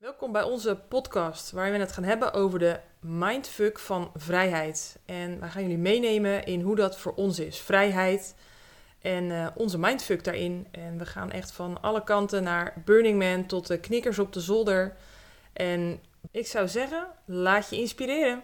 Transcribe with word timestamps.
Welkom 0.00 0.32
bij 0.32 0.42
onze 0.42 0.78
podcast, 0.88 1.50
waarin 1.50 1.72
we 1.72 1.78
het 1.78 1.92
gaan 1.92 2.04
hebben 2.04 2.32
over 2.32 2.58
de 2.58 2.78
mindfuck 3.00 3.78
van 3.78 4.10
vrijheid. 4.16 4.98
En 5.06 5.40
wij 5.40 5.48
gaan 5.48 5.62
jullie 5.62 5.78
meenemen 5.78 6.44
in 6.44 6.60
hoe 6.60 6.76
dat 6.76 6.98
voor 6.98 7.12
ons 7.14 7.38
is, 7.38 7.58
vrijheid 7.58 8.34
en 9.00 9.30
eh, 9.30 9.46
onze 9.54 9.78
mindfuck 9.78 10.24
daarin. 10.24 10.66
En 10.70 10.98
we 10.98 11.06
gaan 11.06 11.30
echt 11.30 11.52
van 11.52 11.82
alle 11.82 12.04
kanten 12.04 12.42
naar 12.42 12.82
Burning 12.84 13.18
Man 13.18 13.46
tot 13.46 13.66
de 13.66 13.80
knikkers 13.80 14.18
op 14.18 14.32
de 14.32 14.40
zolder. 14.40 14.96
En 15.52 16.00
ik 16.30 16.46
zou 16.46 16.68
zeggen, 16.68 17.06
laat 17.24 17.70
je 17.70 17.76
inspireren. 17.76 18.42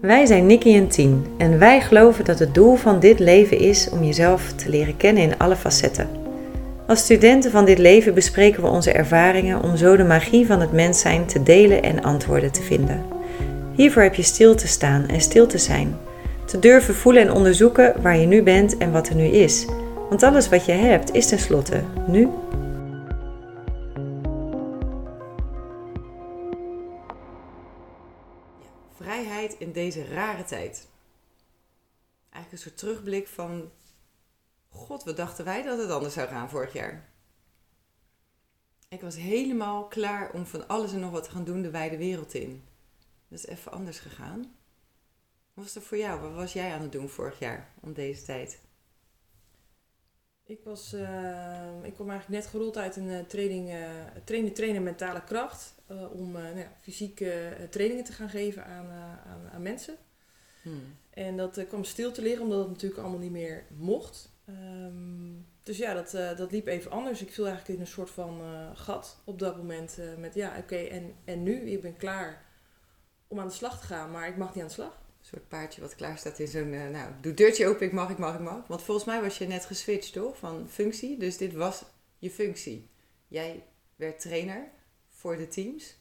Wij 0.00 0.26
zijn 0.26 0.46
Nikki 0.46 0.76
en 0.76 0.88
Tien 0.88 1.34
en 1.38 1.58
wij 1.58 1.80
geloven 1.80 2.24
dat 2.24 2.38
het 2.38 2.54
doel 2.54 2.76
van 2.76 3.00
dit 3.00 3.18
leven 3.18 3.58
is 3.58 3.90
om 3.90 4.02
jezelf 4.02 4.52
te 4.52 4.68
leren 4.68 4.96
kennen 4.96 5.22
in 5.22 5.38
alle 5.38 5.56
facetten. 5.56 6.21
Als 6.86 7.00
studenten 7.00 7.50
van 7.50 7.64
dit 7.64 7.78
leven 7.78 8.14
bespreken 8.14 8.62
we 8.62 8.68
onze 8.68 8.92
ervaringen 8.92 9.62
om 9.62 9.76
zo 9.76 9.96
de 9.96 10.04
magie 10.04 10.46
van 10.46 10.60
het 10.60 10.72
mens 10.72 11.00
zijn 11.00 11.26
te 11.26 11.42
delen 11.42 11.82
en 11.82 12.02
antwoorden 12.02 12.52
te 12.52 12.62
vinden. 12.62 13.04
Hiervoor 13.74 14.02
heb 14.02 14.14
je 14.14 14.22
stil 14.22 14.54
te 14.54 14.66
staan 14.66 15.08
en 15.08 15.20
stil 15.20 15.46
te 15.46 15.58
zijn. 15.58 15.96
Te 16.46 16.58
durven 16.58 16.94
voelen 16.94 17.22
en 17.22 17.32
onderzoeken 17.32 18.02
waar 18.02 18.16
je 18.16 18.26
nu 18.26 18.42
bent 18.42 18.76
en 18.76 18.92
wat 18.92 19.08
er 19.08 19.14
nu 19.14 19.24
is. 19.24 19.66
Want 20.08 20.22
alles 20.22 20.48
wat 20.48 20.64
je 20.64 20.72
hebt 20.72 21.14
is 21.14 21.26
tenslotte 21.26 21.82
nu. 22.06 22.28
Vrijheid 28.96 29.56
in 29.58 29.72
deze 29.72 30.04
rare 30.14 30.44
tijd. 30.44 30.88
Eigenlijk 32.32 32.52
een 32.52 32.58
soort 32.58 32.78
terugblik 32.78 33.28
van 33.28 33.70
God, 34.72 35.04
wat 35.04 35.16
dachten 35.16 35.44
wij 35.44 35.62
dat 35.62 35.78
het 35.78 35.90
anders 35.90 36.14
zou 36.14 36.28
gaan 36.28 36.50
vorig 36.50 36.72
jaar? 36.72 37.08
Ik 38.88 39.00
was 39.00 39.16
helemaal 39.16 39.88
klaar 39.88 40.32
om 40.32 40.46
van 40.46 40.68
alles 40.68 40.92
en 40.92 41.00
nog 41.00 41.10
wat 41.10 41.24
te 41.24 41.30
gaan 41.30 41.44
doen 41.44 41.62
de 41.62 41.70
wijde 41.70 41.96
wereld 41.96 42.34
in. 42.34 42.64
Dat 43.28 43.38
is 43.38 43.46
even 43.46 43.72
anders 43.72 43.98
gegaan. 43.98 44.40
Wat 45.54 45.64
was 45.64 45.74
er 45.74 45.82
voor 45.82 45.98
jou? 45.98 46.20
Wat 46.20 46.32
was 46.32 46.52
jij 46.52 46.72
aan 46.72 46.82
het 46.82 46.92
doen 46.92 47.08
vorig 47.08 47.38
jaar 47.38 47.72
om 47.80 47.92
deze 47.92 48.22
tijd? 48.22 48.60
Ik, 50.44 50.60
was, 50.64 50.94
uh, 50.94 51.84
ik 51.84 51.94
kom 51.94 52.10
eigenlijk 52.10 52.42
net 52.42 52.50
gerold 52.50 52.76
uit 52.76 52.96
een 52.96 53.08
uh, 53.08 53.20
training, 53.20 53.68
uh, 53.68 53.90
trainen, 54.24 54.52
trainen 54.52 54.82
mentale 54.82 55.24
kracht. 55.24 55.74
om 56.12 56.32
nou 56.32 56.58
ja, 56.58 56.72
fysieke 56.80 57.56
trainingen 57.70 58.04
te 58.04 58.12
gaan 58.12 58.30
geven 58.30 58.64
aan, 58.64 58.90
aan, 59.26 59.50
aan, 59.52 59.62
mensen. 59.62 59.96
Hmm. 60.62 60.96
En 61.10 61.36
dat 61.36 61.66
kwam 61.68 61.84
stil 61.84 62.12
te 62.12 62.22
liggen 62.22 62.42
omdat 62.42 62.58
het 62.58 62.68
natuurlijk 62.68 63.00
allemaal 63.00 63.20
niet 63.20 63.30
meer 63.30 63.64
mocht. 63.76 64.31
Um, 64.48 65.46
dus 65.62 65.76
ja, 65.76 65.94
dat, 65.94 66.14
uh, 66.14 66.36
dat 66.36 66.52
liep 66.52 66.66
even 66.66 66.90
anders. 66.90 67.22
Ik 67.22 67.32
viel 67.32 67.46
eigenlijk 67.46 67.74
in 67.74 67.84
een 67.84 67.90
soort 67.90 68.10
van 68.10 68.40
uh, 68.40 68.70
gat 68.74 69.22
op 69.24 69.38
dat 69.38 69.56
moment. 69.56 69.96
Uh, 69.98 70.14
met 70.16 70.34
ja, 70.34 70.58
oké, 70.58 70.76
en, 70.76 71.14
en 71.24 71.42
nu? 71.42 71.70
Ik 71.70 71.80
ben 71.80 71.96
klaar 71.96 72.44
om 73.28 73.40
aan 73.40 73.46
de 73.46 73.52
slag 73.52 73.80
te 73.80 73.86
gaan, 73.86 74.10
maar 74.10 74.28
ik 74.28 74.36
mag 74.36 74.54
niet 74.54 74.62
aan 74.62 74.68
de 74.68 74.74
slag. 74.74 75.00
Een 75.20 75.28
soort 75.28 75.48
paardje 75.48 75.80
wat 75.80 75.94
klaar 75.94 76.18
staat 76.18 76.38
in 76.38 76.48
zo'n, 76.48 76.70
nou, 76.70 77.12
doe 77.20 77.34
deurtje 77.34 77.66
open, 77.66 77.86
ik 77.86 77.92
mag, 77.92 78.10
ik 78.10 78.18
mag, 78.18 78.34
ik 78.34 78.40
mag. 78.40 78.66
Want 78.66 78.82
volgens 78.82 79.06
mij 79.06 79.20
was 79.20 79.38
je 79.38 79.46
net 79.46 79.64
geswitcht, 79.64 80.12
toch? 80.12 80.38
Van 80.38 80.68
functie. 80.68 81.18
Dus 81.18 81.36
dit 81.36 81.52
was 81.52 81.84
je 82.18 82.30
functie. 82.30 82.90
Jij 83.28 83.64
werd 83.96 84.20
trainer 84.20 84.70
voor 85.08 85.36
de 85.36 85.48
teams. 85.48 85.96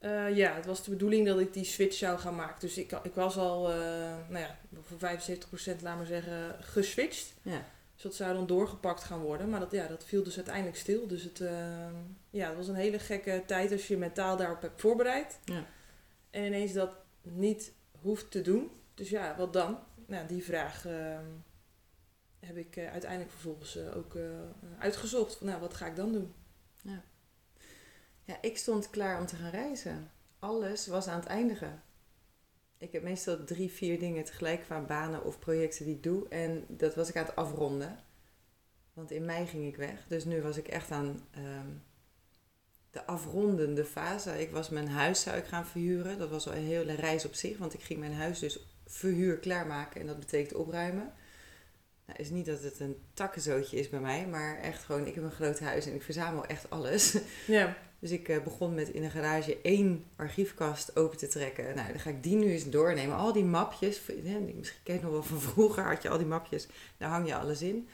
Uh, 0.00 0.36
ja, 0.36 0.54
het 0.54 0.66
was 0.66 0.84
de 0.84 0.90
bedoeling 0.90 1.26
dat 1.26 1.40
ik 1.40 1.52
die 1.52 1.64
switch 1.64 1.96
zou 1.96 2.18
gaan 2.18 2.34
maken. 2.34 2.60
Dus 2.60 2.78
ik, 2.78 2.92
ik 2.92 3.14
was 3.14 3.36
al, 3.36 3.70
uh, 3.70 3.76
nou 4.28 4.38
ja, 4.38 4.58
voor 4.82 4.98
75% 4.98 5.82
laat 5.82 5.96
maar 5.96 6.06
zeggen, 6.06 6.64
geswitcht. 6.64 7.34
Ja. 7.42 7.64
Dus 7.94 8.02
dat 8.02 8.14
zou 8.14 8.34
dan 8.34 8.46
doorgepakt 8.46 9.04
gaan 9.04 9.20
worden. 9.20 9.48
Maar 9.48 9.60
dat, 9.60 9.70
ja, 9.70 9.86
dat 9.86 10.04
viel 10.04 10.22
dus 10.22 10.36
uiteindelijk 10.36 10.76
stil. 10.76 11.06
Dus 11.06 11.22
het, 11.22 11.40
uh, 11.40 11.50
ja, 12.30 12.48
het 12.48 12.56
was 12.56 12.68
een 12.68 12.74
hele 12.74 12.98
gekke 12.98 13.42
tijd 13.46 13.72
als 13.72 13.86
je 13.86 13.94
je 13.94 14.00
mentaal 14.00 14.36
daarop 14.36 14.60
hebt 14.60 14.80
voorbereid. 14.80 15.38
Ja. 15.44 15.64
En 16.30 16.44
ineens 16.44 16.72
dat 16.72 16.90
niet 17.22 17.72
hoeft 18.00 18.30
te 18.30 18.40
doen. 18.40 18.70
Dus 18.94 19.10
ja, 19.10 19.36
wat 19.36 19.52
dan? 19.52 19.78
Nou, 20.06 20.26
die 20.26 20.44
vraag 20.44 20.86
heb 22.38 22.56
ik 22.56 22.78
uiteindelijk 22.78 23.30
vervolgens 23.30 23.78
ook 23.78 24.18
uitgezocht. 24.78 25.36
Van, 25.36 25.46
nou, 25.46 25.60
wat 25.60 25.74
ga 25.74 25.86
ik 25.86 25.96
dan 25.96 26.12
doen? 26.12 26.34
Ja. 26.82 27.02
Ja, 28.28 28.38
ik 28.40 28.58
stond 28.58 28.90
klaar 28.90 29.20
om 29.20 29.26
te 29.26 29.36
gaan 29.36 29.50
reizen. 29.50 30.10
Alles 30.38 30.86
was 30.86 31.06
aan 31.06 31.18
het 31.18 31.28
eindigen. 31.28 31.82
Ik 32.78 32.92
heb 32.92 33.02
meestal 33.02 33.44
drie, 33.44 33.70
vier 33.70 33.98
dingen 33.98 34.24
tegelijk 34.24 34.62
qua 34.62 34.80
banen 34.80 35.24
of 35.24 35.38
projecten 35.38 35.84
die 35.84 35.94
ik 35.94 36.02
doe. 36.02 36.28
En 36.28 36.64
dat 36.68 36.94
was 36.94 37.08
ik 37.08 37.16
aan 37.16 37.24
het 37.24 37.36
afronden. 37.36 37.98
Want 38.92 39.10
in 39.10 39.24
mei 39.24 39.46
ging 39.46 39.66
ik 39.66 39.76
weg. 39.76 40.06
Dus 40.08 40.24
nu 40.24 40.42
was 40.42 40.56
ik 40.56 40.68
echt 40.68 40.90
aan 40.90 41.26
ehm, 41.30 41.68
de 42.90 43.06
afrondende 43.06 43.84
fase. 43.84 44.40
Ik 44.40 44.50
was 44.50 44.68
mijn 44.68 44.88
huis 44.88 45.20
zou 45.20 45.36
ik 45.36 45.44
gaan 45.44 45.66
verhuren. 45.66 46.18
Dat 46.18 46.30
was 46.30 46.46
al 46.46 46.54
een 46.54 46.64
hele 46.64 46.94
reis 46.94 47.24
op 47.24 47.34
zich. 47.34 47.58
Want 47.58 47.74
ik 47.74 47.82
ging 47.82 48.00
mijn 48.00 48.14
huis 48.14 48.38
dus 48.38 48.58
verhuur 48.86 49.38
klaarmaken. 49.38 50.00
En 50.00 50.06
dat 50.06 50.18
betekent 50.18 50.54
opruimen. 50.54 51.12
Nou, 52.08 52.20
is 52.20 52.30
niet 52.30 52.46
dat 52.46 52.62
het 52.62 52.80
een 52.80 52.96
takkenzootje 53.14 53.78
is 53.78 53.88
bij 53.88 54.00
mij, 54.00 54.26
maar 54.26 54.58
echt 54.58 54.84
gewoon, 54.84 55.06
ik 55.06 55.14
heb 55.14 55.24
een 55.24 55.30
groot 55.30 55.60
huis 55.60 55.86
en 55.86 55.94
ik 55.94 56.02
verzamel 56.02 56.46
echt 56.46 56.70
alles. 56.70 57.16
Ja. 57.46 57.76
Dus 57.98 58.10
ik 58.10 58.28
uh, 58.28 58.42
begon 58.42 58.74
met 58.74 58.88
in 58.88 59.04
een 59.04 59.10
garage 59.10 59.58
één 59.62 60.04
archiefkast 60.16 60.96
open 60.96 61.18
te 61.18 61.28
trekken. 61.28 61.74
Nou, 61.74 61.88
dan 61.88 62.00
ga 62.00 62.10
ik 62.10 62.22
die 62.22 62.36
nu 62.36 62.50
eens 62.50 62.70
doornemen. 62.70 63.16
Al 63.16 63.32
die 63.32 63.44
mapjes, 63.44 64.00
misschien 64.54 64.82
ken 64.82 64.94
je 64.94 65.00
nog 65.00 65.10
wel 65.10 65.22
van 65.22 65.40
vroeger, 65.40 65.84
had 65.84 66.02
je 66.02 66.08
al 66.08 66.18
die 66.18 66.26
mapjes, 66.26 66.66
daar 66.96 67.10
hang 67.10 67.26
je 67.26 67.36
alles 67.36 67.62
in. 67.62 67.88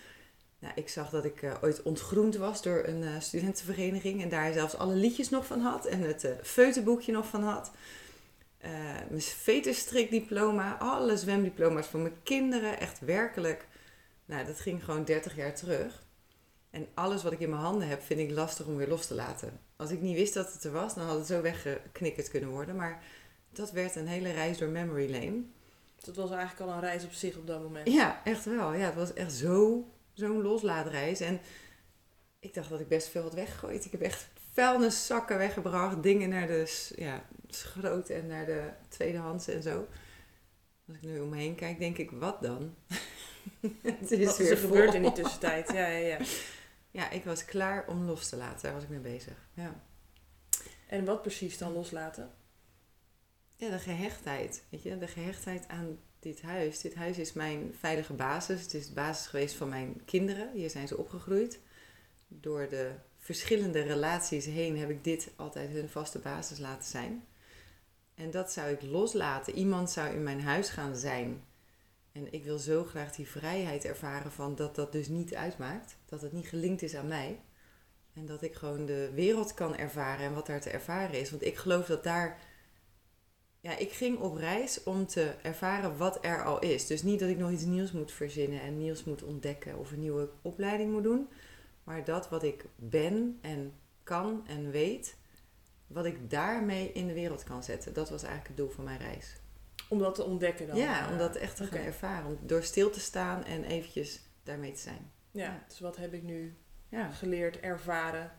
Nou, 0.59 0.73
ik 0.77 0.89
zag 0.89 1.11
dat 1.11 1.25
ik 1.25 1.43
uh, 1.43 1.55
ooit 1.63 1.83
ontgroend 1.83 2.37
was 2.37 2.63
door 2.63 2.83
een 2.87 3.03
uh, 3.03 3.11
studentenvereniging 3.19 4.23
en 4.23 4.29
daar 4.29 4.53
zelfs 4.53 4.77
alle 4.77 4.95
liedjes 4.95 5.31
nog 5.31 5.47
van 5.47 5.61
had 5.61 5.87
en 5.87 6.01
het 6.01 6.29
feutenboekje 6.43 7.13
nog 7.13 7.27
van 7.27 7.43
had. 7.43 7.71
mijn 9.09 9.21
veterstrikdiploma, 9.21 10.77
alle 10.79 11.17
zwemdiploma's 11.17 11.87
voor 11.87 12.01
mijn 12.01 12.23
kinderen, 12.23 12.81
echt 12.81 13.01
werkelijk 13.01 13.67
nou, 14.25 14.47
dat 14.47 14.61
ging 14.61 14.85
gewoon 14.85 15.05
30 15.05 15.37
jaar 15.37 15.55
terug. 15.55 16.03
En 16.71 16.89
alles 16.95 17.23
wat 17.23 17.33
ik 17.33 17.41
in 17.41 17.51
mijn 17.51 17.63
handen 17.63 17.89
heb, 17.89 18.03
vind 18.03 18.21
ik 18.21 18.31
lastig 18.31 18.67
om 18.67 18.77
weer 18.77 18.89
los 18.89 19.07
te 19.07 19.15
laten. 19.15 19.61
Als 19.77 19.91
ik 19.91 20.01
niet 20.01 20.17
wist 20.17 20.35
dat 20.35 20.53
het 20.53 20.65
er 20.65 20.73
was, 20.73 20.95
dan 20.95 21.07
had 21.07 21.19
het 21.19 21.27
zo 21.27 21.43
weggeknikkerd 21.43 22.31
kunnen 22.31 22.51
worden. 22.51 22.77
Maar 22.77 23.03
dat 23.53 23.71
werd 23.71 23.97
een 23.97 24.07
hele 24.07 24.33
reis 24.33 24.59
door 24.59 24.69
memory 24.69 25.11
lane. 25.11 25.43
Dat 25.97 26.17
was 26.17 26.31
eigenlijk 26.31 26.71
al 26.71 26.77
een 26.77 26.81
reis 26.81 27.05
op 27.05 27.13
zich 27.13 27.37
op 27.37 27.47
dat 27.47 27.63
moment. 27.63 27.89
Ja, 27.93 28.21
echt 28.25 28.45
wel. 28.45 28.73
Ja, 28.73 28.85
het 28.85 28.95
was 28.95 29.13
echt 29.13 29.33
zo, 29.33 29.89
zo'n 30.13 30.43
loslaatreis. 30.43 31.21
En 31.21 31.41
ik 32.39 32.55
dacht 32.55 32.71
dat 32.71 32.81
ik 32.81 32.89
best 32.89 33.09
veel 33.09 33.23
had 33.23 33.35
weggegooid. 33.35 33.85
Ik 33.85 33.93
heb 33.93 34.01
echt 34.01 34.29
vuilniszakken 34.53 35.39
weggebracht. 35.39 36.03
Dingen 36.03 36.29
naar 36.29 36.47
de 36.47 36.91
ja, 36.97 37.25
schroot 37.49 38.09
en 38.09 38.27
naar 38.27 38.47
de 38.47 38.71
tweedehands 38.89 39.49
en 39.49 39.63
zo. 39.63 39.87
Als 40.87 40.97
ik 40.97 41.03
nu 41.03 41.21
om 41.21 41.29
me 41.29 41.37
heen 41.37 41.55
kijk, 41.55 41.79
denk 41.79 41.99
ik, 41.99 42.11
wat 42.11 42.43
dan? 42.43 42.75
het 44.01 44.11
is 44.11 44.27
Wat 44.27 44.37
weer 44.37 44.51
er 44.51 44.57
gebeurd 44.57 44.95
in 44.95 45.03
die 45.03 45.13
tussentijd. 45.13 45.73
Ja, 45.73 45.87
ja, 45.87 46.07
ja. 46.07 46.19
ja, 47.01 47.11
ik 47.11 47.25
was 47.25 47.45
klaar 47.45 47.87
om 47.87 48.05
los 48.05 48.29
te 48.29 48.37
laten. 48.37 48.63
Daar 48.63 48.73
was 48.73 48.83
ik 48.83 48.89
mee 48.89 48.99
bezig. 48.99 49.49
Ja. 49.55 49.83
En 50.87 51.05
wat 51.05 51.23
precies 51.23 51.59
dan 51.59 51.73
loslaten? 51.73 52.31
Ja, 53.57 53.71
de 53.71 53.79
gehechtheid. 53.79 54.63
Weet 54.69 54.83
je, 54.83 54.99
de 54.99 55.07
gehechtheid 55.07 55.69
aan 55.69 55.99
dit 56.19 56.43
huis. 56.43 56.81
Dit 56.81 56.95
huis 56.95 57.19
is 57.19 57.33
mijn 57.33 57.75
veilige 57.79 58.13
basis. 58.13 58.63
Het 58.63 58.75
is 58.75 58.87
de 58.87 58.93
basis 58.93 59.27
geweest 59.27 59.55
van 59.55 59.69
mijn 59.69 60.03
kinderen. 60.05 60.53
Hier 60.53 60.71
zijn 60.71 60.89
ze 60.89 60.97
opgegroeid. 60.97 61.61
Door 62.29 62.69
de 62.69 62.93
verschillende 63.19 63.81
relaties 63.81 64.45
heen 64.45 64.79
heb 64.79 64.91
ik 64.91 65.05
dit 65.05 65.31
altijd 65.37 65.71
hun 65.71 65.89
vaste 65.89 66.19
basis 66.19 66.59
laten 66.59 66.91
zijn. 66.91 67.25
En 68.15 68.31
dat 68.31 68.53
zou 68.53 68.71
ik 68.71 68.83
loslaten. 68.83 69.55
Iemand 69.55 69.91
zou 69.91 70.15
in 70.15 70.23
mijn 70.23 70.41
huis 70.41 70.69
gaan 70.69 70.97
zijn 70.97 71.43
en 72.15 72.33
ik 72.33 72.45
wil 72.45 72.59
zo 72.59 72.85
graag 72.85 73.13
die 73.13 73.29
vrijheid 73.29 73.85
ervaren 73.85 74.33
van 74.33 74.55
dat 74.55 74.75
dat 74.75 74.93
dus 74.93 75.09
niet 75.09 75.35
uitmaakt. 75.35 75.97
Dat 76.05 76.21
het 76.23 76.33
niet 76.33 76.47
gelinkt 76.47 76.83
is 76.83 76.95
aan 76.95 77.09
mij. 77.09 77.41
En 78.13 78.27
dat 78.27 78.43
ik 78.43 78.55
gewoon 78.55 78.87
de 78.87 79.11
wereld 79.15 79.55
kan 79.55 79.77
ervaren 79.77 80.27
en 80.27 80.35
wat 80.35 80.47
daar 80.47 80.61
te 80.61 80.71
ervaren 80.71 81.21
is. 81.21 81.31
Want 81.31 81.45
ik 81.45 81.57
geloof 81.57 81.87
dat 81.87 82.05
daar. 82.05 82.39
Ja, 83.61 83.77
ik 83.77 83.93
ging 83.93 84.19
op 84.19 84.37
reis 84.37 84.83
om 84.83 85.07
te 85.07 85.35
ervaren 85.43 85.97
wat 85.97 86.25
er 86.25 86.45
al 86.45 86.59
is. 86.59 86.87
Dus 86.87 87.03
niet 87.03 87.21
dat 87.21 87.29
ik 87.29 87.39
nog 87.39 87.51
iets 87.51 87.65
nieuws 87.65 87.93
moet 87.93 88.13
verzinnen 88.13 88.61
en 88.61 88.79
nieuws 88.79 89.05
moet 89.05 89.23
ontdekken 89.23 89.79
of 89.79 89.91
een 89.91 90.01
nieuwe 90.01 90.31
opleiding 90.43 90.93
moet 90.93 91.03
doen. 91.03 91.29
Maar 91.85 92.05
dat 92.05 92.29
wat 92.29 92.43
ik 92.43 92.65
ben 92.77 93.39
en 93.41 93.73
kan 94.03 94.47
en 94.47 94.71
weet, 94.71 95.17
wat 95.87 96.05
ik 96.05 96.31
daarmee 96.31 96.93
in 96.93 97.07
de 97.07 97.15
wereld 97.15 97.45
kan 97.45 97.65
zetten. 97.65 97.93
Dat 97.93 98.11
was 98.11 98.23
eigenlijk 98.23 98.49
het 98.49 98.57
doel 98.57 98.71
van 98.71 98.85
mijn 98.85 98.99
reis. 98.99 99.43
Om 99.89 99.99
dat 99.99 100.15
te 100.15 100.25
ontdekken 100.25 100.67
dan? 100.67 100.77
Ja, 100.77 101.11
om 101.11 101.19
dat 101.19 101.37
echt 101.37 101.57
te 101.57 101.67
gaan 101.67 101.81
ervaren. 101.81 102.27
Om 102.27 102.39
door 102.41 102.63
stil 102.63 102.91
te 102.91 103.01
staan 103.01 103.45
en 103.45 103.65
eventjes 103.65 104.21
daarmee 104.43 104.73
te 104.73 104.81
zijn. 104.81 105.13
Ja, 105.31 105.65
dus 105.69 105.81
wat 105.81 105.97
heb 105.97 106.13
ik 106.13 106.23
nu 106.23 106.57
ja. 106.89 107.11
geleerd, 107.11 107.61
ervaren? 107.61 108.33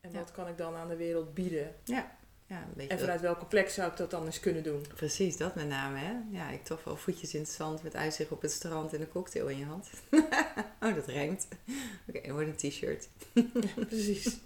En 0.00 0.12
wat 0.12 0.30
kan 0.30 0.48
ik 0.48 0.58
dan 0.58 0.76
aan 0.76 0.88
de 0.88 0.96
wereld 0.96 1.34
bieden? 1.34 1.74
Ja. 1.84 2.20
Ja, 2.46 2.58
een 2.62 2.74
beetje 2.74 2.92
en 2.92 2.98
vanuit 2.98 3.20
welke 3.20 3.44
plek 3.44 3.70
zou 3.70 3.90
ik 3.90 3.96
dat 3.96 4.10
dan 4.10 4.24
eens 4.24 4.40
kunnen 4.40 4.62
doen? 4.62 4.84
Precies, 4.94 5.36
dat 5.36 5.54
met 5.54 5.68
name. 5.68 5.98
Hè? 5.98 6.14
Ja, 6.30 6.50
ik 6.50 6.64
toch 6.64 6.84
wel 6.84 6.96
voetjes 6.96 7.34
in 7.34 7.40
het 7.40 7.50
zand 7.50 7.82
met 7.82 7.96
uitzicht 7.96 8.30
op 8.30 8.42
het 8.42 8.50
strand 8.50 8.92
en 8.92 9.00
een 9.00 9.08
cocktail 9.08 9.48
in 9.48 9.58
je 9.58 9.64
hand. 9.64 9.90
oh, 10.82 10.94
dat 10.94 11.06
rijmt. 11.06 11.48
Oké, 12.08 12.18
okay, 12.18 12.32
wordt 12.32 12.62
een 12.62 12.70
t-shirt. 12.70 13.08
precies. 13.88 14.38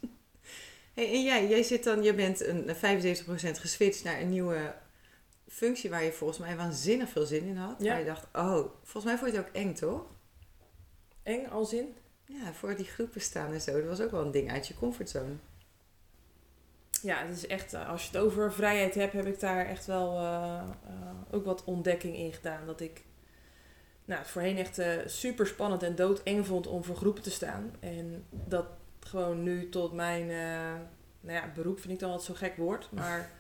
Hey, 0.95 1.13
en 1.13 1.23
jij, 1.23 1.49
jij 1.49 1.63
zit 1.63 1.85
dan, 1.85 2.03
je 2.03 2.15
bent 2.15 2.41
een 2.41 2.67
75% 2.67 3.61
geswitcht 3.61 4.05
naar 4.05 4.21
een 4.21 4.29
nieuwe 4.29 4.75
functie 5.49 5.91
waar 5.91 6.05
je 6.05 6.13
volgens 6.13 6.39
mij 6.39 6.57
waanzinnig 6.57 7.09
veel 7.09 7.27
zin 7.27 7.45
in 7.45 7.57
had. 7.57 7.75
Ja. 7.79 7.91
Waar 7.91 7.99
je 7.99 8.05
dacht, 8.05 8.27
oh, 8.33 8.73
volgens 8.83 9.05
mij 9.05 9.17
vond 9.19 9.31
je 9.31 9.37
het 9.37 9.47
ook 9.47 9.55
eng, 9.55 9.75
toch? 9.75 10.07
Eng 11.23 11.47
als 11.47 11.73
in? 11.73 11.95
Ja, 12.25 12.53
voor 12.53 12.77
die 12.77 12.85
groepen 12.85 13.21
staan 13.21 13.53
en 13.53 13.61
zo. 13.61 13.73
Dat 13.73 13.89
was 13.89 14.01
ook 14.01 14.11
wel 14.11 14.25
een 14.25 14.31
ding 14.31 14.51
uit 14.51 14.69
je 14.69 14.75
comfortzone. 14.75 15.35
Ja, 17.03 17.27
het 17.27 17.37
is 17.37 17.47
echt, 17.47 17.73
eh, 17.73 17.89
als 17.89 18.03
je 18.03 18.09
het 18.09 18.27
over 18.27 18.53
vrijheid 18.53 18.95
hebt, 18.95 19.13
heb 19.13 19.27
ik 19.27 19.41
daar 19.41 19.67
echt 19.67 19.87
wel 19.87 20.21
uh, 20.21 20.63
ook 21.31 21.45
wat 21.45 21.65
ontdekking 21.65 22.17
in 22.17 22.33
gedaan. 22.33 22.67
Dat 22.67 22.81
ik 22.81 23.05
nou, 24.05 24.21
het 24.21 24.31
voorheen 24.31 24.59
echt 24.59 24.81
super 25.07 25.47
spannend 25.47 25.83
en 25.83 25.95
doodeng 25.95 26.47
vond 26.47 26.67
om 26.67 26.85
voor 26.85 26.97
groepen 26.97 27.23
te 27.23 27.31
staan. 27.31 27.77
En 27.81 28.25
dat 28.31 28.67
gewoon 29.01 29.43
nu 29.43 29.69
tot 29.69 29.93
mijn 29.93 30.27
nou 31.21 31.39
ja, 31.39 31.53
beroep 31.55 31.81
vind 31.81 31.93
ik 31.93 31.99
dan 31.99 32.11
wat 32.11 32.25
zo'n 32.25 32.37
gek 32.37 32.57
woord. 32.57 32.89
Maar 32.93 33.31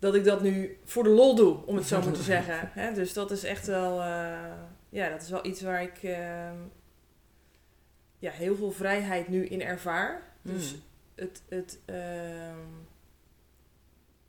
dat 0.00 0.14
ik 0.14 0.24
dat 0.24 0.42
nu 0.42 0.78
voor 0.84 1.02
de 1.02 1.08
lol 1.08 1.34
doe, 1.34 1.66
om 1.66 1.76
het 1.76 1.86
zo 1.86 2.02
maar 2.02 2.12
te 2.12 2.22
zeggen. 2.34 2.70
Hè? 2.72 2.92
Dus 2.92 3.12
dat 3.12 3.30
is 3.30 3.44
echt 3.44 3.66
wel, 3.66 4.02
ja, 4.88 5.08
dat 5.10 5.22
is 5.22 5.30
wel 5.30 5.46
iets 5.46 5.60
waar 5.60 5.82
ik 5.82 6.02
ehm, 6.02 6.56
ja, 8.18 8.30
heel 8.30 8.56
veel 8.56 8.70
vrijheid 8.70 9.28
nu 9.28 9.46
in 9.46 9.62
ervaar. 9.62 10.22
Dus 10.42 10.70
hmm. 10.70 10.80
het, 11.14 11.42
het, 11.48 11.78
ehm, 11.84 12.58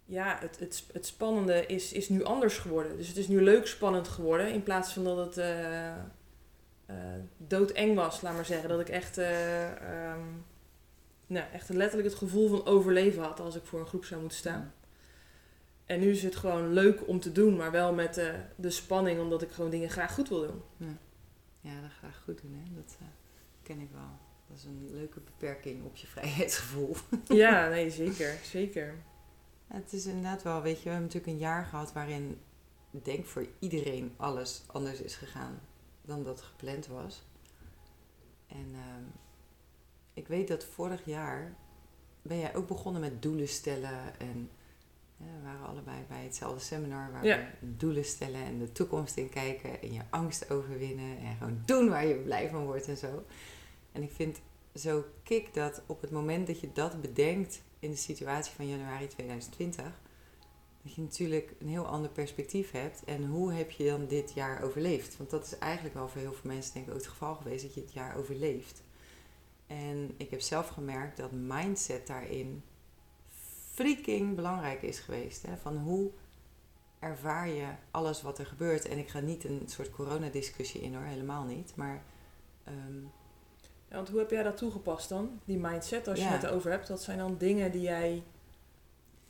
ja, 0.05 0.37
het, 0.39 0.59
het, 0.59 0.83
het 0.93 1.05
spannende 1.05 1.65
is, 1.65 1.93
is 1.93 2.09
nu 2.09 2.23
anders 2.23 2.57
geworden. 2.57 2.97
Dus 2.97 3.07
het 3.07 3.17
is 3.17 3.27
nu 3.27 3.41
leuk 3.41 3.67
spannend 3.67 4.07
geworden. 4.07 4.53
In 4.53 4.63
plaats 4.63 4.93
van 4.93 5.03
dat 5.03 5.17
het 5.17 5.37
uh, 5.37 5.93
doodeng 7.37 7.95
was, 7.95 8.21
laat 8.21 8.33
maar 8.33 8.45
zeggen. 8.45 8.69
Dat 8.69 8.79
ik 8.79 8.89
echt, 8.89 9.17
um, 9.17 10.45
nou, 11.27 11.45
echt 11.53 11.69
letterlijk 11.69 12.09
het 12.09 12.17
gevoel 12.17 12.49
van 12.49 12.65
overleven 12.65 13.23
had 13.23 13.39
als 13.39 13.55
ik 13.55 13.65
voor 13.65 13.79
een 13.79 13.87
groep 13.87 14.05
zou 14.05 14.19
moeten 14.19 14.39
staan. 14.39 14.73
En 15.91 15.99
nu 15.99 16.09
is 16.09 16.23
het 16.23 16.35
gewoon 16.35 16.73
leuk 16.73 17.07
om 17.07 17.19
te 17.19 17.31
doen, 17.31 17.55
maar 17.55 17.71
wel 17.71 17.93
met 17.93 18.13
de, 18.13 18.39
de 18.55 18.69
spanning, 18.69 19.19
omdat 19.19 19.41
ik 19.41 19.51
gewoon 19.51 19.69
dingen 19.69 19.89
graag 19.89 20.13
goed 20.13 20.29
wil 20.29 20.41
doen. 20.41 20.61
Ja, 20.77 20.97
ja 21.61 21.81
dat 21.81 21.91
graag 21.91 22.21
goed 22.23 22.41
doen, 22.41 22.53
hè? 22.53 22.75
Dat 22.75 22.97
ken 23.63 23.79
ik 23.79 23.89
wel. 23.91 24.19
Dat 24.47 24.57
is 24.57 24.63
een 24.63 24.89
leuke 24.91 25.19
beperking 25.19 25.83
op 25.83 25.95
je 25.95 26.07
vrijheidsgevoel. 26.07 26.95
Ja, 27.43 27.69
nee, 27.69 27.89
zeker. 27.89 28.37
Zeker. 28.43 28.95
het 29.67 29.93
is 29.93 30.05
inderdaad 30.05 30.43
wel, 30.43 30.61
weet 30.61 30.77
je, 30.77 30.83
we 30.83 30.89
hebben 30.89 31.07
natuurlijk 31.07 31.33
een 31.33 31.39
jaar 31.39 31.65
gehad 31.65 31.93
waarin, 31.93 32.41
ik 32.91 33.05
denk 33.05 33.25
voor 33.25 33.47
iedereen, 33.59 34.13
alles 34.17 34.63
anders 34.67 35.01
is 35.01 35.15
gegaan 35.15 35.59
dan 36.01 36.23
dat 36.23 36.41
gepland 36.41 36.87
was. 36.87 37.23
En 38.47 38.67
uh, 38.71 38.79
ik 40.13 40.27
weet 40.27 40.47
dat 40.47 40.63
vorig 40.63 41.05
jaar 41.05 41.55
ben 42.21 42.39
jij 42.39 42.55
ook 42.55 42.67
begonnen 42.67 43.01
met 43.01 43.21
doelen 43.21 43.47
stellen. 43.47 44.19
En 44.19 44.49
we 45.23 45.43
waren 45.43 45.67
allebei 45.67 45.97
bij 46.07 46.23
hetzelfde 46.23 46.59
seminar 46.59 47.11
waar 47.11 47.21
we 47.21 47.45
doelen 47.59 48.05
stellen 48.05 48.43
en 48.43 48.59
de 48.59 48.71
toekomst 48.71 49.17
in 49.17 49.29
kijken 49.29 49.81
en 49.81 49.93
je 49.93 50.01
angst 50.09 50.49
overwinnen 50.49 51.17
en 51.17 51.35
gewoon 51.37 51.61
doen 51.65 51.89
waar 51.89 52.05
je 52.05 52.15
blij 52.15 52.49
van 52.49 52.65
wordt 52.65 52.87
en 52.87 52.97
zo. 52.97 53.23
En 53.91 54.03
ik 54.03 54.11
vind 54.11 54.39
zo 54.75 55.05
kick 55.23 55.53
dat 55.53 55.81
op 55.85 56.01
het 56.01 56.11
moment 56.11 56.47
dat 56.47 56.59
je 56.59 56.69
dat 56.73 57.01
bedenkt 57.01 57.61
in 57.79 57.89
de 57.89 57.95
situatie 57.95 58.53
van 58.55 58.67
januari 58.67 59.07
2020, 59.07 59.85
dat 60.83 60.93
je 60.93 61.01
natuurlijk 61.01 61.53
een 61.59 61.67
heel 61.67 61.87
ander 61.87 62.09
perspectief 62.11 62.71
hebt. 62.71 63.03
En 63.03 63.25
hoe 63.25 63.53
heb 63.53 63.71
je 63.71 63.85
dan 63.85 64.07
dit 64.07 64.33
jaar 64.33 64.61
overleefd? 64.61 65.17
Want 65.17 65.29
dat 65.29 65.45
is 65.45 65.57
eigenlijk 65.57 65.95
wel 65.95 66.07
voor 66.07 66.21
heel 66.21 66.33
veel 66.33 66.49
mensen 66.51 66.73
denk 66.73 66.85
ik 66.85 66.91
ook 66.91 66.97
het 66.97 67.07
geval 67.07 67.35
geweest 67.35 67.63
dat 67.63 67.73
je 67.73 67.81
het 67.81 67.93
jaar 67.93 68.15
overleeft. 68.15 68.83
En 69.67 70.13
ik 70.17 70.29
heb 70.29 70.41
zelf 70.41 70.67
gemerkt 70.67 71.17
dat 71.17 71.31
mindset 71.31 72.07
daarin 72.07 72.63
freaking 73.81 74.35
belangrijk 74.35 74.81
is 74.81 74.99
geweest. 74.99 75.41
Hè? 75.41 75.57
Van 75.57 75.77
hoe 75.77 76.11
ervaar 76.99 77.47
je 77.47 77.65
alles 77.91 78.21
wat 78.21 78.39
er 78.39 78.45
gebeurt? 78.45 78.87
En 78.87 78.97
ik 78.97 79.09
ga 79.09 79.19
niet 79.19 79.43
een 79.43 79.63
soort 79.65 79.91
coronadiscussie 79.91 80.81
in 80.81 80.95
hoor, 80.95 81.03
helemaal 81.03 81.43
niet. 81.43 81.75
Maar 81.75 82.03
ehm, 82.63 83.01
ja, 83.89 83.95
want 83.95 84.09
hoe 84.09 84.19
heb 84.19 84.29
jij 84.29 84.43
dat 84.43 84.57
toegepast 84.57 85.09
dan? 85.09 85.39
Die 85.45 85.57
mindset, 85.57 86.07
als 86.07 86.19
je 86.19 86.25
het 86.25 86.47
over 86.47 86.71
hebt, 86.71 86.87
dat 86.87 87.01
zijn 87.01 87.17
dan 87.17 87.37
dingen 87.37 87.71
die 87.71 87.81
jij 87.81 88.23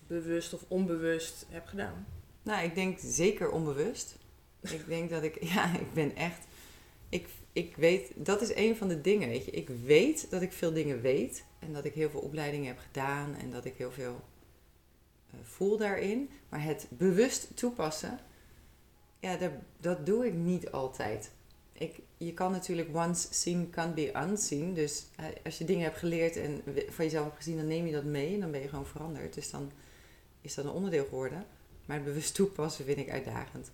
bewust 0.08 0.54
of 0.54 0.64
onbewust 0.68 1.46
hebt 1.50 1.70
gedaan? 1.70 2.06
Nou, 2.44 2.64
ik 2.64 2.76
denk 2.76 3.00
zeker 3.00 3.50
onbewust. 3.50 4.18
ik 4.78 4.88
denk 4.88 5.10
dat 5.10 5.24
ik, 5.24 5.44
ja, 5.54 5.78
ik 5.78 5.94
ben 5.94 6.16
echt, 6.16 6.46
ik, 7.10 7.28
ik 7.54 7.76
weet, 7.76 8.12
dat 8.16 8.42
is 8.42 8.56
een 8.56 8.76
van 8.76 8.88
de 8.88 9.02
dingen, 9.02 9.30
weet 9.30 9.46
je. 9.46 9.52
Ik 9.52 9.70
weet 9.70 10.32
dat 10.32 10.42
ik 10.42 10.52
veel 10.52 10.74
dingen 10.74 11.02
weet 11.02 11.46
en 11.60 11.74
dat 11.74 11.86
ik 11.86 11.94
heel 11.94 12.10
veel 12.10 12.20
opleidingen 12.20 12.68
heb 12.68 12.80
gedaan 12.80 13.36
en 13.36 13.52
dat 13.52 13.66
ik 13.66 13.74
heel 13.78 13.92
veel 13.92 14.22
voel 15.42 15.78
daarin. 15.78 16.30
Maar 16.50 16.64
het 16.64 16.88
bewust 16.90 17.48
toepassen, 17.58 18.20
ja, 19.20 19.38
dat, 19.80 20.06
doe 20.06 20.26
ik 20.26 20.34
niet 20.34 20.72
altijd 20.72 21.32
ik, 21.82 22.00
je 22.18 22.34
kan 22.34 22.52
natuurlijk 22.52 22.96
once 22.96 23.28
seen 23.34 23.70
can 23.70 23.94
be 23.94 24.12
unseen. 24.16 24.74
Dus 24.74 25.06
eh, 25.16 25.26
als 25.44 25.58
je 25.58 25.66
dingen 25.66 25.84
hebt 25.84 25.98
geleerd 25.98 26.36
en 26.36 26.62
van 26.90 27.06
jezelf 27.06 27.26
hebt 27.26 27.38
gezien, 27.38 27.58
dan 27.58 27.68
neem 27.68 27.86
je 27.86 27.92
dat 27.92 28.04
mee 28.04 28.34
en 28.34 28.40
dan 28.40 28.52
ben 28.52 28.62
je 28.62 28.68
gewoon 28.68 28.86
veranderd. 28.86 29.34
Dus 29.34 29.50
dan 29.50 29.72
is 30.42 30.54
dat 30.54 30.66
een 30.66 30.72
onderdeel 30.72 31.06
geworden. 31.06 31.46
Maar 31.86 31.96
het 31.96 32.06
bewust 32.06 32.36
toepassen 32.36 32.86
vind 32.86 32.98
ik 32.98 33.10
uitdagend. 33.10 33.72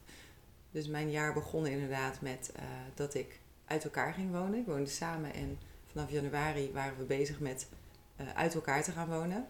Dus 0.72 0.88
mijn 0.88 1.12
jaar 1.12 1.34
begon 1.34 1.68
inderdaad 1.68 2.22
met 2.22 2.52
uh, 2.56 2.64
dat 2.94 3.14
ik 3.14 3.40
uit 3.66 3.84
elkaar 3.84 4.14
ging 4.14 4.32
wonen. 4.32 4.60
Ik 4.60 4.66
woonde 4.66 4.90
samen 4.90 5.34
en 5.34 5.60
vanaf 5.92 6.12
januari 6.12 6.72
waren 6.74 6.98
we 6.98 7.04
bezig 7.04 7.40
met 7.40 7.68
uh, 8.22 8.28
uit 8.36 8.56
elkaar 8.56 8.84
te 8.84 8.92
gaan 8.92 9.10
wonen. 9.10 9.48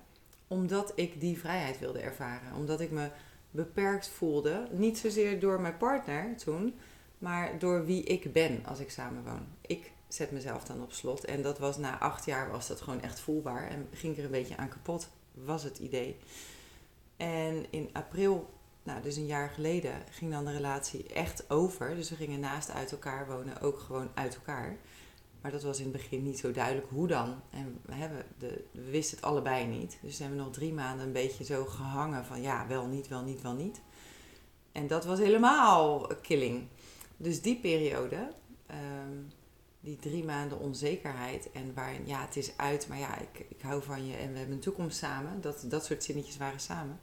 Omdat 0.47 0.91
ik 0.95 1.19
die 1.19 1.39
vrijheid 1.39 1.79
wilde 1.79 1.99
ervaren. 1.99 2.55
Omdat 2.55 2.81
ik 2.81 2.91
me 2.91 3.09
beperkt 3.51 4.07
voelde. 4.07 4.67
Niet 4.71 4.97
zozeer 4.97 5.39
door 5.39 5.61
mijn 5.61 5.77
partner 5.77 6.35
toen, 6.37 6.75
maar 7.17 7.59
door 7.59 7.85
wie 7.85 8.03
ik 8.03 8.33
ben 8.33 8.65
als 8.65 8.79
ik 8.79 8.91
samenwoon. 8.91 9.47
Ik 9.61 9.91
zet 10.07 10.31
mezelf 10.31 10.63
dan 10.63 10.81
op 10.81 10.91
slot. 10.91 11.25
En 11.25 11.41
dat 11.41 11.59
was 11.59 11.77
na 11.77 11.99
acht 11.99 12.25
jaar 12.25 12.51
was 12.51 12.67
dat 12.67 12.81
gewoon 12.81 13.01
echt 13.01 13.19
voelbaar. 13.19 13.67
En 13.67 13.87
ging 13.91 14.13
ik 14.13 14.19
er 14.19 14.25
een 14.25 14.31
beetje 14.31 14.57
aan 14.57 14.69
kapot, 14.69 15.09
was 15.33 15.63
het 15.63 15.77
idee. 15.77 16.17
En 17.17 17.65
in 17.69 17.89
april, 17.93 18.49
nou 18.83 19.01
dus 19.01 19.15
een 19.15 19.25
jaar 19.25 19.49
geleden, 19.49 19.93
ging 20.09 20.31
dan 20.31 20.45
de 20.45 20.51
relatie 20.51 21.13
echt 21.13 21.49
over. 21.49 21.95
Dus 21.95 22.09
we 22.09 22.15
gingen 22.15 22.39
naast 22.39 22.71
uit 22.71 22.91
elkaar 22.91 23.27
wonen, 23.27 23.61
ook 23.61 23.79
gewoon 23.79 24.09
uit 24.13 24.35
elkaar. 24.35 24.77
Maar 25.41 25.51
dat 25.51 25.63
was 25.63 25.77
in 25.77 25.83
het 25.83 25.93
begin 25.93 26.23
niet 26.23 26.39
zo 26.39 26.51
duidelijk 26.51 26.87
hoe 26.89 27.07
dan. 27.07 27.41
En 27.49 27.79
we, 27.85 27.93
hebben 27.93 28.25
de, 28.37 28.63
we 28.71 28.89
wisten 28.89 29.17
het 29.17 29.25
allebei 29.25 29.65
niet. 29.65 29.97
Dus 30.01 30.19
hebben 30.19 30.37
we 30.37 30.43
nog 30.43 30.53
drie 30.53 30.73
maanden 30.73 31.05
een 31.05 31.11
beetje 31.11 31.43
zo 31.43 31.65
gehangen 31.65 32.25
van 32.25 32.41
ja, 32.41 32.67
wel 32.67 32.85
niet, 32.85 33.07
wel 33.07 33.23
niet, 33.23 33.41
wel 33.41 33.53
niet. 33.53 33.81
En 34.71 34.87
dat 34.87 35.05
was 35.05 35.19
helemaal 35.19 36.07
killing. 36.21 36.67
Dus 37.17 37.41
die 37.41 37.59
periode, 37.59 38.31
ehm, 38.65 39.17
die 39.79 39.95
drie 39.95 40.23
maanden 40.23 40.59
onzekerheid 40.59 41.51
en 41.51 41.73
waarin, 41.73 42.07
ja, 42.07 42.21
het 42.21 42.35
is 42.35 42.57
uit, 42.57 42.87
maar 42.87 42.99
ja, 42.99 43.17
ik, 43.19 43.45
ik 43.49 43.61
hou 43.61 43.83
van 43.83 44.07
je 44.07 44.15
en 44.15 44.31
we 44.31 44.37
hebben 44.37 44.55
een 44.55 44.61
toekomst 44.61 44.97
samen, 44.97 45.41
dat, 45.41 45.65
dat 45.67 45.85
soort 45.85 46.03
zinnetjes 46.03 46.37
waren 46.37 46.59
samen. 46.59 46.99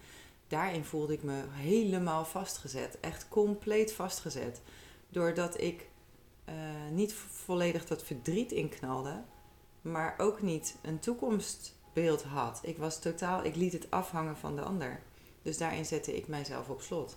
Daarin 0.49 0.85
voelde 0.85 1.13
ik 1.13 1.23
me 1.23 1.43
helemaal 1.51 2.25
vastgezet, 2.25 3.01
echt 3.01 3.29
compleet 3.29 3.93
vastgezet. 3.93 4.61
Doordat 5.09 5.61
ik 5.61 5.87
uh, 6.49 6.55
niet 6.91 7.15
volledig 7.15 7.87
dat 7.87 8.03
verdriet 8.03 8.53
inknalde, 8.53 9.23
maar 9.81 10.15
ook 10.19 10.43
niet 10.43 10.77
een 10.83 10.99
toekomstbeeld 10.99 12.23
had. 12.23 12.61
Ik 12.63 12.79
was 12.79 12.99
totaal, 12.99 13.45
ik 13.45 13.57
liet 13.57 13.73
het 13.73 13.91
afhangen 13.91 14.37
van 14.37 14.57
de 14.57 14.63
ander. 14.63 15.01
Dus 15.43 15.59
daarin 15.59 15.85
zette 15.85 16.17
ik 16.17 16.29
mijzelf 16.29 16.69
op 16.69 16.81
slot. 16.81 17.17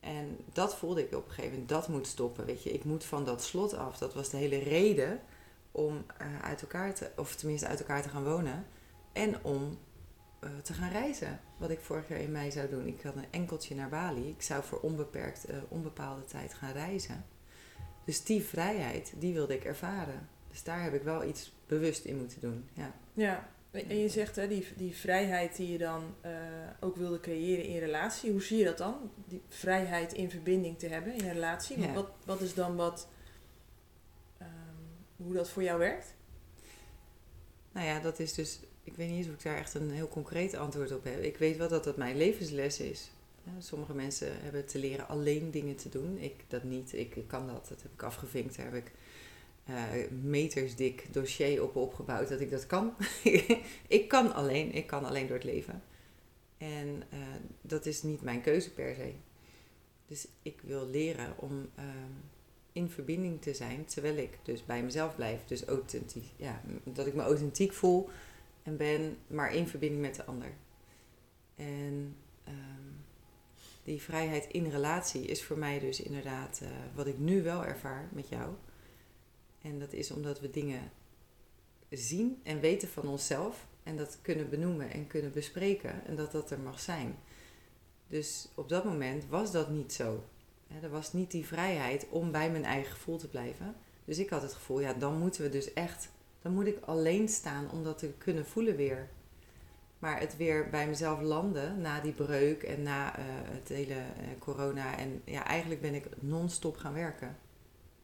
En 0.00 0.38
dat 0.52 0.76
voelde 0.76 1.02
ik 1.02 1.14
op 1.14 1.24
een 1.24 1.30
gegeven 1.30 1.50
moment, 1.50 1.68
dat 1.68 1.88
moet 1.88 2.06
stoppen. 2.06 2.44
Weet 2.44 2.62
je, 2.62 2.72
ik 2.72 2.84
moet 2.84 3.04
van 3.04 3.24
dat 3.24 3.42
slot 3.42 3.74
af. 3.74 3.98
Dat 3.98 4.14
was 4.14 4.28
de 4.28 4.36
hele 4.36 4.58
reden 4.58 5.20
om 5.70 6.04
uh, 6.20 6.42
uit 6.42 6.62
elkaar 6.62 6.94
te, 6.94 7.10
of 7.16 7.34
tenminste 7.34 7.66
uit 7.66 7.80
elkaar 7.80 8.02
te 8.02 8.08
gaan 8.08 8.24
wonen. 8.24 8.66
En 9.12 9.44
om 9.44 9.78
uh, 10.40 10.50
te 10.62 10.72
gaan 10.72 10.90
reizen. 10.90 11.40
Wat 11.56 11.70
ik 11.70 11.80
vorig 11.80 12.08
jaar 12.08 12.18
in 12.18 12.32
mei 12.32 12.50
zou 12.50 12.68
doen. 12.68 12.86
Ik 12.86 13.02
had 13.02 13.16
een 13.16 13.30
enkeltje 13.30 13.74
naar 13.74 13.88
Bali. 13.88 14.28
Ik 14.28 14.42
zou 14.42 14.62
voor 14.64 14.80
onbeperkt, 14.80 15.46
onbepaalde 15.68 16.24
tijd 16.24 16.54
gaan 16.54 16.72
reizen. 16.72 17.24
Dus 18.04 18.24
die 18.24 18.42
vrijheid, 18.42 19.12
die 19.16 19.32
wilde 19.32 19.54
ik 19.54 19.64
ervaren. 19.64 20.28
Dus 20.50 20.62
daar 20.62 20.82
heb 20.82 20.94
ik 20.94 21.02
wel 21.02 21.24
iets 21.24 21.52
bewust 21.66 22.04
in 22.04 22.18
moeten 22.18 22.40
doen. 22.40 22.68
Ja. 22.72 22.94
ja. 23.12 23.48
En 23.70 23.98
je 23.98 24.08
zegt 24.08 24.36
hè, 24.36 24.48
die, 24.48 24.66
die 24.76 24.94
vrijheid 24.94 25.56
die 25.56 25.72
je 25.72 25.78
dan 25.78 26.14
uh, 26.24 26.32
ook 26.80 26.96
wilde 26.96 27.20
creëren 27.20 27.64
in 27.64 27.78
relatie. 27.78 28.30
Hoe 28.30 28.42
zie 28.42 28.58
je 28.58 28.64
dat 28.64 28.78
dan? 28.78 29.10
Die 29.26 29.40
vrijheid 29.48 30.12
in 30.12 30.30
verbinding 30.30 30.78
te 30.78 30.86
hebben 30.86 31.14
in 31.14 31.24
een 31.24 31.32
relatie. 31.32 31.80
Ja. 31.80 31.92
Wat, 31.92 32.10
wat 32.24 32.40
is 32.40 32.54
dan 32.54 32.76
wat, 32.76 33.08
um, 34.40 34.46
hoe 35.16 35.34
dat 35.34 35.50
voor 35.50 35.62
jou 35.62 35.78
werkt? 35.78 36.14
Nou 37.72 37.86
ja, 37.86 38.00
dat 38.00 38.18
is 38.18 38.34
dus, 38.34 38.60
ik 38.84 38.94
weet 38.94 39.08
niet 39.08 39.18
eens 39.18 39.28
of 39.28 39.34
ik 39.34 39.42
daar 39.42 39.56
echt 39.56 39.74
een 39.74 39.90
heel 39.90 40.08
concreet 40.08 40.54
antwoord 40.54 40.92
op 40.92 41.04
heb. 41.04 41.22
Ik 41.22 41.36
weet 41.36 41.56
wel 41.56 41.68
dat 41.68 41.84
dat 41.84 41.96
mijn 41.96 42.16
levensles 42.16 42.80
is. 42.80 43.10
Sommige 43.58 43.94
mensen 43.94 44.42
hebben 44.42 44.66
te 44.66 44.78
leren 44.78 45.08
alleen 45.08 45.50
dingen 45.50 45.76
te 45.76 45.88
doen. 45.88 46.18
Ik 46.18 46.44
dat 46.48 46.62
niet. 46.62 46.92
Ik, 46.92 47.24
kan 47.26 47.46
dat. 47.46 47.68
Dat 47.68 47.82
heb 47.82 47.92
ik 47.92 48.02
afgevinkt. 48.02 48.56
Daar 48.56 48.72
heb 48.72 48.74
ik 48.74 48.92
uh, 49.68 50.10
metersdik 50.22 51.12
dossier 51.12 51.62
op 51.62 51.76
opgebouwd 51.76 52.28
dat 52.28 52.40
ik 52.40 52.50
dat 52.50 52.66
kan. 52.66 52.94
ik 53.88 54.08
kan 54.08 54.34
alleen, 54.34 54.72
ik 54.72 54.86
kan 54.86 55.04
alleen 55.04 55.26
door 55.26 55.36
het 55.36 55.44
leven. 55.44 55.82
En 56.58 57.02
uh, 57.12 57.18
dat 57.60 57.86
is 57.86 58.02
niet 58.02 58.22
mijn 58.22 58.40
keuze 58.40 58.72
per 58.72 58.94
se. 58.94 59.12
Dus 60.06 60.28
ik 60.42 60.60
wil 60.60 60.88
leren 60.88 61.38
om 61.38 61.68
uh, 61.78 61.84
in 62.72 62.90
verbinding 62.90 63.42
te 63.42 63.54
zijn 63.54 63.84
terwijl 63.84 64.16
ik 64.16 64.38
dus 64.42 64.64
bij 64.64 64.82
mezelf 64.82 65.16
blijf. 65.16 65.44
Dus 65.44 65.64
authentiek, 65.64 66.32
ja, 66.36 66.62
dat 66.84 67.06
ik 67.06 67.14
me 67.14 67.22
authentiek 67.22 67.72
voel 67.72 68.08
en 68.62 68.76
ben, 68.76 69.16
maar 69.26 69.54
in 69.54 69.68
verbinding 69.68 70.02
met 70.02 70.14
de 70.14 70.24
ander. 70.24 70.52
En 71.54 72.16
um, 72.48 72.91
die 73.84 74.02
vrijheid 74.02 74.46
in 74.50 74.70
relatie 74.70 75.26
is 75.26 75.44
voor 75.44 75.58
mij 75.58 75.78
dus 75.78 76.00
inderdaad 76.00 76.60
uh, 76.62 76.68
wat 76.94 77.06
ik 77.06 77.18
nu 77.18 77.42
wel 77.42 77.64
ervaar 77.64 78.08
met 78.12 78.28
jou. 78.28 78.54
En 79.62 79.78
dat 79.78 79.92
is 79.92 80.10
omdat 80.10 80.40
we 80.40 80.50
dingen 80.50 80.90
zien 81.90 82.40
en 82.42 82.60
weten 82.60 82.88
van 82.88 83.08
onszelf 83.08 83.66
en 83.82 83.96
dat 83.96 84.18
kunnen 84.22 84.50
benoemen 84.50 84.90
en 84.90 85.06
kunnen 85.06 85.32
bespreken 85.32 86.06
en 86.06 86.16
dat 86.16 86.32
dat 86.32 86.50
er 86.50 86.60
mag 86.60 86.80
zijn. 86.80 87.18
Dus 88.06 88.48
op 88.54 88.68
dat 88.68 88.84
moment 88.84 89.24
was 89.28 89.52
dat 89.52 89.70
niet 89.70 89.92
zo. 89.92 90.24
Er 90.82 90.90
was 90.90 91.12
niet 91.12 91.30
die 91.30 91.46
vrijheid 91.46 92.06
om 92.08 92.30
bij 92.30 92.50
mijn 92.50 92.64
eigen 92.64 92.92
gevoel 92.92 93.16
te 93.16 93.28
blijven. 93.28 93.74
Dus 94.04 94.18
ik 94.18 94.30
had 94.30 94.42
het 94.42 94.52
gevoel, 94.52 94.80
ja, 94.80 94.92
dan 94.94 95.18
moeten 95.18 95.42
we 95.42 95.48
dus 95.48 95.72
echt, 95.72 96.10
dan 96.42 96.52
moet 96.52 96.66
ik 96.66 96.78
alleen 96.80 97.28
staan 97.28 97.70
om 97.70 97.84
dat 97.84 97.98
te 97.98 98.12
kunnen 98.18 98.46
voelen 98.46 98.76
weer. 98.76 99.08
Maar 100.02 100.20
het 100.20 100.36
weer 100.36 100.70
bij 100.70 100.88
mezelf 100.88 101.20
landen 101.20 101.80
na 101.80 102.00
die 102.00 102.12
breuk 102.12 102.62
en 102.62 102.82
na 102.82 103.18
uh, 103.18 103.24
het 103.26 103.68
hele 103.68 103.94
uh, 103.94 104.26
corona. 104.38 104.98
En 104.98 105.22
ja, 105.24 105.46
eigenlijk 105.46 105.80
ben 105.80 105.94
ik 105.94 106.06
non-stop 106.20 106.76
gaan 106.76 106.94
werken. 106.94 107.36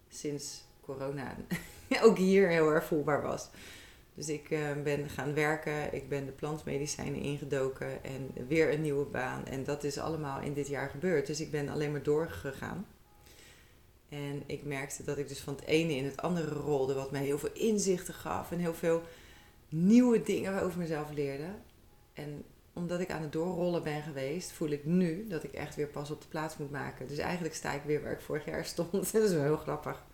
Sinds 0.09 0.65
corona 0.81 1.37
ook 2.03 2.17
hier 2.17 2.49
heel 2.49 2.71
erg 2.71 2.85
voelbaar 2.85 3.23
was. 3.23 3.51
Dus 4.15 4.29
ik 4.29 4.51
uh, 4.51 4.61
ben 4.83 5.09
gaan 5.09 5.35
werken, 5.35 5.95
ik 5.95 6.09
ben 6.09 6.27
de 6.27 6.33
plantmedicijnen 6.33 7.21
ingedoken 7.21 8.05
en 8.05 8.31
weer 8.49 8.73
een 8.73 8.83
nieuwe 8.83 9.07
baan. 9.07 9.47
En 9.47 9.65
dat 9.65 9.85
is 9.85 9.99
allemaal 9.99 10.41
in 10.41 10.55
dit 10.55 10.69
jaar 10.69 10.89
gebeurd. 10.89 11.27
Dus 11.27 11.41
ik 11.41 11.51
ben 11.51 11.69
alleen 11.69 11.93
maar 11.93 12.03
doorgegaan. 12.03 12.87
En 14.09 14.43
ik 14.47 14.65
merkte 14.65 15.05
dat 15.05 15.19
ik 15.19 15.29
dus 15.29 15.41
van 15.41 15.55
het 15.55 15.65
ene 15.65 15.97
in 15.97 16.05
het 16.05 16.17
andere 16.17 16.55
rolde, 16.55 16.95
wat 16.95 17.11
mij 17.11 17.25
heel 17.25 17.39
veel 17.39 17.53
inzichten 17.53 18.15
gaf 18.15 18.53
en 18.53 18.59
heel 18.59 18.75
veel 18.75 19.03
nieuwe 19.69 20.23
dingen 20.23 20.63
over 20.63 20.79
mezelf 20.79 21.11
leerde. 21.13 21.49
En 22.19 22.45
omdat 22.73 23.01
ik 23.01 23.11
aan 23.11 23.23
het 23.23 23.33
doorrollen 23.33 23.83
ben 23.83 24.03
geweest, 24.03 24.53
voel 24.53 24.69
ik 24.69 24.85
nu 24.85 25.27
dat 25.27 25.45
ik 25.45 25.53
echt 25.53 25.77
weer 25.77 25.87
pas 25.87 26.11
op 26.11 26.23
de 26.23 26.29
plaats 26.29 26.57
moet 26.57 26.71
maken. 26.71 27.09
Dus 27.09 27.19
eigenlijk 27.19 27.55
sta 27.55 27.73
ik 27.73 27.83
weer 27.83 28.03
waar 28.03 28.13
ik 28.13 28.21
vorig 28.21 28.45
jaar 28.45 28.65
stond. 28.75 29.13
dat 29.13 29.23
is 29.23 29.33
wel 29.33 29.43
heel 29.43 29.57
grappig. 29.57 30.07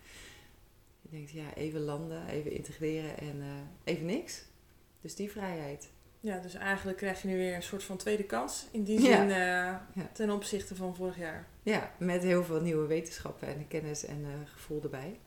Je 1.02 1.08
denkt, 1.10 1.30
ja, 1.30 1.54
even 1.54 1.80
landen, 1.80 2.26
even 2.26 2.50
integreren 2.50 3.18
en 3.18 3.36
uh, 3.36 3.44
even 3.84 4.06
niks. 4.06 4.44
Dus 5.00 5.14
die 5.14 5.30
vrijheid. 5.30 5.90
Ja, 6.20 6.38
dus 6.38 6.54
eigenlijk 6.54 6.98
krijg 6.98 7.22
je 7.22 7.28
nu 7.28 7.36
weer 7.36 7.54
een 7.54 7.62
soort 7.62 7.82
van 7.82 7.96
tweede 7.96 8.24
kans. 8.24 8.66
In 8.70 8.82
die 8.82 9.00
zin 9.00 9.28
ja. 9.28 9.72
Uh, 9.72 10.02
ja. 10.02 10.10
ten 10.12 10.30
opzichte 10.30 10.74
van 10.74 10.94
vorig 10.94 11.18
jaar. 11.18 11.46
Ja, 11.62 11.92
met 11.98 12.22
heel 12.22 12.44
veel 12.44 12.60
nieuwe 12.60 12.86
wetenschappen 12.86 13.48
en 13.48 13.68
kennis 13.68 14.04
en 14.04 14.20
uh, 14.20 14.28
gevoel 14.44 14.82
erbij. 14.82 15.18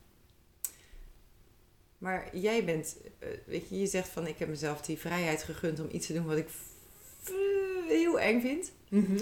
Maar 1.98 2.38
jij 2.38 2.66
bent, 2.66 2.98
weet 3.46 3.70
je, 3.70 3.80
je 3.80 3.88
zegt 3.88 4.10
van 4.10 4.28
ik 4.28 4.38
heb 4.38 4.48
mezelf 4.48 4.82
die 4.82 4.98
vrijheid 4.98 5.44
gegund 5.44 5.80
om 5.80 5.88
iets 5.92 6.08
te 6.08 6.14
doen 6.14 6.26
wat 6.26 6.38
ik 6.38 6.50
heel 7.88 8.20
eng 8.20 8.42
vind. 8.42 8.72
Mm 8.90 9.06
-hmm. 9.06 9.20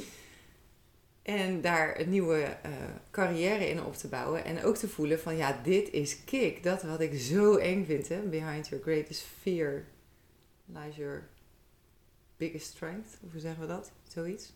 En 1.22 1.62
daar 1.62 2.00
een 2.00 2.10
nieuwe 2.10 2.58
uh, 2.66 2.72
carrière 3.12 3.70
in 3.70 3.84
op 3.84 3.96
te 3.96 4.08
bouwen. 4.08 4.46
En 4.46 4.64
ook 4.64 4.76
te 4.76 4.88
voelen 4.88 5.20
van 5.20 5.36
ja, 5.36 5.60
dit 5.64 5.90
is 5.90 6.24
kick. 6.24 6.64
Dat 6.64 6.84
wat 6.84 7.00
ik 7.00 7.20
zo 7.20 7.56
eng 7.56 7.86
vind. 7.86 8.08
Hè? 8.08 8.22
Behind 8.22 8.68
your 8.68 8.84
greatest 8.84 9.26
fear 9.42 9.84
lies 10.66 10.96
your 10.96 11.28
biggest 12.38 12.68
strength. 12.68 13.18
Of 13.26 13.32
hoe 13.32 13.42
zeggen 13.42 13.62
we 13.62 13.68
dat? 13.68 13.92
Zoiets. 14.08 14.54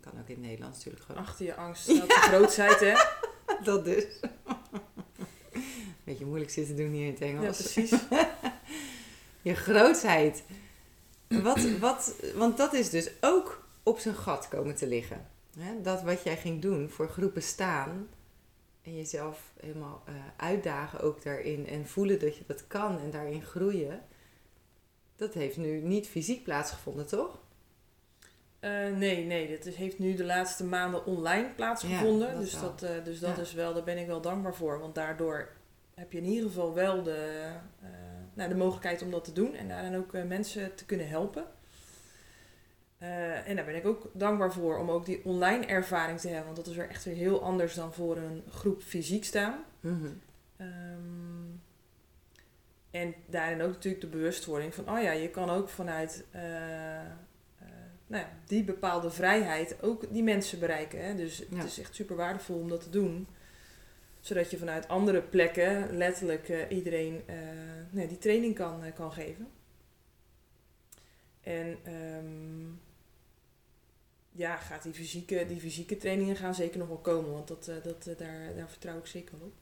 Kan 0.00 0.12
ook 0.12 0.28
in 0.28 0.34
het 0.34 0.44
Nederlands 0.44 0.76
natuurlijk 0.76 1.04
gewoon. 1.04 1.22
Achter 1.22 1.46
je 1.46 1.54
angst 1.54 1.82
staat 1.82 1.96
ja. 1.96 2.04
de 2.06 2.12
grootheid 2.12 2.80
hè? 2.80 2.94
dat 3.64 3.84
dus. 3.84 4.04
Beetje 6.10 6.26
moeilijk 6.26 6.50
zitten 6.50 6.76
doen 6.76 6.92
hier 6.92 7.06
in 7.06 7.12
het 7.12 7.20
Engels. 7.20 7.58
Ja, 7.58 7.62
precies. 7.62 8.00
je 9.50 9.54
grootheid. 9.54 10.42
Wat, 11.28 11.78
wat, 11.78 12.14
want 12.34 12.56
dat 12.56 12.72
is 12.72 12.90
dus 12.90 13.10
ook 13.20 13.66
op 13.82 13.98
zijn 13.98 14.14
gat 14.14 14.48
komen 14.48 14.74
te 14.74 14.86
liggen. 14.86 15.26
Dat 15.82 16.02
wat 16.02 16.22
jij 16.22 16.36
ging 16.36 16.62
doen, 16.62 16.88
voor 16.88 17.08
groepen 17.08 17.42
staan 17.42 18.08
en 18.82 18.96
jezelf 18.96 19.52
helemaal 19.60 20.02
uh, 20.08 20.14
uitdagen 20.36 21.00
ook 21.00 21.22
daarin 21.22 21.66
en 21.66 21.86
voelen 21.86 22.20
dat 22.20 22.36
je 22.36 22.44
dat 22.46 22.66
kan 22.66 23.00
en 23.00 23.10
daarin 23.10 23.42
groeien, 23.42 24.02
dat 25.16 25.34
heeft 25.34 25.56
nu 25.56 25.80
niet 25.80 26.08
fysiek 26.08 26.42
plaatsgevonden, 26.42 27.06
toch? 27.06 27.38
Uh, 28.60 28.96
nee, 28.96 29.24
nee, 29.24 29.56
dat 29.56 29.66
is, 29.66 29.74
heeft 29.74 29.98
nu 29.98 30.14
de 30.14 30.24
laatste 30.24 30.64
maanden 30.64 31.06
online 31.06 31.48
plaatsgevonden. 31.56 32.28
Ja, 32.28 32.34
dat 32.34 32.42
dus, 32.42 32.60
dat, 32.60 32.82
uh, 32.82 33.04
dus 33.04 33.20
dat 33.20 33.36
ja. 33.36 33.42
is 33.42 33.52
wel, 33.52 33.74
daar 33.74 33.84
ben 33.84 33.98
ik 33.98 34.06
wel 34.06 34.20
dankbaar 34.20 34.54
voor. 34.54 34.78
Want 34.78 34.94
daardoor 34.94 35.58
heb 36.00 36.12
je 36.12 36.18
in 36.18 36.24
ieder 36.24 36.48
geval 36.48 36.74
wel 36.74 37.02
de, 37.02 37.50
nou, 38.34 38.48
de 38.48 38.56
mogelijkheid 38.56 39.02
om 39.02 39.10
dat 39.10 39.24
te 39.24 39.32
doen 39.32 39.54
en 39.54 39.68
daar 39.68 39.82
dan 39.82 39.96
ook 39.96 40.12
mensen 40.12 40.74
te 40.74 40.84
kunnen 40.84 41.08
helpen. 41.08 41.44
Uh, 43.02 43.48
en 43.48 43.56
daar 43.56 43.64
ben 43.64 43.76
ik 43.76 43.86
ook 43.86 44.10
dankbaar 44.12 44.52
voor 44.52 44.78
om 44.78 44.90
ook 44.90 45.04
die 45.04 45.24
online 45.24 45.66
ervaring 45.66 46.20
te 46.20 46.28
hebben. 46.28 46.44
Want 46.44 46.56
dat 46.56 46.66
is 46.66 46.76
weer 46.76 46.88
echt 46.88 47.04
weer 47.04 47.14
heel 47.14 47.42
anders 47.42 47.74
dan 47.74 47.92
voor 47.92 48.16
een 48.16 48.42
groep 48.50 48.82
fysiek 48.82 49.24
staan. 49.24 49.64
Mm 49.80 49.98
-hmm. 50.00 50.20
um, 50.66 51.62
en 52.90 53.14
daarin 53.26 53.62
ook 53.62 53.72
natuurlijk 53.72 54.02
de 54.02 54.08
bewustwording 54.08 54.74
van, 54.74 54.90
oh 54.90 55.02
ja, 55.02 55.12
je 55.12 55.28
kan 55.28 55.50
ook 55.50 55.68
vanuit 55.68 56.24
nou 58.06 58.22
ja, 58.22 58.28
die 58.46 58.64
bepaalde 58.64 59.10
vrijheid 59.10 59.82
ook 59.82 60.12
die 60.12 60.22
mensen 60.22 60.58
bereiken. 60.58 61.04
Hè? 61.04 61.14
Dus 61.14 61.38
ja. 61.38 61.56
het 61.56 61.66
is 61.66 61.80
echt 61.80 61.94
super 61.94 62.16
waardevol 62.16 62.58
om 62.58 62.68
dat 62.68 62.82
te 62.82 62.90
doen. 62.90 63.26
Zodat 64.20 64.50
je 64.50 64.58
vanuit 64.58 64.88
andere 64.88 65.20
plekken 65.22 65.96
letterlijk 65.96 66.66
iedereen 66.68 67.22
nee, 67.90 68.08
die 68.08 68.18
training 68.18 68.54
kan, 68.54 68.92
kan 68.94 69.12
geven. 69.12 69.48
En 71.40 71.78
um, 71.92 72.80
ja, 74.32 74.56
gaat 74.56 74.82
die 74.82 74.92
fysieke, 74.92 75.46
die 75.46 75.60
fysieke 75.60 75.96
trainingen 75.96 76.36
gaan 76.36 76.54
zeker 76.54 76.78
nog 76.78 76.88
wel 76.88 76.96
komen. 76.96 77.32
Want 77.32 77.48
dat, 77.48 77.64
dat, 77.64 78.04
daar, 78.18 78.54
daar 78.56 78.68
vertrouw 78.68 78.98
ik 78.98 79.06
zeker 79.06 79.34
op. 79.40 79.52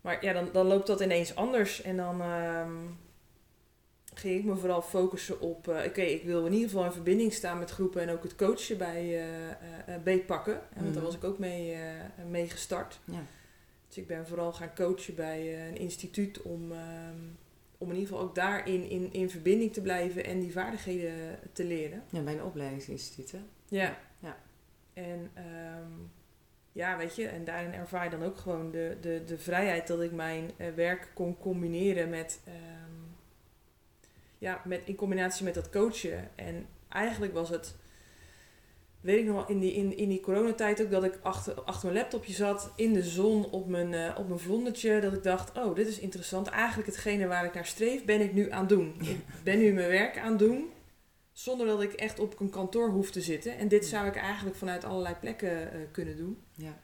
Maar 0.00 0.24
ja, 0.24 0.32
dan, 0.32 0.48
dan 0.52 0.66
loopt 0.66 0.86
dat 0.86 1.00
ineens 1.00 1.34
anders. 1.34 1.82
En 1.82 1.96
dan 1.96 2.20
um, 2.20 2.98
ging 4.20 4.38
ik 4.38 4.44
me 4.44 4.56
vooral 4.56 4.82
focussen 4.82 5.40
op... 5.40 5.68
Uh, 5.68 5.76
Oké, 5.76 5.86
okay, 5.86 6.06
ik 6.06 6.24
wil 6.24 6.46
in 6.46 6.52
ieder 6.52 6.68
geval 6.68 6.84
in 6.84 6.92
verbinding 6.92 7.32
staan 7.32 7.58
met 7.58 7.70
groepen... 7.70 8.02
en 8.02 8.10
ook 8.10 8.22
het 8.22 8.34
coachen 8.34 8.78
bij 8.78 9.24
beetpakken. 10.04 10.54
En 10.54 10.74
want 10.74 10.86
mm. 10.86 10.94
daar 10.94 11.02
was 11.02 11.14
ik 11.14 11.24
ook 11.24 11.38
mee, 11.38 11.76
mee 12.28 12.48
gestart. 12.50 13.00
Ja. 13.04 13.22
Dus 13.88 13.96
ik 13.96 14.06
ben 14.06 14.26
vooral 14.26 14.52
gaan 14.52 14.74
coachen 14.74 15.14
bij 15.14 15.68
een 15.68 15.76
instituut 15.76 16.42
om... 16.42 16.72
Um, 16.72 17.38
om 17.78 17.90
in 17.90 17.94
ieder 17.94 18.08
geval 18.08 18.24
ook 18.28 18.34
daarin 18.34 18.88
in, 18.90 19.12
in 19.12 19.30
verbinding 19.30 19.72
te 19.72 19.80
blijven 19.80 20.24
en 20.24 20.40
die 20.40 20.52
vaardigheden 20.52 21.38
te 21.52 21.64
leren. 21.64 22.02
Ja, 22.10 22.20
bij 22.20 22.32
een 22.32 22.42
opleidingsinstituut, 22.42 23.32
hè? 23.32 23.38
Ja. 23.68 23.98
ja. 24.18 24.36
En 24.92 25.30
um, 25.36 26.10
ja, 26.72 26.96
weet 26.96 27.16
je, 27.16 27.26
en 27.26 27.44
daarin 27.44 27.72
ervaar 27.72 28.04
je 28.04 28.10
dan 28.10 28.22
ook 28.22 28.36
gewoon 28.36 28.70
de, 28.70 28.96
de, 29.00 29.22
de 29.26 29.38
vrijheid 29.38 29.86
dat 29.86 30.00
ik 30.00 30.12
mijn 30.12 30.50
uh, 30.56 30.66
werk 30.74 31.10
kon 31.14 31.38
combineren 31.38 32.10
met, 32.10 32.40
ja, 34.40 34.62
met, 34.64 34.80
in 34.84 34.94
combinatie 34.94 35.44
met 35.44 35.54
dat 35.54 35.70
coachen. 35.70 36.30
En 36.36 36.66
eigenlijk 36.88 37.32
was 37.32 37.48
het 37.48 37.74
weet 39.00 39.18
ik 39.18 39.24
nog 39.24 39.34
wel, 39.34 39.48
in 39.48 39.58
die, 39.58 39.72
in, 39.72 39.96
in 39.96 40.08
die 40.08 40.20
coronatijd 40.20 40.82
ook 40.82 40.90
dat 40.90 41.04
ik 41.04 41.18
achter, 41.22 41.54
achter 41.62 41.88
mijn 41.88 42.00
laptopje 42.00 42.32
zat, 42.32 42.72
in 42.76 42.92
de 42.92 43.02
zon, 43.02 43.50
op 43.50 43.68
mijn, 43.68 43.92
uh, 43.92 44.14
op 44.18 44.28
mijn 44.28 44.40
vlondertje. 44.40 45.00
Dat 45.00 45.12
ik 45.12 45.22
dacht, 45.22 45.58
oh, 45.58 45.74
dit 45.74 45.86
is 45.86 45.98
interessant. 45.98 46.46
Eigenlijk 46.46 46.88
hetgene 46.88 47.26
waar 47.26 47.44
ik 47.44 47.54
naar 47.54 47.66
streef, 47.66 48.04
ben 48.04 48.20
ik 48.20 48.32
nu 48.32 48.50
aan 48.50 48.60
het 48.60 48.68
doen. 48.68 48.94
Ik 49.00 49.44
ben 49.44 49.58
nu 49.58 49.72
mijn 49.72 49.88
werk 49.88 50.18
aan 50.18 50.30
het 50.30 50.38
doen, 50.38 50.68
zonder 51.32 51.66
dat 51.66 51.82
ik 51.82 51.92
echt 51.92 52.18
op 52.18 52.40
een 52.40 52.50
kantoor 52.50 52.88
hoef 52.88 53.10
te 53.10 53.20
zitten. 53.20 53.58
En 53.58 53.68
dit 53.68 53.86
zou 53.86 54.06
ik 54.06 54.16
eigenlijk 54.16 54.56
vanuit 54.56 54.84
allerlei 54.84 55.14
plekken 55.20 55.62
uh, 55.62 55.80
kunnen 55.90 56.16
doen. 56.16 56.38
Ja. 56.54 56.78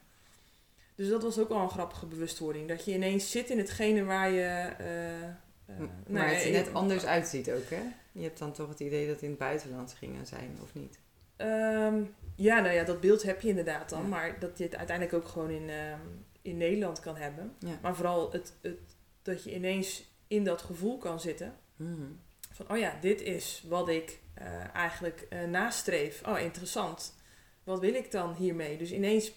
Dus 0.95 1.09
dat 1.09 1.23
was 1.23 1.39
ook 1.39 1.49
wel 1.49 1.61
een 1.61 1.69
grappige 1.69 2.05
bewustwording. 2.05 2.67
Dat 2.67 2.85
je 2.85 2.93
ineens 2.93 3.31
zit 3.31 3.49
in 3.49 3.57
hetgene 3.57 4.03
waar 4.03 4.31
je... 4.31 4.73
Uh, 4.81 5.29
maar 5.67 5.87
nou, 6.07 6.27
het 6.27 6.43
er 6.43 6.51
net 6.51 6.73
anders 6.73 7.05
uitziet 7.05 7.51
ook, 7.51 7.69
hè? 7.69 7.81
Je 8.11 8.23
hebt 8.23 8.39
dan 8.39 8.51
toch 8.51 8.69
het 8.69 8.79
idee 8.79 9.05
dat 9.05 9.15
het 9.15 9.23
in 9.23 9.29
het 9.29 9.39
buitenland 9.39 9.93
gingen 9.93 10.25
zijn, 10.25 10.57
of 10.61 10.73
niet? 10.73 10.99
Um, 11.37 12.15
ja, 12.35 12.59
nou 12.59 12.73
ja, 12.73 12.83
dat 12.83 13.01
beeld 13.01 13.23
heb 13.23 13.41
je 13.41 13.49
inderdaad 13.49 13.89
dan. 13.89 14.01
Ja. 14.01 14.07
Maar 14.07 14.39
dat 14.39 14.57
je 14.57 14.63
het 14.63 14.75
uiteindelijk 14.75 15.17
ook 15.17 15.27
gewoon 15.27 15.49
in, 15.49 15.69
um, 15.69 16.25
in 16.41 16.57
Nederland 16.57 16.99
kan 16.99 17.15
hebben. 17.15 17.53
Ja. 17.59 17.79
Maar 17.81 17.95
vooral 17.95 18.31
het, 18.31 18.53
het, 18.61 18.79
dat 19.21 19.43
je 19.43 19.55
ineens 19.55 20.15
in 20.27 20.43
dat 20.43 20.61
gevoel 20.61 20.97
kan 20.97 21.19
zitten. 21.19 21.55
Mm. 21.75 22.19
Van, 22.51 22.69
oh 22.69 22.77
ja, 22.77 22.97
dit 23.01 23.21
is 23.21 23.63
wat 23.67 23.89
ik 23.89 24.19
uh, 24.41 24.75
eigenlijk 24.75 25.27
uh, 25.29 25.43
nastreef. 25.43 26.27
Oh, 26.27 26.39
interessant. 26.39 27.15
Wat 27.63 27.79
wil 27.79 27.93
ik 27.93 28.11
dan 28.11 28.33
hiermee? 28.33 28.77
Dus 28.77 28.91
ineens 28.91 29.31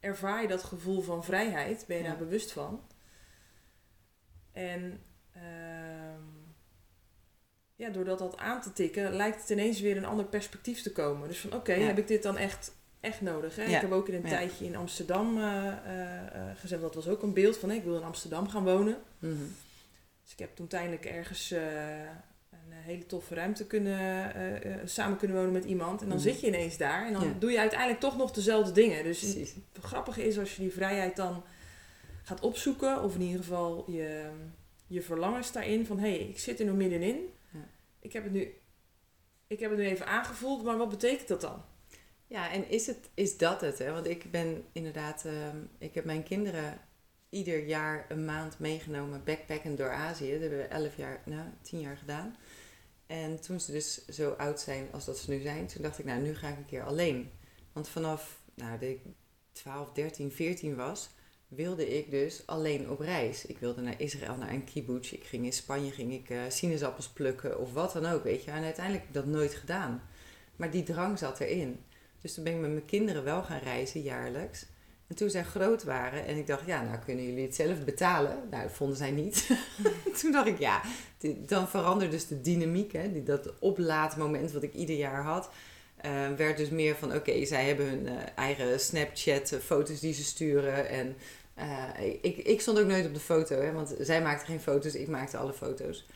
ervaar 0.00 0.42
je 0.42 0.48
dat 0.48 0.62
gevoel 0.62 1.02
van 1.02 1.24
vrijheid. 1.24 1.84
Ben 1.86 1.96
je 1.96 2.02
ja. 2.02 2.08
daar 2.08 2.18
bewust 2.18 2.52
van. 2.52 2.80
En 4.52 5.00
ehm, 5.42 6.22
ja, 7.74 7.90
door 7.90 8.04
dat, 8.04 8.36
aan 8.36 8.60
te 8.60 8.72
tikken, 8.72 9.12
lijkt 9.12 9.40
het 9.40 9.50
ineens 9.50 9.80
weer 9.80 9.96
een 9.96 10.04
ander 10.04 10.24
perspectief 10.24 10.82
te 10.82 10.92
komen. 10.92 11.28
Dus 11.28 11.38
van 11.38 11.54
oké, 11.54 11.72
heb 11.72 11.98
ik 11.98 12.06
dit 12.06 12.22
dan 12.22 12.36
echt, 12.36 12.72
echt 13.00 13.20
nodig? 13.20 13.56
Hè? 13.56 13.62
Ik 13.62 13.80
heb 13.80 13.92
ook 13.92 14.08
in 14.08 14.14
een 14.14 14.30
tijdje 14.30 14.64
in 14.64 14.76
Amsterdam 14.76 15.38
uh, 15.38 15.72
gezegd, 16.54 16.82
dat 16.82 16.94
was 16.94 17.08
ook 17.08 17.22
een 17.22 17.32
beeld 17.32 17.56
van 17.56 17.70
ik 17.70 17.84
wil 17.84 17.96
in 17.96 18.02
Amsterdam 18.02 18.48
gaan 18.48 18.64
wonen. 18.64 18.96
Mhm. 19.18 19.34
Dus 20.22 20.32
ik 20.32 20.38
heb 20.38 20.56
toen 20.56 20.66
tijdelijk 20.66 21.04
ergens 21.04 21.50
een 21.50 22.72
hele 22.72 23.06
toffe 23.06 23.34
ruimte 23.34 23.66
kunnen, 23.66 24.32
samen 24.84 25.18
kunnen 25.18 25.36
wonen 25.36 25.52
met 25.52 25.64
iemand. 25.64 26.02
En 26.02 26.08
dan 26.08 26.16
mhm. 26.16 26.26
zit 26.26 26.40
je 26.40 26.46
ineens 26.46 26.76
daar 26.76 27.06
en 27.06 27.12
dan 27.12 27.34
doe 27.38 27.50
je 27.50 27.58
uiteindelijk 27.58 28.00
toch 28.00 28.16
nog 28.16 28.30
dezelfde 28.30 28.72
dingen. 28.72 29.04
Dus 29.04 29.20
het 29.20 29.54
grappige 29.80 30.26
is 30.26 30.38
als 30.38 30.56
je 30.56 30.62
die 30.62 30.72
vrijheid 30.72 31.16
dan 31.16 31.42
gaat 32.22 32.40
opzoeken, 32.40 33.02
of 33.02 33.14
in 33.14 33.20
ieder 33.20 33.40
geval 33.40 33.84
je, 33.90 34.30
je 34.92 35.02
verlangens 35.02 35.52
daarin 35.52 35.86
van 35.86 35.98
hé, 35.98 36.16
hey, 36.16 36.28
ik 36.28 36.38
zit 36.38 36.60
er 36.60 36.66
nog 36.66 36.76
middenin 36.76 37.30
ik 38.02 38.12
heb 38.12 38.24
het 38.24 38.32
nu, 38.32 38.54
ik 39.46 39.60
heb 39.60 39.70
het 39.70 39.78
nu 39.78 39.86
even 39.86 40.06
aangevoeld, 40.06 40.64
maar 40.64 40.76
wat 40.76 40.88
betekent 40.88 41.28
dat 41.28 41.40
dan? 41.40 41.64
Ja, 42.26 42.50
en 42.50 42.68
is, 42.68 42.86
het, 42.86 43.10
is 43.14 43.36
dat 43.38 43.60
het? 43.60 43.78
Hè? 43.78 43.92
Want 43.92 44.06
ik 44.06 44.30
ben 44.30 44.64
inderdaad, 44.72 45.24
uh, 45.26 45.32
ik 45.78 45.94
heb 45.94 46.04
mijn 46.04 46.22
kinderen 46.22 46.80
ieder 47.28 47.64
jaar 47.64 48.06
een 48.08 48.24
maand 48.24 48.58
meegenomen 48.58 49.24
backpacken 49.24 49.76
door 49.76 49.90
Azië. 49.90 50.30
Dat 50.30 50.40
hebben 50.40 50.58
we 50.58 50.64
elf 50.64 50.96
jaar, 50.96 51.22
nou, 51.24 51.48
tien 51.62 51.80
jaar 51.80 51.96
gedaan. 51.96 52.36
En 53.06 53.40
toen 53.40 53.60
ze 53.60 53.72
dus 53.72 54.06
zo 54.06 54.30
oud 54.30 54.60
zijn 54.60 54.88
als 54.92 55.04
dat 55.04 55.18
ze 55.18 55.30
nu 55.30 55.40
zijn, 55.40 55.66
toen 55.66 55.82
dacht 55.82 55.98
ik, 55.98 56.04
nou, 56.04 56.22
nu 56.22 56.34
ga 56.34 56.48
ik 56.48 56.56
een 56.56 56.64
keer 56.64 56.84
alleen. 56.84 57.30
Want 57.72 57.88
vanaf 57.88 58.42
nou, 58.54 58.78
dat 58.78 58.88
ik 58.88 59.00
12, 59.52 59.92
13, 59.92 60.32
14 60.32 60.76
was, 60.76 61.10
wilde 61.54 61.96
ik 61.98 62.10
dus 62.10 62.42
alleen 62.46 62.90
op 62.90 63.00
reis. 63.00 63.46
Ik 63.46 63.58
wilde 63.58 63.80
naar 63.80 64.00
Israël, 64.00 64.36
naar 64.36 64.50
een 64.50 64.64
kibbutz. 64.64 65.12
Ik 65.12 65.24
ging 65.24 65.44
in 65.44 65.52
Spanje 65.52 65.90
ging 65.90 66.12
ik, 66.12 66.30
uh, 66.30 66.40
sinaasappels 66.48 67.08
plukken 67.08 67.58
of 67.58 67.72
wat 67.72 67.92
dan 67.92 68.06
ook, 68.06 68.24
weet 68.24 68.44
je. 68.44 68.50
En 68.50 68.62
uiteindelijk 68.62 69.06
heb 69.06 69.16
ik 69.16 69.22
dat 69.22 69.34
nooit 69.34 69.54
gedaan. 69.54 70.02
Maar 70.56 70.70
die 70.70 70.82
drang 70.82 71.18
zat 71.18 71.40
erin. 71.40 71.80
Dus 72.20 72.34
toen 72.34 72.44
ben 72.44 72.54
ik 72.54 72.60
met 72.60 72.70
mijn 72.70 72.84
kinderen 72.84 73.24
wel 73.24 73.42
gaan 73.42 73.58
reizen, 73.58 74.02
jaarlijks. 74.02 74.66
En 75.06 75.18
toen 75.18 75.30
zij 75.30 75.44
groot 75.44 75.84
waren 75.84 76.26
en 76.26 76.36
ik 76.36 76.46
dacht, 76.46 76.66
ja, 76.66 76.82
nou 76.82 76.98
kunnen 76.98 77.24
jullie 77.24 77.44
het 77.44 77.54
zelf 77.54 77.84
betalen? 77.84 78.36
Nou, 78.50 78.62
dat 78.62 78.72
vonden 78.72 78.96
zij 78.96 79.10
niet. 79.10 79.50
toen 80.20 80.32
dacht 80.32 80.46
ik, 80.46 80.58
ja, 80.58 80.82
dan 81.46 81.68
verandert 81.68 82.10
dus 82.10 82.26
de 82.26 82.40
dynamiek, 82.40 82.92
hè, 82.92 83.12
die, 83.12 83.22
dat 83.22 83.58
oplaadmoment 83.58 84.52
wat 84.52 84.62
ik 84.62 84.74
ieder 84.74 84.96
jaar 84.96 85.22
had. 85.22 85.50
Uh, 86.06 86.32
werd 86.36 86.56
dus 86.56 86.68
meer 86.68 86.96
van, 86.96 87.14
oké, 87.14 87.44
zij 87.44 87.64
hebben 87.64 87.86
hun 87.86 88.06
uh, 88.06 88.12
eigen 88.34 88.80
Snapchat-foto's 88.80 90.00
die 90.00 90.14
ze 90.14 90.24
sturen. 90.24 90.88
En 90.88 91.16
uh, 91.58 92.14
ik, 92.20 92.36
ik 92.36 92.60
stond 92.60 92.78
ook 92.78 92.86
nooit 92.86 93.06
op 93.06 93.14
de 93.14 93.20
foto, 93.20 93.60
hè, 93.60 93.72
want 93.72 93.94
zij 93.98 94.22
maakte 94.22 94.44
geen 94.44 94.60
foto's, 94.60 94.94
ik 94.94 95.08
maakte 95.08 95.36
alle 95.36 95.52
foto's. 95.52 96.06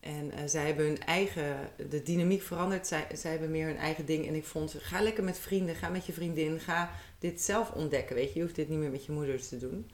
En 0.00 0.26
uh, 0.26 0.38
zij 0.46 0.66
hebben 0.66 0.86
hun 0.86 1.00
eigen, 1.00 1.56
de 1.88 2.02
dynamiek 2.02 2.42
veranderd. 2.42 2.86
Zij, 2.86 3.06
zij 3.14 3.30
hebben 3.30 3.50
meer 3.50 3.66
hun 3.66 3.76
eigen 3.76 4.06
ding. 4.06 4.26
En 4.26 4.34
ik 4.34 4.44
vond, 4.44 4.74
ga 4.78 5.02
lekker 5.02 5.24
met 5.24 5.38
vrienden, 5.38 5.74
ga 5.74 5.88
met 5.88 6.06
je 6.06 6.12
vriendin, 6.12 6.60
ga 6.60 6.90
dit 7.18 7.42
zelf 7.42 7.70
ontdekken. 7.70 8.16
Weet 8.16 8.28
je, 8.28 8.34
je 8.34 8.42
hoeft 8.44 8.54
dit 8.54 8.68
niet 8.68 8.78
meer 8.78 8.90
met 8.90 9.04
je 9.04 9.12
moeder 9.12 9.48
te 9.48 9.58
doen. 9.58 9.90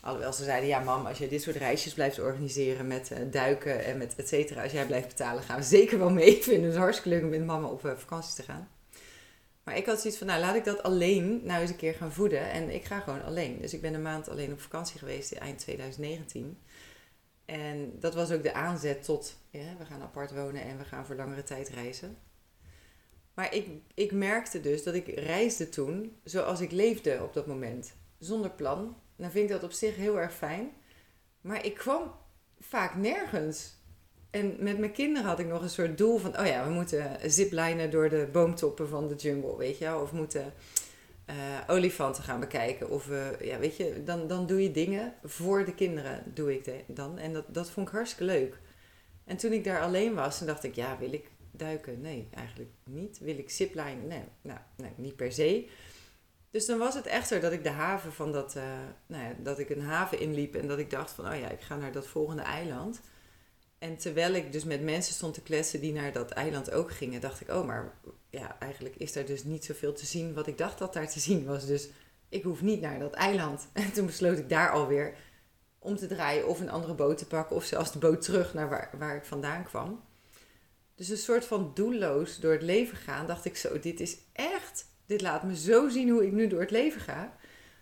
Alhoewel 0.00 0.32
ze 0.32 0.44
zeiden, 0.44 0.68
ja 0.68 0.80
mam, 0.80 1.06
als 1.06 1.18
je 1.18 1.28
dit 1.28 1.42
soort 1.42 1.56
reisjes 1.56 1.94
blijft 1.94 2.20
organiseren 2.20 2.86
met 2.86 3.10
uh, 3.10 3.18
duiken 3.30 3.84
en 3.84 3.98
met 3.98 4.14
et 4.16 4.28
cetera, 4.28 4.62
als 4.62 4.72
jij 4.72 4.86
blijft 4.86 5.08
betalen, 5.08 5.42
gaan 5.42 5.58
we 5.58 5.64
zeker 5.64 5.98
wel 5.98 6.10
mee. 6.10 6.36
Ik 6.36 6.42
vind 6.42 6.64
het 6.64 6.76
hartstikke 6.76 7.08
leuk 7.08 7.22
om 7.22 7.28
met 7.28 7.44
mama 7.44 7.66
op 7.66 7.80
vakantie 7.80 8.34
te 8.34 8.42
gaan. 8.42 8.68
Maar 9.64 9.76
ik 9.76 9.86
had 9.86 10.00
zoiets 10.00 10.18
van, 10.18 10.26
nou 10.26 10.40
laat 10.40 10.54
ik 10.54 10.64
dat 10.64 10.82
alleen 10.82 11.40
nou 11.44 11.60
eens 11.60 11.70
een 11.70 11.76
keer 11.76 11.94
gaan 11.94 12.12
voeden. 12.12 12.50
En 12.50 12.70
ik 12.74 12.84
ga 12.84 13.00
gewoon 13.00 13.22
alleen. 13.22 13.60
Dus 13.60 13.74
ik 13.74 13.80
ben 13.80 13.94
een 13.94 14.02
maand 14.02 14.28
alleen 14.28 14.52
op 14.52 14.60
vakantie 14.60 14.98
geweest 14.98 15.32
in 15.32 15.38
eind 15.38 15.58
2019. 15.58 16.58
En 17.44 17.98
dat 18.00 18.14
was 18.14 18.30
ook 18.30 18.42
de 18.42 18.54
aanzet 18.54 19.04
tot, 19.04 19.36
we 19.50 19.84
gaan 19.88 20.02
apart 20.02 20.30
wonen 20.30 20.62
en 20.62 20.78
we 20.78 20.84
gaan 20.84 21.06
voor 21.06 21.16
langere 21.16 21.42
tijd 21.42 21.68
reizen. 21.68 22.16
Maar 23.34 23.54
ik, 23.54 23.68
ik 23.94 24.12
merkte 24.12 24.60
dus 24.60 24.82
dat 24.82 24.94
ik 24.94 25.06
reisde 25.06 25.68
toen 25.68 26.16
zoals 26.24 26.60
ik 26.60 26.70
leefde 26.70 27.22
op 27.22 27.34
dat 27.34 27.46
moment. 27.46 27.94
Zonder 28.18 28.50
plan. 28.50 28.96
Dan 29.16 29.30
vind 29.30 29.44
ik 29.44 29.50
dat 29.50 29.62
op 29.62 29.72
zich 29.72 29.96
heel 29.96 30.18
erg 30.18 30.34
fijn. 30.34 30.70
Maar 31.40 31.64
ik 31.64 31.74
kwam 31.74 32.14
vaak 32.58 32.94
nergens. 32.94 33.74
En 34.32 34.56
met 34.58 34.78
mijn 34.78 34.92
kinderen 34.92 35.28
had 35.28 35.38
ik 35.38 35.46
nog 35.46 35.62
een 35.62 35.70
soort 35.70 35.98
doel 35.98 36.18
van, 36.18 36.38
oh 36.38 36.46
ja, 36.46 36.64
we 36.64 36.70
moeten 36.70 37.30
ziplinen 37.30 37.90
door 37.90 38.08
de 38.08 38.28
boomtoppen 38.32 38.88
van 38.88 39.08
de 39.08 39.14
jungle, 39.14 39.56
weet 39.56 39.78
je 39.78 39.98
Of 39.98 40.12
moeten 40.12 40.52
uh, 41.30 41.34
olifanten 41.66 42.22
gaan 42.22 42.40
bekijken. 42.40 42.90
Of, 42.90 43.08
ja, 43.40 43.58
weet 43.58 43.76
je, 43.76 44.02
dan, 44.04 44.26
dan 44.26 44.46
doe 44.46 44.62
je 44.62 44.70
dingen 44.70 45.14
voor 45.24 45.64
de 45.64 45.74
kinderen, 45.74 46.22
doe 46.34 46.54
ik 46.54 46.70
dan. 46.86 47.18
En 47.18 47.32
dat, 47.32 47.44
dat 47.48 47.70
vond 47.70 47.88
ik 47.88 47.94
hartstikke 47.94 48.24
leuk. 48.24 48.58
En 49.24 49.36
toen 49.36 49.52
ik 49.52 49.64
daar 49.64 49.80
alleen 49.80 50.14
was, 50.14 50.38
dan 50.38 50.46
dacht 50.46 50.64
ik, 50.64 50.74
ja, 50.74 50.98
wil 50.98 51.12
ik 51.12 51.30
duiken? 51.50 52.00
Nee, 52.00 52.28
eigenlijk 52.34 52.70
niet. 52.84 53.18
Wil 53.18 53.38
ik 53.38 53.50
ziplinen? 53.50 54.06
Nee, 54.06 54.24
nou, 54.42 54.58
nee, 54.76 54.92
niet 54.96 55.16
per 55.16 55.32
se. 55.32 55.68
Dus 56.50 56.66
dan 56.66 56.78
was 56.78 56.94
het 56.94 57.06
echter 57.06 57.40
dat 57.40 57.52
ik 57.52 57.62
de 57.62 57.70
haven 57.70 58.12
van 58.12 58.32
dat, 58.32 58.56
uh, 58.56 58.62
nou 59.06 59.24
ja, 59.24 59.34
dat 59.42 59.58
ik 59.58 59.70
een 59.70 59.82
haven 59.82 60.20
inliep 60.20 60.54
en 60.54 60.68
dat 60.68 60.78
ik 60.78 60.90
dacht 60.90 61.10
van, 61.10 61.32
oh 61.32 61.38
ja, 61.38 61.48
ik 61.48 61.60
ga 61.60 61.76
naar 61.76 61.92
dat 61.92 62.06
volgende 62.06 62.42
eiland. 62.42 63.00
En 63.82 63.96
terwijl 63.96 64.34
ik 64.34 64.52
dus 64.52 64.64
met 64.64 64.82
mensen 64.82 65.14
stond 65.14 65.34
te 65.34 65.42
kletsen 65.42 65.80
die 65.80 65.92
naar 65.92 66.12
dat 66.12 66.30
eiland 66.30 66.70
ook 66.70 66.90
gingen, 66.90 67.20
dacht 67.20 67.40
ik, 67.40 67.50
oh, 67.50 67.66
maar 67.66 67.94
ja, 68.30 68.56
eigenlijk 68.58 68.96
is 68.96 69.14
er 69.14 69.26
dus 69.26 69.44
niet 69.44 69.64
zoveel 69.64 69.92
te 69.92 70.06
zien 70.06 70.34
wat 70.34 70.46
ik 70.46 70.58
dacht 70.58 70.78
dat 70.78 70.92
daar 70.92 71.10
te 71.10 71.20
zien 71.20 71.44
was. 71.44 71.66
Dus 71.66 71.88
ik 72.28 72.42
hoef 72.42 72.62
niet 72.62 72.80
naar 72.80 72.98
dat 72.98 73.12
eiland. 73.12 73.68
En 73.72 73.92
toen 73.92 74.06
besloot 74.06 74.38
ik 74.38 74.48
daar 74.48 74.70
alweer 74.70 75.14
om 75.78 75.96
te 75.96 76.06
draaien 76.06 76.48
of 76.48 76.60
een 76.60 76.70
andere 76.70 76.94
boot 76.94 77.18
te 77.18 77.26
pakken 77.26 77.56
of 77.56 77.64
zelfs 77.64 77.92
de 77.92 77.98
boot 77.98 78.22
terug 78.22 78.54
naar 78.54 78.68
waar, 78.68 78.90
waar 78.98 79.16
ik 79.16 79.24
vandaan 79.24 79.64
kwam. 79.64 80.04
Dus 80.94 81.08
een 81.08 81.16
soort 81.16 81.44
van 81.44 81.70
doelloos 81.74 82.40
door 82.40 82.52
het 82.52 82.62
leven 82.62 82.96
gaan, 82.96 83.26
dacht 83.26 83.44
ik 83.44 83.56
zo, 83.56 83.78
dit 83.78 84.00
is 84.00 84.16
echt, 84.32 84.86
dit 85.06 85.20
laat 85.20 85.42
me 85.42 85.56
zo 85.56 85.88
zien 85.88 86.10
hoe 86.10 86.26
ik 86.26 86.32
nu 86.32 86.46
door 86.46 86.60
het 86.60 86.70
leven 86.70 87.00
ga. 87.00 87.36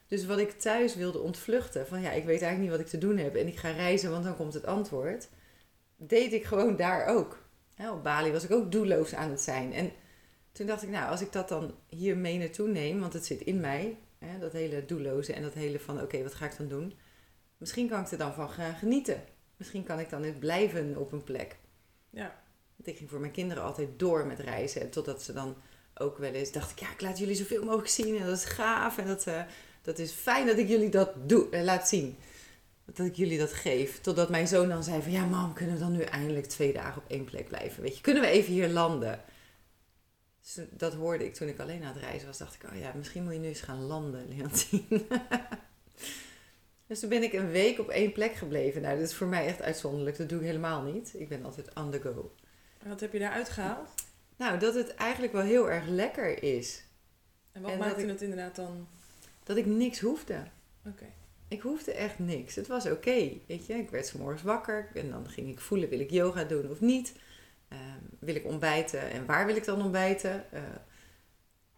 Dus 0.06 0.26
wat 0.26 0.38
ik 0.38 0.50
thuis 0.60 0.94
wilde 0.94 1.18
ontvluchten, 1.18 1.86
van 1.86 2.00
ja, 2.00 2.10
ik 2.10 2.24
weet 2.24 2.42
eigenlijk 2.42 2.60
niet 2.60 2.70
wat 2.70 2.80
ik 2.80 3.00
te 3.00 3.06
doen 3.06 3.16
heb 3.16 3.34
en 3.36 3.46
ik 3.46 3.58
ga 3.58 3.70
reizen, 3.70 4.10
want 4.10 4.24
dan 4.24 4.36
komt 4.36 4.54
het 4.54 4.66
antwoord 4.66 5.28
deed 6.00 6.32
ik 6.32 6.44
gewoon 6.44 6.76
daar 6.76 7.06
ook. 7.06 7.38
op 7.90 8.02
Bali 8.02 8.32
was 8.32 8.44
ik 8.44 8.50
ook 8.50 8.72
doelloos 8.72 9.14
aan 9.14 9.30
het 9.30 9.40
zijn. 9.40 9.72
En 9.72 9.92
toen 10.52 10.66
dacht 10.66 10.82
ik, 10.82 10.88
nou, 10.88 11.10
als 11.10 11.20
ik 11.20 11.32
dat 11.32 11.48
dan 11.48 11.74
hier 11.88 12.16
mee 12.16 12.38
naartoe 12.38 12.68
neem, 12.68 13.00
want 13.00 13.12
het 13.12 13.26
zit 13.26 13.40
in 13.40 13.60
mij, 13.60 13.98
hè, 14.18 14.38
dat 14.38 14.52
hele 14.52 14.84
doelloze 14.84 15.32
en 15.32 15.42
dat 15.42 15.54
hele 15.54 15.80
van, 15.80 16.02
oké, 16.02 16.22
wat 16.22 16.34
ga 16.34 16.44
ik 16.44 16.56
dan 16.56 16.68
doen? 16.68 16.94
Misschien 17.58 17.88
kan 17.88 18.00
ik 18.00 18.10
er 18.10 18.18
dan 18.18 18.34
van 18.34 18.50
gaan 18.50 18.74
genieten. 18.74 19.22
Misschien 19.56 19.84
kan 19.84 19.98
ik 19.98 20.10
dan 20.10 20.20
net 20.20 20.40
blijven 20.40 20.96
op 20.96 21.12
een 21.12 21.24
plek. 21.24 21.56
Ja. 22.10 22.42
Want 22.76 22.88
ik 22.88 22.96
ging 22.96 23.10
voor 23.10 23.20
mijn 23.20 23.32
kinderen 23.32 23.62
altijd 23.62 23.88
door 23.96 24.26
met 24.26 24.38
reizen. 24.38 24.80
En 24.80 24.90
totdat 24.90 25.22
ze 25.22 25.32
dan 25.32 25.56
ook 25.94 26.18
wel 26.18 26.32
eens 26.32 26.52
dacht 26.52 26.70
ik, 26.70 26.78
ja, 26.78 26.90
ik 26.90 27.00
laat 27.00 27.18
jullie 27.18 27.34
zoveel 27.34 27.64
mogelijk 27.64 27.88
zien. 27.88 28.18
En 28.18 28.26
dat 28.26 28.36
is 28.36 28.44
gaaf. 28.44 28.98
En 28.98 29.06
dat, 29.06 29.26
uh, 29.26 29.42
dat 29.82 29.98
is 29.98 30.12
fijn 30.12 30.46
dat 30.46 30.58
ik 30.58 30.68
jullie 30.68 30.88
dat 30.88 31.10
doe, 31.28 31.46
uh, 31.50 31.62
laat 31.62 31.88
zien 31.88 32.16
dat 32.96 33.06
ik 33.06 33.14
jullie 33.14 33.38
dat 33.38 33.52
geef. 33.52 34.00
Totdat 34.00 34.28
mijn 34.28 34.48
zoon 34.48 34.68
dan 34.68 34.84
zei 34.84 35.02
van 35.02 35.12
ja 35.12 35.24
mam, 35.24 35.52
kunnen 35.52 35.74
we 35.74 35.80
dan 35.80 35.92
nu 35.92 36.02
eindelijk 36.02 36.46
twee 36.46 36.72
dagen 36.72 37.02
op 37.02 37.10
één 37.10 37.24
plek 37.24 37.48
blijven? 37.48 37.82
Weet 37.82 37.96
je, 37.96 38.02
kunnen 38.02 38.22
we 38.22 38.28
even 38.28 38.52
hier 38.52 38.68
landen? 38.68 39.20
Dus 40.42 40.66
dat 40.70 40.94
hoorde 40.94 41.24
ik 41.24 41.34
toen 41.34 41.48
ik 41.48 41.58
alleen 41.58 41.82
aan 41.82 41.92
het 41.92 42.02
reizen 42.02 42.26
was. 42.26 42.38
Dacht 42.38 42.54
ik, 42.54 42.70
oh 42.70 42.78
ja, 42.78 42.92
misschien 42.96 43.24
moet 43.24 43.32
je 43.32 43.38
nu 43.38 43.48
eens 43.48 43.60
gaan 43.60 43.82
landen, 43.82 44.28
Leontien. 44.28 44.86
dus 46.86 47.00
toen 47.00 47.08
ben 47.08 47.22
ik 47.22 47.32
een 47.32 47.50
week 47.50 47.78
op 47.78 47.88
één 47.88 48.12
plek 48.12 48.34
gebleven. 48.34 48.82
Nou, 48.82 48.98
dat 48.98 49.08
is 49.08 49.14
voor 49.14 49.26
mij 49.26 49.46
echt 49.46 49.62
uitzonderlijk. 49.62 50.16
Dat 50.16 50.28
doe 50.28 50.38
ik 50.38 50.46
helemaal 50.46 50.82
niet. 50.82 51.14
Ik 51.14 51.28
ben 51.28 51.44
altijd 51.44 51.74
on 51.74 51.90
the 51.90 52.00
go. 52.00 52.34
En 52.78 52.88
wat 52.88 53.00
heb 53.00 53.12
je 53.12 53.18
daar 53.18 53.32
uitgehaald? 53.32 53.88
Nou, 54.36 54.58
dat 54.58 54.74
het 54.74 54.94
eigenlijk 54.94 55.32
wel 55.32 55.42
heel 55.42 55.70
erg 55.70 55.86
lekker 55.86 56.42
is. 56.42 56.84
En 57.52 57.62
wat 57.62 57.78
maakte 57.78 58.06
het 58.06 58.22
inderdaad 58.22 58.56
dan? 58.56 58.88
Dat 59.42 59.56
ik 59.56 59.66
niks 59.66 60.00
hoefde. 60.00 60.42
Oké. 60.86 61.06
Ik 61.50 61.60
hoefde 61.60 61.92
echt 61.92 62.18
niks. 62.18 62.54
Het 62.54 62.66
was 62.66 62.86
oké, 62.86 63.32
weet 63.46 63.66
je. 63.66 63.74
Ik 63.74 63.90
werd 63.90 64.06
s 64.06 64.42
wakker 64.42 64.88
en 64.94 65.10
dan 65.10 65.28
ging 65.28 65.48
ik 65.48 65.60
voelen, 65.60 65.88
wil 65.88 66.00
ik 66.00 66.10
yoga 66.10 66.44
doen 66.44 66.70
of 66.70 66.80
niet? 66.80 67.12
Ehm, 67.68 67.80
wil 68.18 68.34
ik 68.34 68.44
ontbijten 68.44 69.10
en 69.10 69.26
waar 69.26 69.46
wil 69.46 69.56
ik 69.56 69.64
dan 69.64 69.82
ontbijten? 69.82 70.44
Uh, 70.54 70.60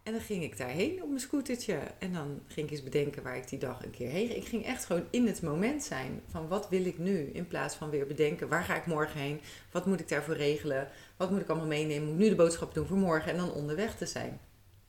en 0.03 0.11
dan 0.11 0.21
ging 0.21 0.43
ik 0.43 0.57
daarheen 0.57 1.01
op 1.01 1.07
mijn 1.07 1.19
scootertje. 1.19 1.79
En 1.99 2.13
dan 2.13 2.41
ging 2.47 2.65
ik 2.65 2.71
eens 2.71 2.83
bedenken 2.83 3.23
waar 3.23 3.37
ik 3.37 3.49
die 3.49 3.59
dag 3.59 3.83
een 3.83 3.91
keer 3.91 4.09
heen. 4.09 4.35
Ik 4.35 4.45
ging 4.45 4.65
echt 4.65 4.85
gewoon 4.85 5.05
in 5.09 5.27
het 5.27 5.41
moment 5.41 5.83
zijn 5.83 6.21
van 6.27 6.47
wat 6.47 6.69
wil 6.69 6.85
ik 6.85 6.97
nu? 6.97 7.19
In 7.19 7.47
plaats 7.47 7.75
van 7.75 7.89
weer 7.89 8.07
bedenken 8.07 8.47
waar 8.47 8.63
ga 8.63 8.75
ik 8.75 8.85
morgen 8.85 9.19
heen? 9.19 9.41
Wat 9.71 9.85
moet 9.85 9.99
ik 9.99 10.09
daarvoor 10.09 10.35
regelen? 10.35 10.89
Wat 11.17 11.31
moet 11.31 11.41
ik 11.41 11.49
allemaal 11.49 11.67
meenemen? 11.67 12.03
Moet 12.03 12.13
ik 12.13 12.19
nu 12.19 12.29
de 12.29 12.35
boodschap 12.35 12.73
doen 12.73 12.87
voor 12.87 12.97
morgen? 12.97 13.31
En 13.31 13.37
dan 13.37 13.51
onderweg 13.51 13.97
te 13.97 14.05
zijn. 14.05 14.39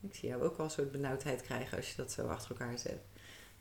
Ik 0.01 0.15
zie 0.15 0.29
jou 0.29 0.43
ook 0.43 0.57
wel 0.57 0.65
een 0.65 0.71
soort 0.71 0.91
benauwdheid 0.91 1.41
krijgen 1.41 1.77
als 1.77 1.89
je 1.89 1.95
dat 1.95 2.11
zo 2.11 2.27
achter 2.27 2.49
elkaar 2.49 2.79
zet. 2.79 2.99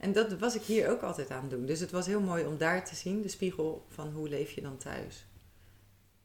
En 0.04 0.12
dat 0.12 0.38
was 0.38 0.54
ik 0.54 0.62
hier 0.62 0.90
ook 0.90 1.02
altijd 1.02 1.30
aan 1.30 1.40
het 1.40 1.50
doen. 1.50 1.66
Dus 1.66 1.80
het 1.80 1.90
was 1.90 2.06
heel 2.06 2.20
mooi 2.20 2.44
om 2.44 2.58
daar 2.58 2.84
te 2.84 2.94
zien, 2.94 3.22
de 3.22 3.28
spiegel 3.28 3.86
van 3.88 4.12
hoe 4.12 4.28
leef 4.28 4.50
je 4.50 4.60
dan 4.60 4.76
thuis. 4.76 5.26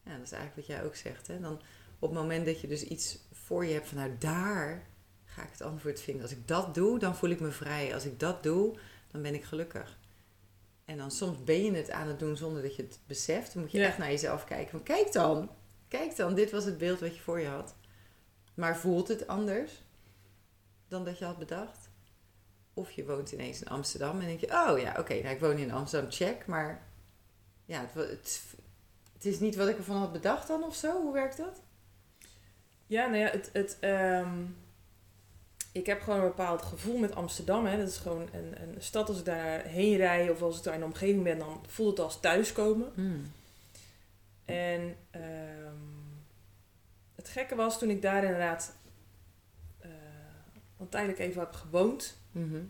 Ja, 0.04 0.18
dat 0.18 0.26
is 0.26 0.32
eigenlijk 0.32 0.68
wat 0.68 0.78
jij 0.78 0.86
ook 0.86 0.96
zegt. 0.96 1.28
Hè? 1.28 1.40
Dan 1.40 1.62
op 2.00 2.10
het 2.10 2.20
moment 2.20 2.46
dat 2.46 2.62
je 2.62 2.68
dus 2.68 2.84
iets 2.84 3.20
voor 3.32 3.66
je 3.66 3.74
hebt 3.74 3.88
van 3.88 3.98
nou 3.98 4.12
daar 4.18 4.88
ga 5.24 5.44
ik 5.44 5.52
het 5.52 5.62
antwoord 5.62 6.02
vinden. 6.02 6.22
Als 6.22 6.32
ik 6.32 6.48
dat 6.48 6.76
doe, 6.76 7.00
dan 7.00 7.16
voel 7.16 7.30
ik 7.30 7.40
me 7.40 7.52
vrij. 7.52 7.94
Als 7.94 8.06
ik 8.06 8.20
dat 8.20 8.44
doe, 8.44 8.78
dan 9.12 9.22
ben 9.22 9.34
ik 9.34 9.44
gelukkig. 9.44 9.98
En 10.86 10.98
dan 10.98 11.12
soms 11.12 11.44
ben 11.44 11.64
je 11.64 11.72
het 11.72 11.92
aan 11.92 12.08
het 12.08 12.20
doen 12.20 12.38
zonder 12.38 12.62
dat 12.62 12.76
je 12.76 12.82
het 12.82 13.00
beseft. 13.06 13.54
Dan 13.54 13.62
moet 13.62 13.72
je 13.72 13.84
echt 13.84 13.98
naar 13.98 14.12
jezelf 14.12 14.44
kijken. 14.44 14.70
Van 14.70 14.84
kijk 14.84 15.12
dan, 15.12 15.50
kijk 15.88 16.16
dan, 16.16 16.36
dit 16.36 16.52
was 16.52 16.66
het 16.66 16.78
beeld 16.78 17.00
wat 17.00 17.16
je 17.16 17.22
voor 17.22 17.40
je 17.40 17.48
had. 17.48 17.76
Maar 18.54 18.78
voelt 18.78 19.08
het 19.08 19.28
anders 19.28 19.84
dan 20.88 21.06
dat 21.06 21.18
je 21.18 21.26
had 21.26 21.38
bedacht? 21.38 21.89
Of 22.80 22.92
je 22.92 23.06
woont 23.06 23.32
ineens 23.32 23.62
in 23.62 23.68
Amsterdam 23.68 24.20
en 24.20 24.26
denk 24.26 24.40
je, 24.40 24.48
oh 24.48 24.80
ja, 24.80 24.96
oké, 24.98 25.14
nou, 25.14 25.36
ik 25.36 25.40
woon 25.40 25.58
in 25.58 25.72
Amsterdam, 25.72 26.12
check. 26.12 26.46
Maar 26.46 26.82
ja, 27.66 27.82
het, 27.82 27.94
het, 27.94 28.44
het, 29.14 29.26
is 29.26 29.40
niet 29.40 29.56
wat 29.56 29.68
ik 29.68 29.78
ervan 29.78 29.98
had 29.98 30.12
bedacht 30.12 30.48
dan 30.48 30.64
of 30.64 30.76
zo. 30.76 31.02
Hoe 31.02 31.14
werkt 31.14 31.38
dat? 31.38 31.62
Ja, 32.88 33.06
nou 33.06 33.18
ja, 33.18 33.30
het, 33.30 33.50
het, 33.54 33.78
ehm, 33.80 34.46
ik 35.72 35.86
heb 35.86 36.02
gewoon 36.02 36.20
een 36.20 36.28
bepaald 36.28 36.62
gevoel 36.62 36.98
met 36.98 37.16
Amsterdam. 37.16 37.66
Hè. 37.66 37.78
Dat 37.78 37.88
is 37.88 37.98
gewoon 37.98 38.30
een, 38.34 38.62
een 38.62 38.76
stad. 38.78 39.10
Als 39.10 39.20
ik 39.20 39.26
daar 39.26 39.64
heen 39.64 39.98
rij 39.98 40.30
of 40.30 40.42
als 40.42 40.58
ik 40.58 40.64
daar 40.64 40.74
in 40.74 40.80
de 40.80 40.86
omgeving 40.86 41.24
ben, 41.24 41.40
dan 41.40 41.64
voelt 41.68 41.98
het 41.98 42.06
als 42.06 42.20
thuiskomen. 42.20 42.92
Mm. 42.96 43.32
En 44.46 44.96
um, 45.16 46.24
het 47.16 47.30
gekke 47.30 47.56
was 47.56 47.80
toen 47.80 47.90
ik 47.90 48.02
daar 48.02 48.24
inderdaad 48.24 48.76
tijdelijk 50.90 51.20
even 51.20 51.42
heb 51.42 51.54
gewoond. 51.54 52.18
Mhm. 52.32 52.62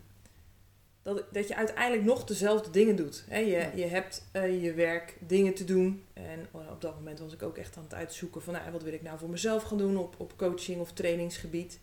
dat, 1.02 1.24
dat 1.32 1.48
je 1.48 1.56
uiteindelijk 1.56 2.04
nog 2.04 2.24
dezelfde 2.24 2.70
dingen 2.70 2.96
doet. 2.96 3.24
Hè? 3.28 3.38
Je, 3.38 3.70
je 3.74 3.86
hebt 3.86 4.28
uh, 4.32 4.62
je 4.62 4.72
werk, 4.72 5.16
dingen 5.26 5.54
te 5.54 5.64
doen. 5.64 6.04
En 6.12 6.46
uh, 6.56 6.70
op 6.70 6.80
dat 6.80 6.94
moment 6.94 7.18
was 7.18 7.32
ik 7.32 7.42
ook 7.42 7.56
echt 7.56 7.76
aan 7.76 7.82
het 7.82 7.94
uitzoeken 7.94 8.42
van 8.42 8.52
nou, 8.52 8.72
wat 8.72 8.82
wil 8.82 8.92
ik 8.92 9.02
nou 9.02 9.18
voor 9.18 9.30
mezelf 9.30 9.62
gaan 9.62 9.78
doen 9.78 9.96
op, 9.96 10.14
op 10.18 10.36
coaching 10.36 10.80
of 10.80 10.92
trainingsgebied. 10.92 11.80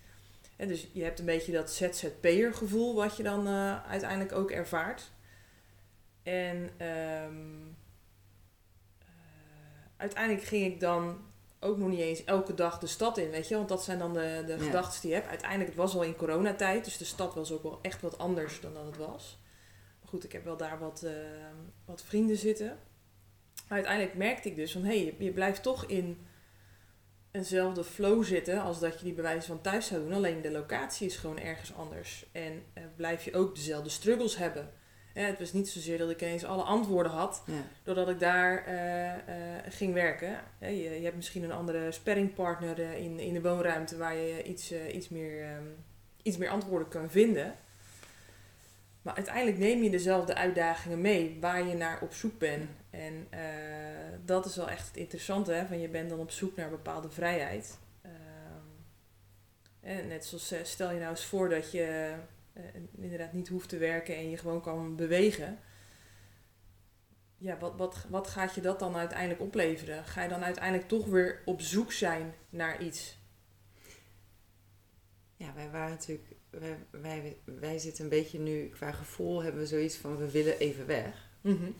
En 0.55 0.67
dus 0.67 0.87
je 0.91 1.03
hebt 1.03 1.19
een 1.19 1.25
beetje 1.25 1.51
dat 1.51 1.71
ZZP'er 1.71 2.53
gevoel 2.53 2.95
wat 2.95 3.17
je 3.17 3.23
dan 3.23 3.47
uh, 3.47 3.89
uiteindelijk 3.89 4.31
ook 4.31 4.51
ervaart. 4.51 5.11
En 6.23 6.69
um, 6.87 7.75
uiteindelijk 9.97 10.45
ging 10.45 10.65
ik 10.65 10.79
dan 10.79 11.17
ook 11.59 11.77
nog 11.77 11.89
niet 11.89 11.99
eens 11.99 12.23
elke 12.23 12.53
dag 12.53 12.79
de 12.79 12.87
stad 12.87 13.17
in, 13.17 13.29
weet 13.29 13.47
je. 13.47 13.55
Want 13.55 13.69
dat 13.69 13.83
zijn 13.83 13.99
dan 13.99 14.13
de, 14.13 14.43
de 14.47 14.59
gedachten 14.59 15.01
die 15.01 15.09
je 15.09 15.15
hebt. 15.15 15.29
Uiteindelijk, 15.29 15.69
het 15.69 15.79
was 15.79 15.95
al 15.95 16.03
in 16.03 16.15
coronatijd, 16.15 16.85
dus 16.85 16.97
de 16.97 17.05
stad 17.05 17.33
was 17.33 17.51
ook 17.51 17.63
wel 17.63 17.79
echt 17.81 18.01
wat 18.01 18.17
anders 18.17 18.61
dan 18.61 18.73
dat 18.73 18.85
het 18.85 18.97
was. 18.97 19.39
Maar 19.99 20.09
goed, 20.09 20.23
ik 20.23 20.31
heb 20.31 20.43
wel 20.43 20.57
daar 20.57 20.79
wat, 20.79 21.01
uh, 21.05 21.11
wat 21.85 22.03
vrienden 22.03 22.37
zitten. 22.37 22.79
Maar 23.67 23.77
uiteindelijk 23.77 24.15
merkte 24.15 24.49
ik 24.49 24.55
dus 24.55 24.71
van, 24.71 24.83
hé, 24.83 24.87
hey, 24.87 25.05
je, 25.05 25.23
je, 25.23 25.31
blijft 25.31 25.63
toch 25.63 25.85
in 25.85 26.27
eenzelfde 27.31 27.83
flow 27.83 28.23
zitten 28.23 28.61
als 28.61 28.79
dat 28.79 28.97
je 28.97 29.05
die 29.05 29.13
bewijs 29.13 29.45
van 29.45 29.61
thuis 29.61 29.87
zou 29.87 30.01
doen. 30.01 30.13
Alleen 30.13 30.41
de 30.41 30.51
locatie 30.51 31.07
is 31.07 31.17
gewoon 31.17 31.39
ergens 31.39 31.75
anders. 31.75 32.25
En 32.31 32.53
uh, 32.53 32.83
blijf 32.95 33.23
je 33.23 33.35
ook 33.35 33.55
dezelfde 33.55 33.89
struggles 33.89 34.37
hebben 34.37 34.73
het 35.25 35.39
was 35.39 35.53
niet 35.53 35.69
zozeer 35.69 35.97
dat 35.97 36.09
ik 36.09 36.21
ineens 36.21 36.45
alle 36.45 36.63
antwoorden 36.63 37.11
had, 37.11 37.43
doordat 37.83 38.09
ik 38.09 38.19
daar 38.19 38.65
eh, 38.65 39.13
eh, 39.13 39.19
ging 39.69 39.93
werken. 39.93 40.39
je, 40.59 40.75
je, 40.75 41.03
hebt 41.03 41.15
misschien 41.15 41.43
een 41.43 41.51
andere 41.51 41.91
sparringpartner 41.91 42.79
uh, 42.79 42.97
in, 42.97 43.19
in 43.19 43.33
de 43.33 43.41
woonruimte 43.41 43.97
waar 43.97 44.15
je 44.15 44.43
iets, 44.43 44.73
iets, 44.93 45.09
meer, 45.09 45.43
ehm, 45.43 45.65
iets 46.21 46.37
meer 46.37 46.49
antwoorden 46.49 46.87
kan 46.87 47.09
vinden. 47.09 47.55
Maar 49.01 49.15
uiteindelijk 49.15 49.57
neem 49.57 49.83
je 49.83 49.89
dezelfde 49.89 50.35
uitdagingen 50.35 51.01
mee 51.01 51.37
waar 51.41 51.67
je 51.67 51.75
naar 51.75 52.01
op 52.01 52.13
zoek 52.13 52.39
bent. 52.39 52.69
En 52.89 53.27
dat 54.25 54.45
is 54.45 54.55
wel 54.55 54.69
echt 54.69 54.87
het 54.87 54.97
interessante, 54.97 55.51
hè? 55.51 55.65
van 55.65 55.79
je 55.79 55.89
bent 55.89 56.09
dan 56.09 56.19
op 56.19 56.31
zoek 56.31 56.55
naar 56.55 56.69
bepaalde 56.69 57.09
vrijheid. 57.09 57.77
Ehm, 59.81 60.07
net 60.07 60.25
zoals 60.25 60.53
stel 60.63 60.91
je 60.91 60.99
nou 60.99 61.09
eens 61.09 61.25
voor 61.25 61.49
dat 61.49 61.71
je 61.71 62.13
inderdaad 62.97 63.33
niet 63.33 63.47
hoeft 63.47 63.69
te 63.69 63.77
werken 63.77 64.15
en 64.15 64.29
je 64.29 64.37
gewoon 64.37 64.61
kan 64.61 64.95
bewegen. 64.95 65.59
Ja, 67.37 67.57
wat, 67.57 67.75
wat, 67.75 68.05
wat 68.09 68.27
gaat 68.27 68.55
je 68.55 68.61
dat 68.61 68.79
dan 68.79 68.95
uiteindelijk 68.95 69.41
opleveren? 69.41 70.05
Ga 70.05 70.23
je 70.23 70.29
dan 70.29 70.43
uiteindelijk 70.43 70.87
toch 70.87 71.05
weer 71.05 71.41
op 71.45 71.61
zoek 71.61 71.91
zijn 71.91 72.33
naar 72.49 72.81
iets? 72.81 73.17
Ja, 75.35 75.53
wij 75.53 75.69
waren 75.69 75.89
natuurlijk, 75.89 76.27
wij, 76.49 76.77
wij, 76.91 77.37
wij 77.43 77.79
zitten 77.79 78.03
een 78.03 78.09
beetje 78.09 78.39
nu, 78.39 78.69
qua 78.69 78.91
gevoel 78.91 79.43
hebben 79.43 79.61
we 79.61 79.67
zoiets 79.67 79.95
van 79.95 80.17
we 80.17 80.31
willen 80.31 80.59
even 80.59 80.85
weg. 80.85 81.29
Mhm. 81.41 81.71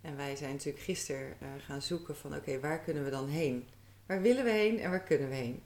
En 0.00 0.16
wij 0.16 0.36
zijn 0.36 0.52
natuurlijk 0.52 0.84
gisteren 0.84 1.36
uh, 1.42 1.48
gaan 1.58 1.82
zoeken 1.82 2.16
van 2.16 2.34
oké, 2.34 2.60
waar 2.60 2.80
kunnen 2.80 3.04
we 3.04 3.10
dan 3.10 3.28
heen? 3.28 3.68
Waar 4.06 4.22
willen 4.22 4.44
we 4.44 4.50
heen 4.50 4.78
en 4.78 4.90
waar 4.90 5.02
kunnen 5.02 5.28
we 5.28 5.34
heen? 5.34 5.62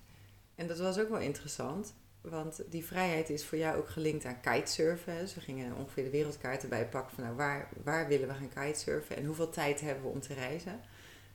En 0.54 0.66
dat 0.66 0.78
was 0.78 0.98
ook 0.98 1.08
wel 1.08 1.20
interessant. 1.20 1.94
Want 2.22 2.62
die 2.68 2.84
vrijheid 2.84 3.30
is 3.30 3.44
voor 3.44 3.58
jou 3.58 3.76
ook 3.78 3.88
gelinkt 3.88 4.24
aan 4.24 4.40
kitesurfen. 4.40 5.18
Dus 5.18 5.34
we 5.34 5.40
gingen 5.40 5.76
ongeveer 5.76 6.04
de 6.04 6.10
wereldkaart 6.10 6.62
erbij 6.62 6.88
pakken 6.88 7.14
van 7.14 7.24
nou, 7.24 7.36
waar, 7.36 7.68
waar 7.84 8.08
willen 8.08 8.28
we 8.28 8.34
gaan 8.34 8.64
kitesurfen 8.64 9.16
en 9.16 9.24
hoeveel 9.24 9.50
tijd 9.50 9.80
hebben 9.80 10.02
we 10.04 10.10
om 10.10 10.20
te 10.20 10.34
reizen. 10.34 10.80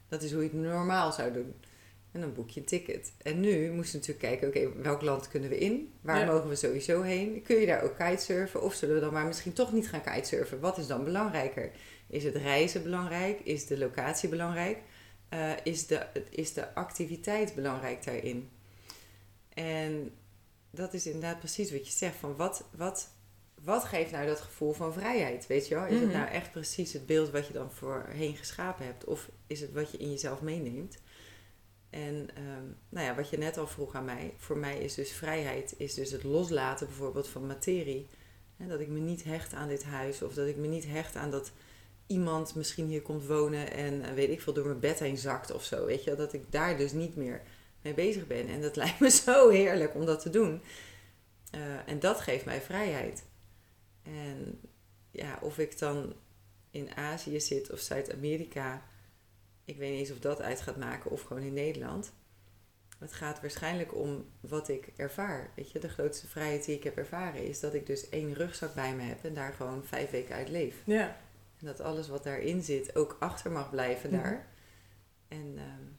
Dat 0.08 0.24
is 0.24 0.32
hoe 0.32 0.44
je 0.44 0.50
het 0.50 0.58
normaal 0.58 1.12
zou 1.12 1.34
doen. 1.34 1.54
En 2.12 2.22
dan 2.22 2.34
boek 2.34 2.50
je 2.50 2.60
een 2.60 2.66
ticket. 2.66 3.12
En 3.22 3.40
nu 3.40 3.72
moesten 3.72 4.00
we 4.02 4.08
natuurlijk 4.08 4.40
kijken, 4.40 4.48
oké, 4.48 4.82
welk 4.82 5.02
land 5.02 5.28
kunnen 5.28 5.50
we 5.50 5.58
in? 5.58 5.94
Waar 6.02 6.26
mogen 6.26 6.50
we 6.50 6.56
sowieso 6.56 7.02
heen? 7.02 7.42
Kun 7.42 7.56
je 7.56 7.66
daar 7.66 7.84
ook 7.84 7.98
kitesurfen? 7.98 8.62
Of 8.62 8.74
zullen 8.74 8.96
we 8.96 9.02
dan 9.02 9.14
maar 9.14 9.26
misschien 9.26 9.54
toch 9.54 9.74
niet 9.74 9.90
gaan 9.90 10.02
kitesurfen? 10.02 10.60
Wat 10.60 10.78
is 10.78 10.88
dan 10.88 11.04
belangrijker? 11.04 11.72
Is 12.08 12.24
het 12.24 12.36
reizen 12.36 12.84
belangrijk? 12.84 13.40
Is 13.40 13.66
de 13.66 13.78
locatie 13.78 14.30
belangrijk? 14.30 14.78
Uh, 15.34 15.52
is, 15.64 15.88
de, 15.88 16.06
is 16.30 16.54
de 16.54 16.74
activiteit 16.74 17.56
belangrijk 17.56 18.06
daarin? 18.06 18.50
En 19.54 20.12
dat 20.78 20.94
is 20.94 21.06
inderdaad 21.06 21.40
precies 21.40 21.72
wat 21.72 21.88
je 21.88 21.94
zegt. 21.94 22.16
Van 22.16 22.36
wat, 22.36 22.64
wat, 22.76 23.10
wat 23.64 23.84
geeft 23.84 24.12
nou 24.12 24.26
dat 24.26 24.40
gevoel 24.40 24.74
van 24.74 24.94
vrijheid? 24.94 25.48
Weet 25.48 25.68
je 25.68 25.76
wel? 25.76 25.86
Is 25.86 26.00
het 26.00 26.10
mhm. 26.10 26.18
nou 26.18 26.30
echt 26.30 26.52
precies 26.52 26.94
het 26.94 27.06
beeld 27.06 27.30
wat 27.30 27.48
je 27.48 27.54
dan 27.54 27.72
voorheen 27.72 28.36
geschapen 28.36 28.86
hebt? 28.86 29.06
Of 29.06 29.30
is 29.48 29.62
het 29.62 29.74
wat 29.74 29.92
je 29.92 29.98
in 29.98 30.10
jezelf 30.10 30.42
meeneemt? 30.42 30.98
En 31.90 32.30
ehm, 32.36 32.66
nou 32.90 33.06
ja, 33.06 33.16
wat 33.16 33.30
je 33.30 33.38
net 33.38 33.58
al 33.58 33.68
vroeg 33.68 33.96
aan 33.96 34.06
mij. 34.06 34.34
Voor 34.38 34.58
mij 34.58 34.80
is 34.80 34.94
dus 34.94 35.12
vrijheid 35.12 35.74
is 35.78 35.94
dus 35.94 36.12
het 36.12 36.24
loslaten 36.24 36.88
bijvoorbeeld 36.88 37.28
van 37.28 37.48
materie. 37.48 38.08
En 38.58 38.68
dat 38.68 38.80
ik 38.80 38.88
me 38.88 39.00
niet 39.00 39.24
hecht 39.24 39.54
aan 39.54 39.68
dit 39.68 39.84
huis. 39.84 40.22
Of 40.22 40.34
dat 40.34 40.48
ik 40.48 40.58
me 40.58 40.68
niet 40.68 40.86
hecht 40.86 41.16
aan 41.16 41.32
dat 41.32 41.52
iemand 42.08 42.56
misschien 42.56 42.88
hier 42.88 43.02
komt 43.02 43.26
wonen 43.26 43.72
en 43.72 44.04
eh, 44.04 44.14
weet 44.14 44.30
ik 44.30 44.42
veel 44.42 44.54
door 44.54 44.66
mijn 44.66 44.80
bed 44.80 45.00
heen 45.00 45.18
zakt 45.18 45.52
of 45.52 45.64
zo. 45.64 45.86
Weet 45.86 46.04
je, 46.04 46.16
dat 46.16 46.34
ik 46.34 46.52
daar 46.52 46.78
dus 46.78 46.92
niet 46.92 47.16
meer 47.16 47.42
mee 47.88 48.06
bezig 48.06 48.28
ben. 48.28 48.48
En 48.48 48.62
dat 48.62 48.76
lijkt 48.84 49.00
me 49.00 49.10
zo 49.10 49.50
heerlijk 49.50 49.96
om 49.96 50.06
dat 50.06 50.22
te 50.22 50.30
doen. 50.30 50.62
Uh, 51.56 51.90
en 51.90 52.00
dat 52.00 52.22
geeft 52.22 52.46
mij 52.46 52.62
vrijheid. 52.62 53.26
En 54.04 54.60
ja, 55.12 55.40
of 55.42 55.58
ik 55.58 55.80
dan 55.80 56.16
in 56.72 56.96
Azië 56.96 57.40
zit 57.40 57.72
of 57.72 57.80
Zuid-Amerika, 57.80 58.84
ik 59.66 59.78
weet 59.78 59.90
niet 59.90 60.00
eens 60.00 60.12
of 60.12 60.20
dat 60.20 60.42
uit 60.42 60.62
gaat 60.62 60.78
maken 60.78 61.12
of 61.12 61.22
gewoon 61.22 61.44
in 61.44 61.54
Nederland. 61.54 62.14
Het 63.00 63.14
gaat 63.14 63.42
waarschijnlijk 63.42 63.96
om 63.96 64.26
wat 64.40 64.70
ik 64.70 64.90
ervaar. 64.96 65.52
Weet 65.56 65.72
je, 65.72 65.80
de 65.80 65.90
grootste 65.90 66.28
vrijheid 66.28 66.66
die 66.66 66.76
ik 66.76 66.84
heb 66.84 66.98
ervaren 66.98 67.48
is 67.48 67.60
dat 67.60 67.74
ik 67.74 67.86
dus 67.86 68.10
één 68.10 68.34
rugzak 68.34 68.74
bij 68.74 68.96
me 68.96 69.04
heb 69.04 69.24
en 69.24 69.34
daar 69.34 69.54
gewoon 69.54 69.84
vijf 69.86 70.10
weken 70.10 70.36
uit 70.36 70.50
leef. 70.50 70.76
Ja. 70.86 71.18
En 71.60 71.66
dat 71.66 71.80
alles 71.80 72.08
wat 72.08 72.24
daarin 72.24 72.62
zit 72.62 72.96
ook 72.96 73.18
achter 73.20 73.52
mag 73.52 73.70
blijven 73.70 74.10
mhm. 74.10 74.22
daar. 74.22 74.48
En 75.28 75.58
um, 75.58 75.97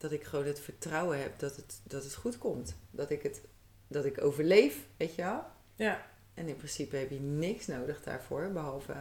dat 0.00 0.12
ik 0.12 0.24
gewoon 0.24 0.46
het 0.46 0.60
vertrouwen 0.60 1.20
heb 1.20 1.38
dat 1.38 1.56
het, 1.56 1.80
dat 1.84 2.04
het 2.04 2.14
goed 2.14 2.38
komt. 2.38 2.76
Dat 2.90 3.10
ik, 3.10 3.22
het, 3.22 3.40
dat 3.86 4.04
ik 4.04 4.22
overleef, 4.24 4.86
weet 4.96 5.14
je 5.14 5.22
wel? 5.22 5.44
Ja. 5.74 6.06
En 6.34 6.48
in 6.48 6.56
principe 6.56 6.96
heb 6.96 7.10
je 7.10 7.20
niks 7.20 7.66
nodig 7.66 8.02
daarvoor, 8.02 8.50
behalve 8.52 8.92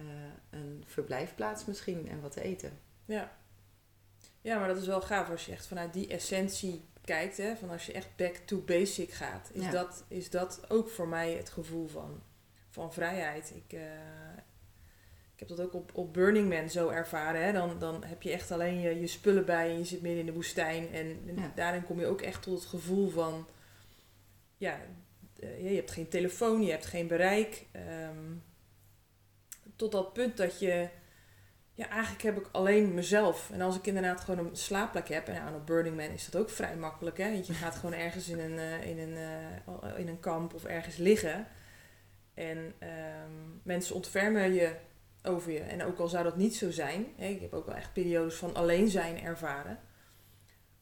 uh, 0.00 0.06
een 0.50 0.84
verblijfplaats 0.86 1.64
misschien 1.64 2.08
en 2.08 2.20
wat 2.20 2.32
te 2.32 2.42
eten. 2.42 2.78
Ja. 3.04 3.36
Ja, 4.40 4.58
maar 4.58 4.68
dat 4.68 4.76
is 4.76 4.86
wel 4.86 5.00
gaaf 5.00 5.30
als 5.30 5.46
je 5.46 5.52
echt 5.52 5.66
vanuit 5.66 5.92
die 5.92 6.08
essentie 6.08 6.84
kijkt. 7.04 7.36
Hè? 7.36 7.56
Van 7.56 7.70
als 7.70 7.86
je 7.86 7.92
echt 7.92 8.16
back 8.16 8.34
to 8.34 8.58
basic 8.58 9.10
gaat. 9.10 9.50
Is, 9.52 9.70
dat, 9.70 10.04
is 10.08 10.30
dat 10.30 10.60
ook 10.68 10.88
voor 10.88 11.08
mij 11.08 11.32
het 11.32 11.50
gevoel 11.50 11.88
van, 11.88 12.22
van 12.68 12.92
vrijheid. 12.92 13.52
Ik, 13.54 13.72
uh, 13.72 13.80
ik 14.36 14.51
heb 15.48 15.56
dat 15.56 15.66
ook 15.66 15.74
op, 15.74 15.90
op 15.94 16.12
Burning 16.12 16.48
Man 16.48 16.70
zo 16.70 16.88
ervaren. 16.88 17.44
Hè? 17.44 17.52
Dan, 17.52 17.78
dan 17.78 18.04
heb 18.04 18.22
je 18.22 18.30
echt 18.30 18.50
alleen 18.50 18.80
je, 18.80 19.00
je 19.00 19.06
spullen 19.06 19.44
bij 19.44 19.70
en 19.70 19.78
je 19.78 19.84
zit 19.84 20.02
midden 20.02 20.20
in 20.20 20.26
de 20.26 20.32
woestijn. 20.32 20.92
En, 20.92 21.18
daarin 21.54 21.84
kom 21.84 22.00
je 22.00 22.06
ook 22.06 22.20
echt 22.20 22.42
tot 22.42 22.54
het 22.54 22.68
gevoel 22.68 23.08
van... 23.08 23.46
Ja, 24.56 24.80
eh, 25.40 25.70
je 25.70 25.76
hebt 25.76 25.90
geen 25.90 26.08
telefoon, 26.08 26.62
je 26.62 26.70
hebt 26.70 26.86
geen 26.86 27.06
bereik. 27.06 27.66
Um, 28.10 28.42
tot 29.76 29.92
dat 29.92 30.12
punt 30.12 30.36
dat 30.36 30.58
je... 30.58 30.88
Ja, 31.74 31.88
eigenlijk 31.88 32.22
heb 32.22 32.36
ik 32.36 32.48
alleen 32.52 32.94
mezelf. 32.94 33.50
En 33.52 33.60
als 33.60 33.76
ik 33.76 33.86
inderdaad 33.86 34.20
gewoon 34.20 34.46
een 34.46 34.56
slaapplek 34.56 35.08
heb... 35.08 35.28
En 35.28 35.40
aan 35.40 35.54
op 35.54 35.66
Burning 35.66 35.96
Man 35.96 36.10
is 36.10 36.30
dat 36.30 36.40
ook 36.40 36.50
vrij 36.50 36.76
makkelijk. 36.76 37.18
Hè? 37.18 37.32
Want 37.32 37.46
je 37.46 37.54
gaat 37.54 37.74
gewoon 37.74 37.94
ergens 37.94 38.28
in 38.28 38.38
een, 38.38 38.52
uh, 38.52 38.86
in, 38.86 38.98
een, 38.98 39.16
uh, 39.82 39.98
in 39.98 40.08
een 40.08 40.20
kamp 40.20 40.54
of 40.54 40.64
ergens 40.64 40.96
liggen. 40.96 41.46
En 42.34 42.58
um, 42.58 43.60
mensen 43.62 43.94
ontfermen 43.94 44.52
je 44.52 44.74
over 45.22 45.52
je. 45.52 45.60
En 45.60 45.84
ook 45.84 45.98
al 45.98 46.08
zou 46.08 46.24
dat 46.24 46.36
niet 46.36 46.56
zo 46.56 46.70
zijn, 46.70 47.06
hè, 47.16 47.26
ik 47.26 47.40
heb 47.40 47.52
ook 47.52 47.66
wel 47.66 47.74
echt 47.74 47.92
periodes 47.92 48.34
van 48.34 48.54
alleen 48.54 48.88
zijn 48.88 49.20
ervaren. 49.20 49.78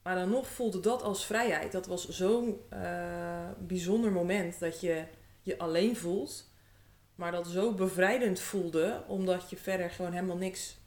Maar 0.03 0.15
dan 0.15 0.31
nog 0.31 0.47
voelde 0.47 0.81
dat 0.81 1.03
als 1.03 1.27
vrijheid. 1.27 1.73
Dat 1.73 1.87
was 1.87 2.09
zo'n 2.09 2.61
uh, 2.73 3.49
bijzonder 3.59 4.13
moment 4.13 4.59
dat 4.59 4.81
je 4.81 5.05
je 5.43 5.59
alleen 5.59 5.97
voelt. 5.97 6.49
Maar 7.15 7.33
dat 7.33 7.47
zo 7.47 7.75
bevrijdend 7.75 8.41
voelde, 8.41 9.05
omdat 9.07 9.51
je 9.51 9.57
verder 9.57 9.91
gewoon 9.91 10.13
helemaal 10.13 10.37
niks, 10.37 10.80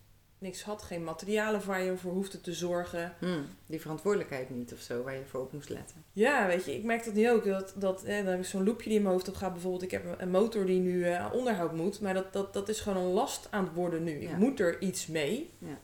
niks 0.43 0.63
had. 0.63 0.81
Geen 0.81 1.03
materialen 1.03 1.65
waar 1.65 1.83
je 1.83 1.97
voor 1.97 2.11
hoefde 2.11 2.41
te 2.41 2.53
zorgen. 2.53 3.13
Hmm, 3.19 3.45
die 3.65 3.81
verantwoordelijkheid 3.81 4.49
niet 4.49 4.73
of 4.73 4.79
zo, 4.79 5.03
waar 5.03 5.15
je 5.15 5.25
voor 5.25 5.41
op 5.41 5.53
moest 5.53 5.69
letten. 5.69 6.03
Ja, 6.11 6.47
weet 6.47 6.65
je, 6.65 6.75
ik 6.75 6.83
merk 6.83 7.05
dat 7.05 7.13
nu 7.13 7.31
ook. 7.31 7.45
Dat, 7.45 7.73
dat, 7.75 8.03
eh, 8.03 8.17
dan 8.17 8.25
heb 8.25 8.39
ik 8.39 8.45
zo'n 8.45 8.63
loopje 8.63 8.87
die 8.87 8.97
in 8.97 9.03
mijn 9.03 9.13
hoofd 9.13 9.27
op 9.27 9.35
gaat. 9.35 9.53
Bijvoorbeeld, 9.53 9.83
ik 9.83 9.91
heb 9.91 10.15
een 10.17 10.31
motor 10.31 10.65
die 10.65 10.79
nu 10.79 10.93
uh, 10.93 11.29
onderhoud 11.33 11.73
moet. 11.73 12.01
Maar 12.01 12.13
dat, 12.13 12.33
dat, 12.33 12.53
dat 12.53 12.69
is 12.69 12.79
gewoon 12.79 13.03
een 13.03 13.11
last 13.11 13.47
aan 13.51 13.63
het 13.63 13.73
worden 13.73 14.03
nu. 14.03 14.11
Ik 14.11 14.37
moet 14.37 14.59
er 14.59 14.81
iets 14.81 15.07
mee. 15.07 15.49
Ja. 15.57 15.79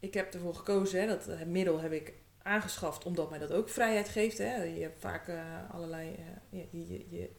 Ik 0.00 0.14
heb 0.14 0.34
ervoor 0.34 0.54
gekozen, 0.54 1.00
hè, 1.00 1.06
dat 1.06 1.24
het 1.24 1.48
middel 1.48 1.80
heb 1.80 1.92
ik 1.92 2.12
aangeschaft 2.42 3.04
omdat 3.04 3.30
mij 3.30 3.38
dat 3.38 3.52
ook 3.52 3.68
vrijheid 3.68 4.08
geeft. 4.08 4.38
Hè. 4.38 4.62
Je 4.62 4.82
hebt 4.82 5.00
vaak 5.00 5.28
uh, 5.28 5.40
allerlei... 5.70 6.16
Uh, 6.50 6.60
je, 6.70 6.86
je, 6.88 7.04
je, 7.08 7.30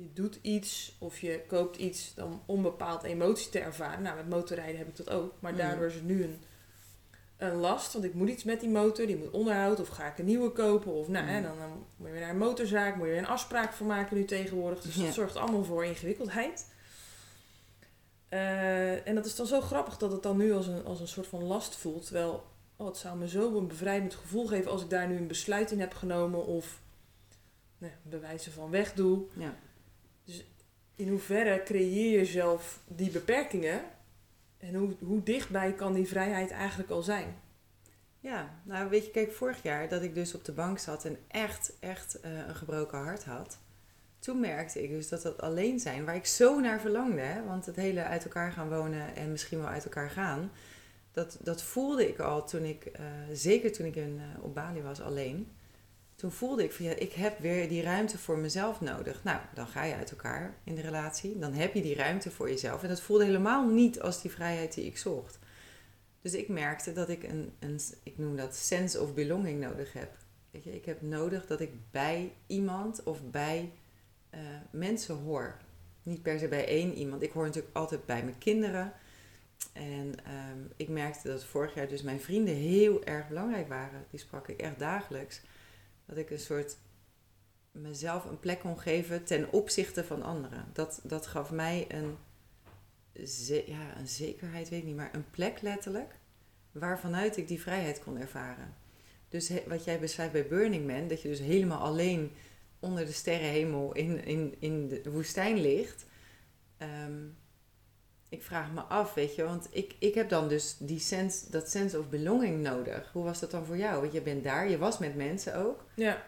je 0.00 0.12
doet 0.12 0.38
iets 0.42 0.96
of 0.98 1.20
je 1.20 1.40
koopt 1.46 1.76
iets 1.76 2.14
om 2.16 2.42
onbepaald 2.46 3.02
emotie 3.02 3.50
te 3.50 3.58
ervaren. 3.58 4.02
Nou, 4.02 4.16
met 4.16 4.28
motorrijden 4.28 4.78
heb 4.78 4.88
ik 4.88 4.96
dat 4.96 5.10
ook. 5.10 5.32
Maar 5.40 5.52
mm. 5.52 5.58
daardoor 5.58 5.86
is 5.86 5.94
het 5.94 6.04
nu 6.04 6.22
een, 6.22 6.40
een 7.36 7.54
last. 7.54 7.92
Want 7.92 8.04
ik 8.04 8.14
moet 8.14 8.28
iets 8.28 8.44
met 8.44 8.60
die 8.60 8.68
motor. 8.68 9.06
Die 9.06 9.16
moet 9.16 9.30
onderhoud. 9.30 9.80
Of 9.80 9.88
ga 9.88 10.06
ik 10.06 10.18
een 10.18 10.24
nieuwe 10.24 10.50
kopen. 10.50 10.92
Of 10.92 11.08
nou, 11.08 11.26
hè, 11.26 11.36
mm. 11.38 11.42
dan, 11.42 11.58
dan, 11.58 11.86
moet 11.96 12.06
je 12.06 12.12
weer 12.12 12.20
naar 12.20 12.30
een 12.30 12.38
motorzaak. 12.38 12.96
Moet 12.96 13.06
je 13.06 13.12
weer 13.12 13.20
een 13.20 13.26
afspraak 13.26 13.72
voor 13.72 13.86
maken 13.86 14.16
nu 14.16 14.24
tegenwoordig. 14.24 14.80
Dus 14.80 14.96
dat 14.96 15.14
zorgt 15.14 15.36
allemaal 15.36 15.64
voor 15.64 15.84
ingewikkeldheid. 15.84 16.66
Uh, 18.30 19.06
en 19.08 19.14
dat 19.14 19.26
is 19.26 19.36
dan 19.36 19.46
zo 19.46 19.60
grappig 19.60 19.96
dat 19.96 20.12
het 20.12 20.22
dan 20.22 20.36
nu 20.36 20.52
als 20.52 20.66
een, 20.66 20.84
als 20.84 21.00
een 21.00 21.08
soort 21.08 21.26
van 21.26 21.44
last 21.44 21.76
voelt. 21.76 22.04
Terwijl 22.04 22.46
oh, 22.76 22.86
het 22.86 22.96
zou 22.96 23.18
me 23.18 23.28
zo 23.28 23.58
een 23.58 23.68
bevrijdend 23.68 24.14
gevoel 24.14 24.46
geven 24.46 24.70
als 24.70 24.82
ik 24.82 24.90
daar 24.90 25.08
nu 25.08 25.16
een 25.16 25.26
besluit 25.26 25.70
in 25.70 25.80
heb 25.80 25.94
genomen. 25.94 26.46
Of 26.46 26.80
nou, 27.78 27.92
bewijzen 28.02 28.52
van 28.52 28.70
wegdoe. 28.70 29.24
Ja. 29.36 29.54
Dus 30.28 30.44
in 30.96 31.08
hoeverre 31.08 31.62
creëer 31.62 32.18
je 32.18 32.24
zelf 32.24 32.80
die 32.86 33.10
beperkingen? 33.10 33.80
En 34.58 34.74
hoe, 34.74 34.94
hoe 34.98 35.22
dichtbij 35.22 35.72
kan 35.72 35.92
die 35.92 36.08
vrijheid 36.08 36.50
eigenlijk 36.50 36.90
al 36.90 37.02
zijn? 37.02 37.36
Ja, 38.20 38.60
nou 38.64 38.88
weet 38.88 39.04
je, 39.04 39.10
kijk, 39.10 39.32
vorig 39.32 39.62
jaar 39.62 39.88
dat 39.88 40.02
ik 40.02 40.14
dus 40.14 40.34
op 40.34 40.44
de 40.44 40.52
bank 40.52 40.78
zat 40.78 41.04
en 41.04 41.18
echt, 41.28 41.72
echt 41.80 42.18
uh, 42.24 42.46
een 42.48 42.54
gebroken 42.54 42.98
hart 42.98 43.24
had. 43.24 43.58
Toen 44.18 44.40
merkte 44.40 44.82
ik 44.82 44.90
dus 44.90 45.08
dat 45.08 45.22
dat 45.22 45.40
alleen 45.40 45.80
zijn, 45.80 46.04
waar 46.04 46.16
ik 46.16 46.26
zo 46.26 46.60
naar 46.60 46.80
verlangde, 46.80 47.42
want 47.46 47.66
het 47.66 47.76
hele 47.76 48.02
uit 48.02 48.24
elkaar 48.24 48.52
gaan 48.52 48.68
wonen 48.68 49.16
en 49.16 49.30
misschien 49.30 49.58
wel 49.58 49.68
uit 49.68 49.84
elkaar 49.84 50.10
gaan, 50.10 50.50
dat, 51.12 51.38
dat 51.42 51.62
voelde 51.62 52.08
ik 52.08 52.18
al 52.18 52.46
toen 52.46 52.64
ik, 52.64 52.86
uh, 52.86 53.06
zeker 53.32 53.72
toen 53.72 53.86
ik 53.86 53.96
in, 53.96 54.16
uh, 54.16 54.44
op 54.44 54.54
Bali 54.54 54.82
was 54.82 55.00
alleen 55.00 55.52
toen 56.18 56.32
voelde 56.32 56.64
ik 56.64 56.72
van 56.72 56.84
ja, 56.84 56.94
ik 56.94 57.12
heb 57.12 57.38
weer 57.38 57.68
die 57.68 57.82
ruimte 57.82 58.18
voor 58.18 58.38
mezelf 58.38 58.80
nodig. 58.80 59.24
Nou, 59.24 59.40
dan 59.54 59.66
ga 59.66 59.84
je 59.84 59.94
uit 59.94 60.10
elkaar 60.10 60.54
in 60.64 60.74
de 60.74 60.80
relatie. 60.80 61.38
Dan 61.38 61.52
heb 61.52 61.74
je 61.74 61.82
die 61.82 61.94
ruimte 61.94 62.30
voor 62.30 62.48
jezelf. 62.48 62.82
En 62.82 62.88
dat 62.88 63.00
voelde 63.00 63.24
helemaal 63.24 63.68
niet 63.68 64.00
als 64.00 64.22
die 64.22 64.30
vrijheid 64.30 64.74
die 64.74 64.84
ik 64.84 64.98
zocht. 64.98 65.38
Dus 66.20 66.34
ik 66.34 66.48
merkte 66.48 66.92
dat 66.92 67.08
ik 67.08 67.22
een, 67.22 67.52
een 67.58 67.80
ik 68.02 68.18
noem 68.18 68.36
dat 68.36 68.56
sense 68.56 69.00
of 69.00 69.14
belonging 69.14 69.60
nodig 69.60 69.92
heb. 69.92 70.16
Weet 70.50 70.64
je, 70.64 70.74
ik 70.74 70.84
heb 70.84 71.02
nodig 71.02 71.46
dat 71.46 71.60
ik 71.60 71.70
bij 71.90 72.32
iemand 72.46 73.02
of 73.02 73.30
bij 73.30 73.72
uh, 74.34 74.40
mensen 74.70 75.14
hoor. 75.16 75.56
Niet 76.02 76.22
per 76.22 76.38
se 76.38 76.48
bij 76.48 76.66
één 76.66 76.94
iemand. 76.94 77.22
Ik 77.22 77.32
hoor 77.32 77.44
natuurlijk 77.44 77.76
altijd 77.76 78.06
bij 78.06 78.22
mijn 78.24 78.38
kinderen. 78.38 78.92
En 79.72 80.14
um, 80.50 80.70
ik 80.76 80.88
merkte 80.88 81.28
dat 81.28 81.44
vorig 81.44 81.74
jaar 81.74 81.88
dus 81.88 82.02
mijn 82.02 82.20
vrienden 82.20 82.54
heel 82.54 83.04
erg 83.04 83.28
belangrijk 83.28 83.68
waren. 83.68 84.04
Die 84.10 84.20
sprak 84.20 84.48
ik 84.48 84.60
echt 84.60 84.78
dagelijks 84.78 85.40
dat 86.08 86.16
ik 86.16 86.30
een 86.30 86.38
soort 86.38 86.76
mezelf 87.72 88.24
een 88.24 88.40
plek 88.40 88.58
kon 88.58 88.78
geven 88.78 89.24
ten 89.24 89.52
opzichte 89.52 90.04
van 90.04 90.22
anderen. 90.22 90.66
Dat, 90.72 91.00
dat 91.02 91.26
gaf 91.26 91.50
mij 91.50 91.86
een, 91.88 92.16
ja, 93.66 93.98
een 93.98 94.08
zekerheid, 94.08 94.68
weet 94.68 94.80
ik 94.80 94.86
niet, 94.86 94.96
maar 94.96 95.14
een 95.14 95.30
plek 95.30 95.60
letterlijk, 95.60 96.14
waarvanuit 96.72 97.36
ik 97.36 97.48
die 97.48 97.60
vrijheid 97.60 98.00
kon 98.00 98.18
ervaren. 98.18 98.74
Dus 99.28 99.50
wat 99.66 99.84
jij 99.84 100.00
beschrijft 100.00 100.32
bij 100.32 100.48
Burning 100.48 100.86
Man, 100.86 101.08
dat 101.08 101.22
je 101.22 101.28
dus 101.28 101.38
helemaal 101.38 101.80
alleen 101.80 102.32
onder 102.80 103.06
de 103.06 103.12
sterrenhemel 103.12 103.94
in, 103.94 104.24
in, 104.24 104.54
in 104.58 104.88
de 104.88 105.10
woestijn 105.10 105.60
ligt. 105.60 106.06
Ehm, 106.76 107.26
ik 108.28 108.42
vraag 108.42 108.72
me 108.72 108.80
af, 108.80 109.14
weet 109.14 109.34
je, 109.34 109.44
want 109.44 109.68
ik, 109.70 109.96
ik 109.98 110.14
heb 110.14 110.28
dan 110.28 110.48
dus 110.48 110.76
die 110.78 110.98
sense, 110.98 111.50
dat 111.50 111.70
sense 111.70 111.98
of 111.98 112.08
belonging 112.08 112.62
nodig. 112.62 113.12
Hoe 113.12 113.24
was 113.24 113.40
dat 113.40 113.50
dan 113.50 113.64
voor 113.64 113.76
jou? 113.76 114.00
Want 114.00 114.12
je 114.12 114.22
bent 114.22 114.44
daar, 114.44 114.70
je 114.70 114.78
was 114.78 114.98
met 114.98 115.16
mensen 115.16 115.56
ook. 115.56 115.84
Ja. 115.94 116.26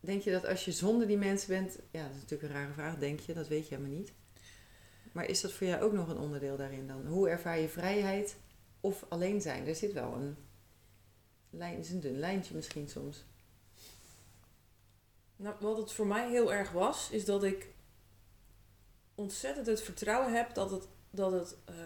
Denk 0.00 0.22
je 0.22 0.30
dat 0.30 0.46
als 0.46 0.64
je 0.64 0.72
zonder 0.72 1.06
die 1.06 1.18
mensen 1.18 1.48
bent, 1.48 1.78
ja, 1.90 2.02
dat 2.02 2.14
is 2.14 2.20
natuurlijk 2.20 2.52
een 2.52 2.58
rare 2.58 2.72
vraag, 2.72 2.98
denk 2.98 3.20
je, 3.20 3.34
dat 3.34 3.48
weet 3.48 3.68
je 3.68 3.74
helemaal 3.74 3.98
niet. 3.98 4.12
Maar 5.12 5.24
is 5.24 5.40
dat 5.40 5.52
voor 5.52 5.66
jou 5.66 5.82
ook 5.82 5.92
nog 5.92 6.08
een 6.08 6.18
onderdeel 6.18 6.56
daarin 6.56 6.86
dan? 6.86 7.06
Hoe 7.06 7.28
ervaar 7.28 7.58
je 7.58 7.68
vrijheid 7.68 8.36
of 8.80 9.04
alleen 9.08 9.40
zijn? 9.40 9.66
Er 9.66 9.74
zit 9.74 9.92
wel 9.92 10.14
een 10.14 10.36
lijn, 11.50 11.78
is 11.78 11.90
een 11.90 12.00
dun 12.00 12.18
lijntje 12.18 12.54
misschien 12.54 12.88
soms. 12.88 13.24
Nou, 15.36 15.54
wat 15.60 15.76
het 15.76 15.92
voor 15.92 16.06
mij 16.06 16.30
heel 16.30 16.52
erg 16.52 16.70
was, 16.70 17.10
is 17.10 17.24
dat 17.24 17.44
ik 17.44 17.66
ontzettend 19.14 19.66
het 19.66 19.82
vertrouwen 19.82 20.34
heb 20.34 20.54
dat 20.54 20.70
het 20.70 20.88
dat 21.12 21.32
het, 21.32 21.56
uh, 21.70 21.76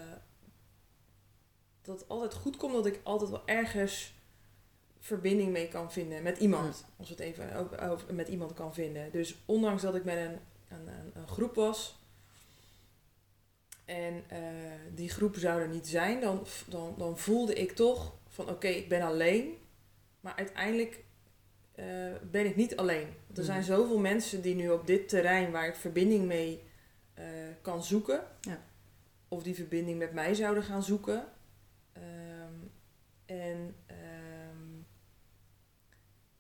dat 1.83 2.01
het 2.01 2.09
altijd 2.09 2.35
goed 2.35 2.57
komt, 2.57 2.73
dat 2.73 2.87
ik 2.87 3.01
altijd 3.03 3.31
wel 3.31 3.47
ergens 3.47 4.15
verbinding 5.01 5.53
mee 5.53 5.69
kan 5.69 5.93
vinden 5.93 6.23
met 6.23 6.39
iemand. 6.39 6.85
Als 6.97 7.09
het 7.09 7.21
even 7.21 7.81
over, 7.81 8.15
met 8.15 8.29
iemand 8.29 8.55
kan 8.55 8.75
vinden. 8.75 9.13
Dus 9.13 9.37
ondanks 9.45 9.83
dat 9.83 9.95
ik 9.95 10.05
met 10.05 10.17
een, 10.17 10.39
een, 10.69 10.89
een, 11.15 11.29
groep 11.29 11.55
was 11.55 11.99
en 13.85 14.25
uh, 14.33 14.39
die 14.95 15.09
groep 15.09 15.37
zou 15.37 15.61
er 15.61 15.69
niet 15.69 15.89
zijn, 15.89 16.21
dan, 16.21 16.47
dan, 16.69 16.95
dan 16.99 17.19
voelde 17.19 17.55
ik 17.55 17.73
toch 17.73 18.15
van 18.29 18.49
oké, 18.49 18.69
ik 18.69 18.89
ben 18.89 19.03
alleen. 19.03 19.55
Maar 20.21 20.35
uiteindelijk 20.37 21.05
uh, 21.77 21.85
ben 22.31 22.47
ik 22.47 22.57
niet 22.57 22.77
alleen. 22.77 23.09
Er 23.35 23.45
zijn 23.45 23.59
mm. 23.59 23.65
zoveel 23.65 23.99
mensen 23.99 24.43
die 24.43 24.55
nu 24.55 24.71
op 24.71 24.87
dit 24.87 25.09
terrein 25.09 25.51
waar 25.51 25.67
ik 25.67 25.75
verbinding 25.75 26.25
mee 26.25 26.65
kan 27.63 27.85
zoeken. 27.85 28.23
Ja 28.41 28.61
of 29.29 29.43
die 29.43 29.55
verbinding 29.55 29.99
met 29.99 30.13
mij 30.13 30.35
zouden 30.35 30.63
gaan 30.63 30.83
zoeken. 30.83 31.25
Ehm, 31.93 32.55
en 33.27 33.77
um, 33.91 34.87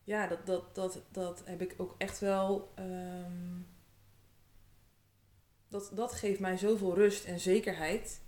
ja, 0.05 0.27
dat, 0.27 0.47
dat, 0.47 0.75
dat, 0.75 1.03
dat 1.11 1.43
heb 1.45 1.63
ik 1.63 1.75
ook 1.77 1.95
echt 1.99 2.19
wel. 2.19 2.73
Um, 2.79 3.67
dat, 5.69 5.91
dat 5.95 6.13
geeft 6.13 6.41
mij 6.41 6.57
zoveel 6.57 6.95
rust 6.95 7.25
en 7.25 7.41
zekerheid. 7.41 8.21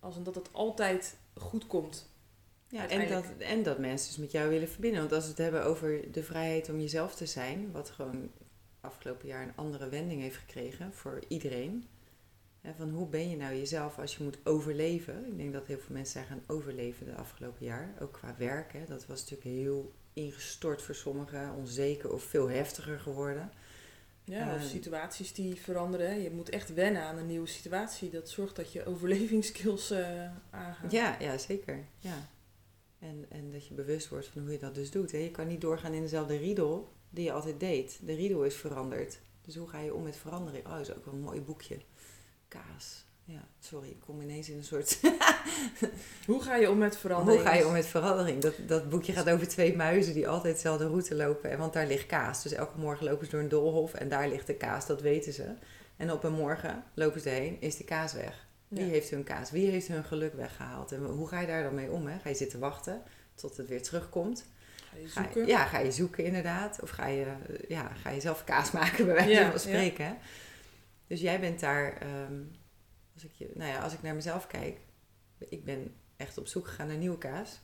Als 0.00 0.22
dat 0.22 0.34
het 0.34 0.52
altijd 0.52 1.16
goed 1.34 1.66
komt. 1.66 2.14
Ja, 2.68 2.88
en 2.88 3.08
dat, 3.08 3.24
en 3.38 3.62
dat 3.62 3.78
mensen 3.78 4.08
dus 4.08 4.16
met 4.16 4.32
jou 4.32 4.48
willen 4.48 4.68
verbinden. 4.68 5.00
Want 5.00 5.12
als 5.12 5.22
we 5.22 5.30
het 5.30 5.38
hebben 5.38 5.64
over 5.64 6.12
de 6.12 6.22
vrijheid 6.22 6.68
om 6.68 6.80
jezelf 6.80 7.14
te 7.14 7.26
zijn, 7.26 7.72
wat 7.72 7.90
gewoon 7.90 8.30
afgelopen 8.80 9.26
jaar 9.26 9.42
een 9.42 9.56
andere 9.56 9.88
wending 9.88 10.20
heeft 10.20 10.36
gekregen 10.36 10.92
voor 10.94 11.24
iedereen 11.28 11.88
van 12.74 12.90
hoe 12.90 13.06
ben 13.08 13.30
je 13.30 13.36
nou 13.36 13.54
jezelf 13.54 13.98
als 13.98 14.16
je 14.16 14.24
moet 14.24 14.38
overleven? 14.44 15.26
Ik 15.26 15.36
denk 15.36 15.52
dat 15.52 15.66
heel 15.66 15.78
veel 15.78 15.94
mensen 15.94 16.12
zijn 16.12 16.26
gaan 16.26 16.56
overleven 16.56 17.06
de 17.06 17.14
afgelopen 17.14 17.66
jaar. 17.66 17.94
Ook 18.00 18.12
qua 18.12 18.34
werk. 18.38 18.72
Hè. 18.72 18.84
Dat 18.84 19.06
was 19.06 19.20
natuurlijk 19.20 19.48
heel 19.48 19.92
ingestort 20.12 20.82
voor 20.82 20.94
sommigen. 20.94 21.54
Onzeker 21.54 22.12
of 22.12 22.22
veel 22.22 22.48
heftiger 22.48 22.98
geworden. 22.98 23.50
Ja, 24.24 24.54
of 24.54 24.60
ehm, 24.60 24.68
situaties 24.68 25.32
die 25.32 25.60
veranderen. 25.60 26.20
Je 26.22 26.30
moet 26.30 26.48
echt 26.48 26.74
wennen 26.74 27.02
aan 27.02 27.18
een 27.18 27.26
nieuwe 27.26 27.46
situatie. 27.46 28.10
Dat 28.10 28.28
zorgt 28.28 28.56
dat 28.56 28.72
je 28.72 28.84
overlevingskills 28.86 29.92
uh, 29.92 30.30
aangaat. 30.50 30.92
Ja, 30.92 31.16
ja, 31.20 31.38
zeker. 31.38 31.84
Ja. 31.98 32.28
En, 32.98 33.26
en 33.28 33.52
dat 33.52 33.66
je 33.66 33.74
bewust 33.74 34.08
wordt 34.08 34.26
van 34.26 34.42
hoe 34.42 34.52
je 34.52 34.58
dat 34.58 34.74
dus 34.74 34.90
doet. 34.90 35.12
Hè. 35.12 35.18
Je 35.18 35.30
kan 35.30 35.46
niet 35.46 35.60
doorgaan 35.60 35.92
in 35.92 36.02
dezelfde 36.02 36.36
riedel 36.36 36.92
die 37.10 37.24
je 37.24 37.32
altijd 37.32 37.60
deed. 37.60 37.98
De 38.02 38.14
riedel 38.14 38.44
is 38.44 38.54
veranderd. 38.54 39.18
Dus 39.42 39.56
hoe 39.56 39.68
ga 39.68 39.80
je 39.80 39.94
om 39.94 40.02
met 40.02 40.16
verandering? 40.16 40.66
Oh, 40.66 40.72
dat 40.72 40.80
is 40.80 40.94
ook 40.94 41.04
wel 41.04 41.14
een 41.14 41.20
mooi 41.20 41.40
boekje 41.40 41.76
kaas. 42.48 43.04
Ja, 43.24 43.48
sorry, 43.60 43.88
ik 43.88 44.00
kom 44.00 44.20
ineens 44.20 44.48
in 44.48 44.56
een 44.56 44.64
soort. 44.64 45.00
Hoe 46.26 46.42
ga 46.42 46.56
je 46.56 46.70
om 46.70 46.78
met 46.78 46.96
verandering? 46.96 47.42
Hoe 47.42 47.52
ga 47.52 47.58
je 47.58 47.66
om 47.66 47.72
met 47.72 47.86
verandering? 47.86 48.42
Dat, 48.42 48.54
dat 48.66 48.88
boekje 48.88 49.12
gaat 49.12 49.30
over 49.30 49.48
twee 49.48 49.76
muizen 49.76 50.14
die 50.14 50.28
altijd 50.28 50.54
dezelfde 50.54 50.86
route 50.86 51.14
lopen. 51.14 51.58
Want 51.58 51.72
daar 51.72 51.86
ligt 51.86 52.06
kaas. 52.06 52.42
Dus 52.42 52.52
elke 52.52 52.78
morgen 52.78 53.06
lopen 53.06 53.24
ze 53.24 53.30
door 53.30 53.40
een 53.40 53.48
doolhof 53.48 53.94
en 53.94 54.08
daar 54.08 54.28
ligt 54.28 54.46
de 54.46 54.54
kaas, 54.54 54.86
dat 54.86 55.00
weten 55.00 55.32
ze. 55.32 55.54
En 55.96 56.12
op 56.12 56.24
een 56.24 56.32
morgen 56.32 56.84
lopen 56.94 57.20
ze 57.20 57.28
heen, 57.28 57.60
is 57.60 57.76
de 57.76 57.84
kaas 57.84 58.12
weg. 58.12 58.46
Wie 58.68 58.84
heeft 58.84 59.10
hun 59.10 59.24
kaas? 59.24 59.50
Wie 59.50 59.70
heeft 59.70 59.88
hun 59.88 60.04
geluk 60.04 60.34
weggehaald? 60.34 60.92
En 60.92 61.04
hoe 61.04 61.28
ga 61.28 61.40
je 61.40 61.46
daar 61.46 61.62
dan 61.62 61.74
mee 61.74 61.90
om? 61.90 62.06
Hè? 62.06 62.18
Ga 62.18 62.28
je 62.28 62.34
zitten 62.34 62.58
wachten 62.58 63.02
tot 63.34 63.56
het 63.56 63.68
weer 63.68 63.82
terugkomt? 63.82 64.44
Ga 64.90 64.96
je 64.96 65.08
zoeken? 65.08 65.46
ja, 65.46 65.64
ga 65.64 65.78
je 65.78 65.92
zoeken 65.92 66.24
inderdaad. 66.24 66.82
Of 66.82 66.90
ga 66.90 67.06
je, 67.06 67.26
ja, 67.68 67.90
ga 68.02 68.10
je 68.10 68.20
zelf 68.20 68.44
kaas 68.44 68.70
maken, 68.70 69.06
bij 69.06 69.14
wijze 69.14 69.50
van 69.50 69.60
spreken. 69.60 70.04
Ja. 70.04 70.16
Dus 71.06 71.20
jij 71.20 71.40
bent 71.40 71.60
daar, 71.60 71.96
ehm, 71.96 72.42
als, 73.14 73.24
ik 73.24 73.32
je, 73.32 73.50
nou 73.54 73.70
ja, 73.70 73.82
als 73.82 73.92
ik 73.92 74.02
naar 74.02 74.14
mezelf 74.14 74.46
kijk, 74.46 74.78
ik 75.38 75.64
ben 75.64 75.94
echt 76.16 76.38
op 76.38 76.46
zoek 76.46 76.66
gegaan 76.66 76.86
naar 76.86 76.96
nieuwe 76.96 77.18
kaas. 77.18 77.60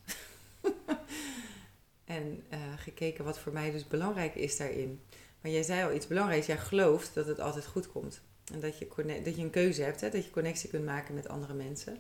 en 2.05 2.45
uh, 2.53 2.59
gekeken 2.77 3.25
wat 3.25 3.39
voor 3.39 3.53
mij 3.53 3.71
dus 3.71 3.89
belangrijk 3.89 4.35
is 4.35 4.57
daarin. 4.57 5.03
Maar 5.41 5.53
jij 5.53 5.63
zei 5.63 5.85
al 5.85 5.95
iets 5.95 6.07
belangrijks, 6.07 6.47
jij 6.47 6.59
gelooft 6.59 7.15
dat 7.15 7.27
het 7.27 7.41
altijd 7.41 7.67
goed 7.67 7.89
komt. 7.89 8.21
En 8.53 8.61
dat 8.61 8.79
je, 8.79 9.21
dat 9.25 9.37
je 9.37 9.43
een 9.43 9.51
keuze 9.51 9.83
hebt, 9.83 10.01
hè? 10.01 10.11
dat 10.11 10.25
je 10.25 10.31
connectie 10.31 10.71
kunt 10.71 10.85
maken 10.85 11.15
met 11.15 11.29
andere 11.29 11.55
mensen. 11.55 11.99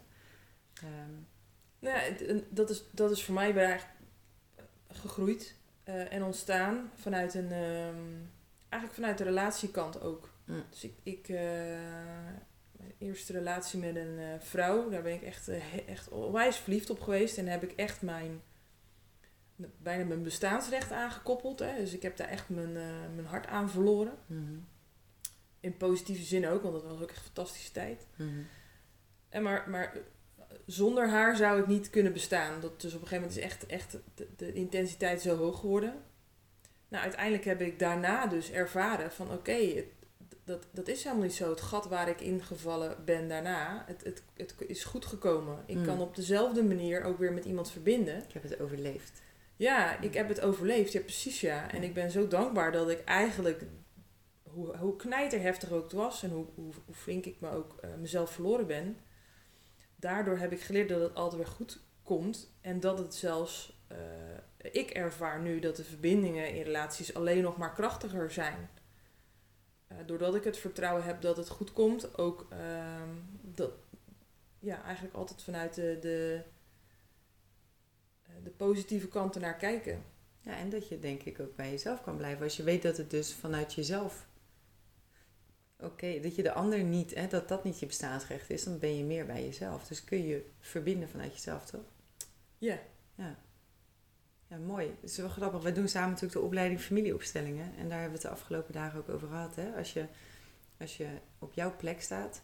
Um. 0.84 1.26
Nou 1.78 1.98
ja, 1.98 2.40
dat 2.48 2.70
is, 2.70 2.84
dat 2.90 3.10
is 3.10 3.24
voor 3.24 3.34
mij 3.34 3.54
bij 3.54 3.80
gegroeid 4.88 5.54
uh, 5.88 6.12
en 6.12 6.22
ontstaan 6.22 6.90
vanuit 6.94 7.34
een, 7.34 7.52
um, 7.52 8.30
eigenlijk 8.68 8.94
vanuit 8.94 9.18
de 9.18 9.24
relatiekant 9.24 10.00
ook. 10.00 10.28
Dus 10.70 10.84
ik, 10.84 10.94
ik 11.02 11.28
uh, 11.28 11.38
mijn 12.72 12.94
eerste 12.98 13.32
relatie 13.32 13.78
met 13.78 13.96
een 13.96 14.18
uh, 14.18 14.26
vrouw, 14.38 14.90
daar 14.90 15.02
ben 15.02 15.14
ik 15.14 15.22
echt, 15.22 15.48
echt 15.86 16.08
onwijs 16.08 16.56
verliefd 16.56 16.90
op 16.90 17.00
geweest. 17.00 17.38
En 17.38 17.46
heb 17.46 17.62
ik 17.62 17.72
echt 17.72 18.02
mijn, 18.02 18.40
bijna 19.56 20.04
mijn 20.04 20.22
bestaansrecht 20.22 20.92
aangekoppeld. 20.92 21.58
Hè. 21.58 21.76
Dus 21.76 21.94
ik 21.94 22.02
heb 22.02 22.16
daar 22.16 22.28
echt 22.28 22.48
mijn, 22.48 22.72
mijn 23.14 23.26
hart 23.26 23.46
aan 23.46 23.70
verloren. 23.70 24.18
Mm 24.26 24.66
In 25.60 25.76
positieve 25.76 26.22
zin 26.22 26.46
ook, 26.46 26.62
want 26.62 26.74
dat 26.74 26.84
was 26.84 27.00
ook 27.00 27.10
echt 27.10 27.18
een 27.18 27.24
fantastische 27.24 27.72
tijd. 27.72 28.06
Mm 28.16 28.46
En 29.28 29.42
maar, 29.42 29.70
maar 29.70 29.96
zonder 30.66 31.08
haar 31.08 31.36
zou 31.36 31.60
ik 31.60 31.66
niet 31.66 31.90
kunnen 31.90 32.12
bestaan. 32.12 32.60
Dat, 32.60 32.80
dus 32.80 32.94
op 32.94 33.00
een 33.00 33.06
gegeven 33.06 33.28
moment 33.28 33.38
is 33.38 33.44
echt, 33.44 33.66
echt 33.66 33.98
de, 34.14 34.28
de 34.36 34.52
intensiteit 34.52 35.22
zo 35.22 35.36
hoog 35.36 35.60
geworden. 35.60 36.02
Nou, 36.88 37.04
uiteindelijk 37.04 37.44
heb 37.44 37.60
ik 37.60 37.78
daarna 37.78 38.26
dus 38.26 38.50
ervaren 38.50 39.12
van 39.12 39.32
oké, 39.32 39.84
dat, 40.44 40.66
dat 40.70 40.88
is 40.88 41.02
helemaal 41.02 41.24
niet 41.24 41.34
zo. 41.34 41.50
Het 41.50 41.60
gat 41.60 41.88
waar 41.88 42.08
ik 42.08 42.20
ingevallen 42.20 43.04
ben 43.04 43.28
daarna, 43.28 43.84
het, 43.86 44.04
het, 44.04 44.22
het 44.36 44.54
is 44.66 44.84
goed 44.84 45.06
gekomen. 45.06 45.62
Ik 45.66 45.74
hmm. 45.74 45.84
kan 45.84 46.00
op 46.00 46.14
dezelfde 46.14 46.62
manier 46.62 47.02
ook 47.02 47.18
weer 47.18 47.32
met 47.32 47.44
iemand 47.44 47.70
verbinden. 47.70 48.16
Ik 48.16 48.32
heb 48.32 48.42
het 48.42 48.60
overleefd. 48.60 49.22
Ja, 49.56 50.00
ik 50.00 50.14
heb 50.14 50.28
het 50.28 50.40
overleefd. 50.40 50.92
Ja, 50.92 51.00
precies 51.00 51.40
ja. 51.40 51.70
En 51.70 51.82
ik 51.82 51.94
ben 51.94 52.10
zo 52.10 52.28
dankbaar 52.28 52.72
dat 52.72 52.90
ik 52.90 53.04
eigenlijk, 53.04 53.62
hoe, 54.42 54.76
hoe 54.76 54.96
knijterheftig 54.96 55.70
ook 55.70 55.82
het 55.82 55.92
was 55.92 56.22
en 56.22 56.30
hoe, 56.30 56.46
hoe, 56.54 56.72
hoe 56.84 56.94
flink 56.94 57.24
ik 57.24 57.40
me 57.40 57.50
ook 57.50 57.78
uh, 57.84 57.90
mezelf 58.00 58.30
verloren 58.30 58.66
ben 58.66 58.96
daardoor 60.02 60.38
heb 60.38 60.52
ik 60.52 60.60
geleerd 60.60 60.88
dat 60.88 61.00
het 61.00 61.14
altijd 61.14 61.42
weer 61.42 61.52
goed 61.52 61.80
komt. 62.02 62.54
En 62.60 62.80
dat 62.80 62.98
het 62.98 63.14
zelfs, 63.14 63.82
uh, 63.92 64.72
ik 64.72 64.90
ervaar 64.90 65.40
nu 65.40 65.60
dat 65.60 65.76
de 65.76 65.84
verbindingen 65.84 66.54
in 66.54 66.62
relaties 66.62 67.14
alleen 67.14 67.42
nog 67.42 67.56
maar 67.56 67.72
krachtiger 67.72 68.30
zijn. 68.30 68.70
Uh, 69.92 70.06
doordat 70.06 70.34
ik 70.34 70.44
het 70.44 70.58
vertrouwen 70.58 71.04
heb 71.04 71.20
dat 71.20 71.36
het 71.36 71.48
goed 71.48 71.72
komt, 71.72 72.18
ook 72.18 72.46
uh, 72.52 73.02
dat, 73.40 73.70
ja, 74.58 74.82
eigenlijk 74.82 75.14
altijd 75.14 75.42
vanuit 75.42 75.74
de, 75.74 75.98
de, 76.00 76.42
eh, 78.22 78.32
de 78.44 78.50
positieve 78.50 79.08
kant 79.08 79.40
naar 79.40 79.56
kijken. 79.56 80.02
Ja, 80.40 80.56
en 80.56 80.70
dat 80.70 80.88
je 80.88 80.98
denk 80.98 81.22
ik 81.22 81.40
ook 81.40 81.56
bij 81.56 81.70
jezelf 81.70 82.02
kan 82.02 82.16
blijven. 82.16 82.44
Als 82.44 82.56
je 82.56 82.62
weet 82.62 82.82
dat 82.82 82.96
het 82.96 83.10
dus 83.10 83.34
vanuit 83.34 83.74
jezelf 83.74 84.26
Oké, 85.82 86.20
dat 86.20 86.34
je 86.34 86.42
de 86.42 86.52
ander 86.52 86.82
niet, 86.82 87.14
hè, 87.14 87.26
dat 87.26 87.48
dat 87.48 87.64
niet 87.64 87.78
je 87.78 87.86
bestaansrecht 87.86 88.50
is, 88.50 88.64
dan 88.64 88.78
ben 88.78 88.96
je 88.96 89.04
meer 89.04 89.26
bij 89.26 89.44
jezelf. 89.44 89.86
Dus 89.86 90.04
kun 90.04 90.26
je 90.26 90.50
verbinden 90.60 91.08
vanuit 91.08 91.32
jezelf, 91.32 91.64
toch? 91.64 91.84
Ja. 92.58 92.78
Ja. 93.14 93.38
Ja, 94.52 94.58
mooi. 94.58 94.86
Het 95.00 95.10
is 95.10 95.16
wel 95.16 95.28
grappig. 95.28 95.62
Wij 95.62 95.72
doen 95.72 95.88
samen 95.88 96.08
natuurlijk 96.08 96.40
de 96.40 96.46
opleiding 96.46 96.80
familieopstellingen. 96.80 97.76
En 97.76 97.88
daar 97.88 98.00
hebben 98.00 98.20
we 98.20 98.26
het 98.26 98.36
de 98.36 98.40
afgelopen 98.40 98.72
dagen 98.72 98.98
ook 98.98 99.08
over 99.08 99.28
gehad. 99.28 99.54
Hè? 99.54 99.76
Als, 99.76 99.92
je, 99.92 100.06
als 100.78 100.96
je 100.96 101.06
op 101.38 101.52
jouw 101.52 101.76
plek 101.76 102.02
staat, 102.02 102.42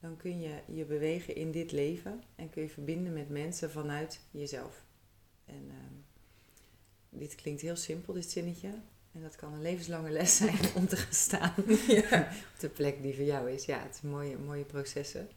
dan 0.00 0.16
kun 0.16 0.40
je 0.40 0.60
je 0.66 0.84
bewegen 0.84 1.34
in 1.34 1.50
dit 1.50 1.72
leven. 1.72 2.22
En 2.34 2.50
kun 2.50 2.62
je 2.62 2.68
verbinden 2.68 3.12
met 3.12 3.28
mensen 3.28 3.70
vanuit 3.70 4.20
jezelf. 4.30 4.84
En 5.44 5.64
uh, 5.66 5.74
dit 7.08 7.34
klinkt 7.34 7.60
heel 7.60 7.76
simpel, 7.76 8.12
dit 8.12 8.30
zinnetje. 8.30 8.68
En 9.12 9.22
dat 9.22 9.36
kan 9.36 9.52
een 9.52 9.62
levenslange 9.62 10.10
les 10.10 10.36
zijn 10.36 10.58
om 10.74 10.86
te 10.86 10.96
gaan 10.96 11.14
staan 11.14 11.54
ja. 11.88 12.28
op 12.54 12.60
de 12.60 12.68
plek 12.68 13.02
die 13.02 13.14
voor 13.14 13.24
jou 13.24 13.50
is. 13.50 13.64
Ja, 13.64 13.82
het 13.82 13.96
zijn 13.96 14.12
mooie, 14.12 14.38
mooie 14.38 14.64
processen. 14.64 15.28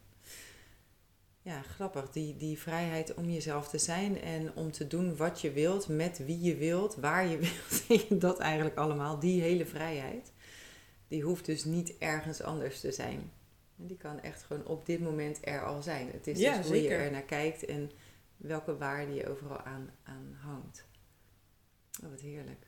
Ja, 1.48 1.62
grappig. 1.62 2.10
Die, 2.10 2.36
die 2.36 2.58
vrijheid 2.58 3.14
om 3.14 3.30
jezelf 3.30 3.68
te 3.68 3.78
zijn 3.78 4.20
en 4.20 4.54
om 4.54 4.72
te 4.72 4.86
doen 4.86 5.16
wat 5.16 5.40
je 5.40 5.52
wilt, 5.52 5.88
met 5.88 6.18
wie 6.18 6.40
je 6.40 6.56
wilt, 6.56 6.94
waar 6.94 7.26
je 7.26 7.38
wilt. 7.88 8.20
dat 8.20 8.38
eigenlijk 8.38 8.76
allemaal. 8.76 9.18
Die 9.18 9.40
hele 9.40 9.66
vrijheid. 9.66 10.32
Die 11.08 11.22
hoeft 11.22 11.44
dus 11.44 11.64
niet 11.64 11.98
ergens 11.98 12.42
anders 12.42 12.80
te 12.80 12.92
zijn. 12.92 13.32
Die 13.76 13.96
kan 13.96 14.20
echt 14.20 14.42
gewoon 14.42 14.66
op 14.66 14.86
dit 14.86 15.00
moment 15.00 15.38
er 15.40 15.64
al 15.64 15.82
zijn. 15.82 16.10
Het 16.10 16.26
is 16.26 16.38
dus 16.38 16.66
hoe 16.66 16.82
je 16.82 16.88
er 16.88 17.10
naar 17.10 17.22
kijkt 17.22 17.64
en 17.64 17.90
welke 18.36 18.76
waarde 18.76 19.14
je 19.14 19.28
overal 19.28 19.60
aan, 19.60 19.90
aan 20.02 20.36
hangt. 20.40 20.84
Oh, 22.04 22.10
wat 22.10 22.20
heerlijk. 22.20 22.66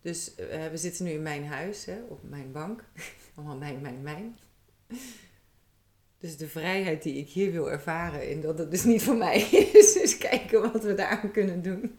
Dus 0.00 0.38
uh, 0.38 0.66
we 0.66 0.76
zitten 0.76 1.04
nu 1.04 1.10
in 1.10 1.22
mijn 1.22 1.46
huis, 1.46 1.84
hè, 1.84 2.02
op 2.08 2.22
mijn 2.22 2.52
bank. 2.52 2.84
Allemaal 3.34 3.56
mijn, 3.56 3.80
mijn, 3.80 4.02
mijn. 4.02 4.38
Dus 6.18 6.36
de 6.36 6.48
vrijheid 6.48 7.02
die 7.02 7.14
ik 7.14 7.28
hier 7.28 7.52
wil 7.52 7.70
ervaren, 7.70 8.28
en 8.28 8.40
dat 8.40 8.58
het 8.58 8.70
dus 8.70 8.84
niet 8.84 9.02
voor 9.02 9.16
mij 9.16 9.40
is. 9.72 9.92
Dus 9.92 10.18
kijken 10.18 10.72
wat 10.72 10.82
we 10.82 10.94
daaraan 10.94 11.30
kunnen 11.30 11.62
doen. 11.62 11.98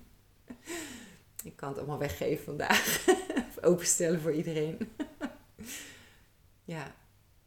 Ik 1.43 1.55
kan 1.55 1.69
het 1.69 1.77
allemaal 1.77 1.99
weggeven 1.99 2.43
vandaag. 2.43 3.05
Of 3.49 3.63
openstellen 3.63 4.21
voor 4.21 4.33
iedereen. 4.33 4.77
ja, 6.75 6.95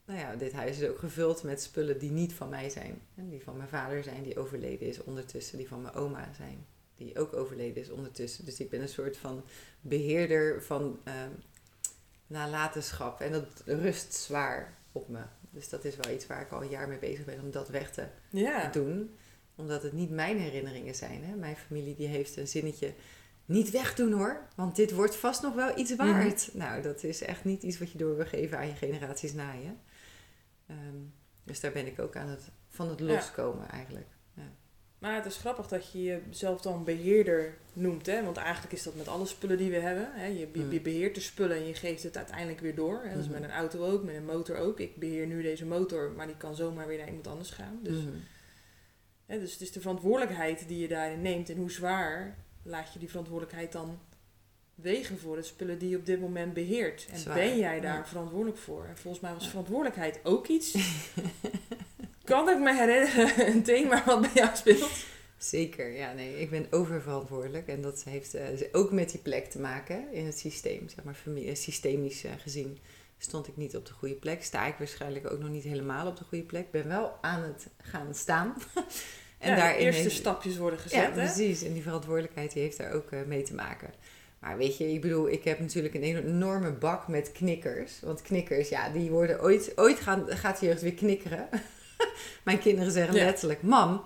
nou 0.04 0.18
ja, 0.18 0.36
dit 0.36 0.52
huis 0.52 0.78
is 0.78 0.88
ook 0.88 0.98
gevuld 0.98 1.42
met 1.42 1.62
spullen 1.62 1.98
die 1.98 2.10
niet 2.10 2.32
van 2.32 2.48
mij 2.48 2.70
zijn. 2.70 3.00
Die 3.14 3.42
van 3.42 3.56
mijn 3.56 3.68
vader 3.68 4.02
zijn, 4.02 4.22
die 4.22 4.38
overleden 4.38 4.88
is 4.88 5.02
ondertussen. 5.02 5.58
Die 5.58 5.68
van 5.68 5.82
mijn 5.82 5.94
oma 5.94 6.32
zijn 6.36 6.66
die 7.04 7.18
ook 7.18 7.34
overleden 7.34 7.82
is 7.82 7.90
ondertussen. 7.90 8.44
Dus 8.44 8.60
ik 8.60 8.70
ben 8.70 8.80
een 8.80 8.88
soort 8.88 9.16
van 9.16 9.44
beheerder 9.80 10.62
van 10.62 11.00
uh, 11.04 11.14
nalatenschap. 12.26 13.20
En 13.20 13.32
dat 13.32 13.62
rust 13.64 14.14
zwaar 14.14 14.78
op 14.92 15.08
me. 15.08 15.22
Dus 15.50 15.68
dat 15.68 15.84
is 15.84 15.96
wel 15.96 16.14
iets 16.14 16.26
waar 16.26 16.40
ik 16.40 16.50
al 16.50 16.62
een 16.62 16.68
jaar 16.68 16.88
mee 16.88 16.98
bezig 16.98 17.24
ben 17.24 17.40
om 17.40 17.50
dat 17.50 17.68
weg 17.68 17.90
te 17.90 18.06
doen. 18.72 19.16
Omdat 19.54 19.82
het 19.82 19.92
niet 19.92 20.10
mijn 20.10 20.38
herinneringen 20.38 20.94
zijn. 20.94 21.24
Hè? 21.24 21.34
Mijn 21.34 21.56
familie 21.56 21.94
die 21.94 22.06
heeft 22.06 22.36
een 22.36 22.48
zinnetje. 22.48 22.92
Niet 23.44 23.70
wegdoen 23.70 24.12
hoor, 24.12 24.48
want 24.56 24.76
dit 24.76 24.92
wordt 24.92 25.16
vast 25.16 25.42
nog 25.42 25.54
wel 25.54 25.78
iets 25.78 25.96
waard. 25.96 26.48
Mhm. 26.48 26.58
Nou, 26.58 26.82
dat 26.82 27.04
is 27.04 27.22
echt 27.22 27.44
niet 27.44 27.62
iets 27.62 27.78
wat 27.78 27.92
je 27.92 27.98
door 27.98 28.16
wil 28.16 28.26
geven 28.26 28.58
aan 28.58 28.66
je 28.66 28.74
generaties 28.74 29.32
na 29.32 29.52
je. 29.52 29.70
Ehm, 30.66 30.96
dus 31.44 31.60
daar 31.60 31.72
ben 31.72 31.86
ik 31.86 31.98
ook 31.98 32.16
aan 32.16 32.28
het, 32.28 32.42
van 32.68 32.88
het 32.88 33.00
loskomen 33.00 33.68
eigenlijk. 33.68 34.06
Maar 35.00 35.14
het 35.14 35.26
is 35.26 35.36
grappig 35.36 35.68
dat 35.68 35.92
je 35.92 36.02
jezelf 36.02 36.60
dan 36.60 36.84
beheerder 36.84 37.56
noemt. 37.72 38.06
Hè? 38.06 38.24
Want 38.24 38.36
eigenlijk 38.36 38.72
is 38.72 38.82
dat 38.82 38.94
met 38.94 39.08
alle 39.08 39.26
spullen 39.26 39.58
die 39.58 39.70
we 39.70 39.76
hebben. 39.76 40.10
Hè? 40.12 40.26
Je, 40.26 40.48
je, 40.52 40.62
mm. 40.62 40.82
beheert 40.82 41.14
de 41.14 41.20
spullen 41.20 41.56
en 41.56 41.66
je 41.66 41.74
geeft 41.74 42.02
het 42.02 42.16
uiteindelijk 42.16 42.60
weer 42.60 42.74
door. 42.74 43.00
Hè? 43.02 43.08
Dat 43.08 43.18
is 43.18 43.26
mm-hmm. 43.26 43.40
met 43.40 43.50
een 43.50 43.56
auto 43.56 43.84
ook, 43.84 44.04
met 44.04 44.14
een 44.14 44.24
motor 44.24 44.56
ook. 44.56 44.80
Ik 44.80 44.96
beheer 44.96 45.26
nu 45.26 45.42
deze 45.42 45.66
motor, 45.66 46.10
maar 46.16 46.26
die 46.26 46.36
kan 46.36 46.54
zomaar 46.54 46.86
weer 46.86 46.98
naar 46.98 47.06
iemand 47.06 47.26
anders 47.26 47.50
gaan. 47.50 47.78
Dus, 47.82 47.96
mm-hmm. 47.96 48.22
hè, 49.26 49.38
dus 49.38 49.52
het 49.52 49.60
is 49.60 49.72
de 49.72 49.80
verantwoordelijkheid 49.80 50.68
die 50.68 50.78
je 50.78 50.88
daarin 50.88 51.22
neemt. 51.22 51.50
En 51.50 51.56
hoe 51.56 51.70
zwaar 51.70 52.36
laat 52.62 52.92
je 52.92 52.98
die 52.98 53.08
verantwoordelijkheid 53.08 53.72
dan 53.72 53.98
wegen 54.74 55.18
voor 55.18 55.36
de 55.36 55.42
spullen 55.42 55.78
die 55.78 55.88
je 55.88 55.96
op 55.96 56.06
dit 56.06 56.20
moment 56.20 56.54
beheert. 56.54 57.06
En 57.12 57.34
ben 57.34 57.58
jij 57.58 57.80
daar 57.80 58.08
verantwoordelijk 58.08 58.58
voor? 58.58 58.84
En 58.84 58.96
volgens 58.96 59.22
mij 59.22 59.32
was 59.32 59.48
verantwoordelijkheid 59.48 60.20
ook 60.22 60.46
iets 60.46 60.74
kan 62.30 62.48
ik 62.48 62.58
me 62.58 62.74
herinneren 62.74 63.46
een 63.54 63.62
thema 63.62 64.02
wat 64.06 64.20
bij 64.20 64.30
jou 64.34 64.56
speelt? 64.56 64.90
Zeker, 65.38 65.92
ja, 65.92 66.12
nee, 66.12 66.40
ik 66.40 66.50
ben 66.50 66.66
oververantwoordelijk 66.70 67.68
en 67.68 67.80
dat 67.80 68.02
heeft 68.04 68.34
uh, 68.34 68.42
ook 68.72 68.92
met 68.92 69.10
die 69.10 69.20
plek 69.20 69.46
te 69.46 69.60
maken 69.60 70.12
in 70.12 70.26
het 70.26 70.38
systeem, 70.38 70.88
zeg 70.88 71.04
maar, 71.04 71.14
familie, 71.14 71.54
systemisch 71.54 72.24
uh, 72.24 72.30
gezien 72.38 72.78
stond 73.22 73.48
ik 73.48 73.56
niet 73.56 73.76
op 73.76 73.86
de 73.86 73.92
goede 73.92 74.14
plek. 74.14 74.42
Sta 74.42 74.66
ik 74.66 74.74
waarschijnlijk 74.78 75.32
ook 75.32 75.38
nog 75.38 75.48
niet 75.48 75.64
helemaal 75.64 76.06
op 76.06 76.16
de 76.16 76.24
goede 76.24 76.44
plek. 76.44 76.70
Ben 76.70 76.88
wel 76.88 77.18
aan 77.20 77.42
het 77.42 77.66
gaan 77.82 78.14
staan. 78.14 78.54
en 79.38 79.56
ja, 79.56 79.72
de 79.72 79.78
eerste 79.78 80.10
stapjes 80.10 80.56
worden 80.56 80.78
gezet. 80.78 81.00
Ja, 81.00 81.10
precies. 81.10 81.62
En 81.62 81.72
die 81.72 81.82
verantwoordelijkheid 81.82 82.52
die 82.52 82.62
heeft 82.62 82.78
daar 82.78 82.92
ook 82.92 83.10
uh, 83.10 83.20
mee 83.26 83.42
te 83.42 83.54
maken. 83.54 83.90
Maar 84.38 84.56
weet 84.56 84.76
je, 84.76 84.92
ik 84.92 85.00
bedoel, 85.00 85.30
ik 85.30 85.44
heb 85.44 85.58
natuurlijk 85.60 85.94
een 85.94 86.02
enorme 86.02 86.72
bak 86.72 87.08
met 87.08 87.32
knikkers. 87.32 88.00
Want 88.00 88.22
knikkers, 88.22 88.68
ja, 88.68 88.88
die 88.88 89.10
worden 89.10 89.42
ooit, 89.42 89.72
ooit 89.76 90.00
gaan, 90.00 90.24
gaat 90.28 90.60
de 90.60 90.66
jeugd 90.66 90.82
weer 90.82 90.94
knikkeren. 90.94 91.48
Mijn 92.42 92.58
kinderen 92.58 92.92
zeggen 92.92 93.14
letterlijk: 93.14 93.62
Mam, 93.62 94.02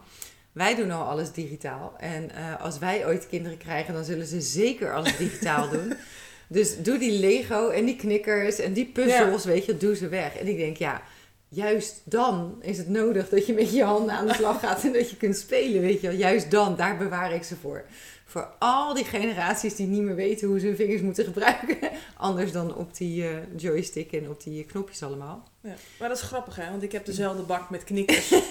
wij 0.53 0.75
doen 0.75 0.91
al 0.91 1.09
alles 1.09 1.33
digitaal. 1.33 1.95
En 1.99 2.25
uh, 2.25 2.63
als 2.63 2.79
wij 2.79 3.07
ooit 3.07 3.29
kinderen 3.29 3.59
krijgen, 3.59 3.95
dan 3.95 4.05
zullen 4.05 4.27
ze 4.27 4.41
zeker 4.41 4.95
alles 4.95 5.17
digitaal 5.17 5.69
doen. 5.69 5.93
Dus 6.49 6.83
doe 6.83 6.99
die 6.99 7.19
Lego 7.19 7.69
en 7.69 7.85
die 7.85 7.97
knikkers 7.97 8.59
en 8.59 8.73
die 8.73 8.87
puzzels, 8.87 9.45
weet 9.45 9.65
je, 9.65 9.77
doe 9.77 9.97
ze 9.97 10.09
weg. 10.09 10.37
En 10.37 10.47
ik 10.47 10.57
denk, 10.57 10.77
ja, 10.77 11.03
juist 11.49 12.01
dan 12.05 12.59
is 12.61 12.79
het 12.79 12.89
nodig 12.89 13.29
dat 13.29 13.47
je 13.47 13.53
met 13.53 13.73
je 13.73 13.85
handen 13.85 14.15
aan 14.15 14.27
de 14.27 14.35
slag 14.35 14.61
gaat 14.61 14.85
en 14.85 14.93
dat 14.93 15.11
je 15.11 15.17
kunt 15.17 15.37
spelen, 15.37 15.81
weet 15.81 16.01
je 16.01 16.17
Juist 16.17 16.51
dan, 16.51 16.77
daar 16.77 16.97
bewaar 16.97 17.35
ik 17.35 17.43
ze 17.43 17.57
voor. 17.57 17.85
Voor 18.25 18.49
al 18.59 18.95
die 18.95 19.05
generaties 19.05 19.75
die 19.75 19.87
niet 19.87 20.03
meer 20.03 20.15
weten 20.15 20.49
hoe 20.49 20.61
ze 20.61 20.67
hun 20.67 20.77
vingers 20.77 21.01
moeten 21.01 21.25
gebruiken. 21.25 21.91
Anders 22.17 22.53
dan 22.53 22.75
op 22.75 22.97
die 22.97 23.23
uh, 23.23 23.31
joystick 23.57 24.13
en 24.13 24.29
op 24.29 24.43
die 24.43 24.65
knopjes 24.65 25.03
allemaal. 25.03 25.49
Ja, 25.61 25.75
maar 25.99 26.09
dat 26.09 26.17
is 26.17 26.23
grappig 26.23 26.57
hè, 26.57 26.71
want 26.71 26.83
ik 26.83 26.93
heb 26.93 27.05
dezelfde 27.05 27.43
bak 27.43 27.71
met 27.71 27.85
knikkers. 27.85 28.35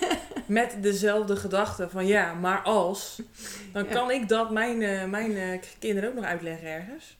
met 0.46 0.76
dezelfde 0.82 1.36
gedachte 1.36 1.90
van 1.90 2.08
ja, 2.08 2.34
maar 2.34 2.62
als. 2.62 3.22
Dan 3.72 3.88
kan 3.88 4.12
ik 4.12 4.28
dat 4.28 4.52
mijn, 4.52 4.82
uh, 4.82 5.06
mijn 5.06 5.32
uh, 5.32 5.60
kinderen 5.80 6.10
ook 6.10 6.16
nog 6.16 6.26
uitleggen 6.26 6.68
ergens. 6.68 7.18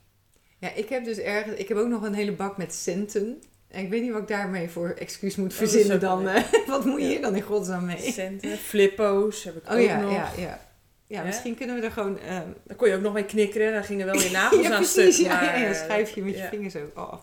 Ja, 0.58 0.74
ik 0.74 0.90
heb 0.90 1.06
dus 1.06 1.18
ergens. 1.18 1.56
Ik 1.56 1.68
heb 1.68 1.78
ook 1.78 1.88
nog 1.88 2.02
een 2.02 2.14
hele 2.14 2.32
bak 2.32 2.58
met 2.58 2.74
centen. 2.74 3.42
ik 3.72 3.90
weet 3.90 4.02
niet 4.02 4.12
wat 4.12 4.22
ik 4.22 4.28
daarmee 4.28 4.70
voor 4.70 4.90
excuus 4.90 5.36
moet 5.36 5.54
verzinnen 5.54 6.00
dan. 6.00 6.24
Wat 6.68 6.86
moet 6.86 7.02
je 7.02 7.08
hier 7.08 7.22
dan 7.22 7.36
in 7.36 7.42
godsnaam 7.42 7.86
mee? 7.86 8.12
Centen, 8.12 8.58
flippo's 8.58 9.44
heb 9.44 9.56
ik 9.56 9.66
oh, 9.66 9.74
ook 9.74 9.80
ja, 9.80 10.00
nog. 10.00 10.12
Ja, 10.12 10.32
ja. 10.38 10.73
Ja, 11.14 11.24
misschien 11.24 11.56
kunnen 11.56 11.76
we 11.76 11.86
er 11.86 11.92
gewoon... 11.92 12.12
Um... 12.12 12.56
Daar 12.64 12.78
kon 12.78 12.88
je 12.88 12.96
ook 12.96 13.02
nog 13.02 13.14
mee 13.14 13.26
knikkeren. 13.26 13.72
Daar 13.72 13.84
gingen 13.84 14.06
wel 14.06 14.20
je 14.20 14.32
nagels 14.42 14.62
ja, 14.62 14.72
aan 14.72 14.76
precies, 14.76 15.16
stuk. 15.16 15.26
Ja, 15.28 15.56
ja, 15.56 15.74
schrijf 15.74 16.16
je 16.16 16.24
met 16.24 16.38
je 16.38 16.48
vingers 16.50 16.76
ook. 16.76 16.98
Oh. 16.98 17.14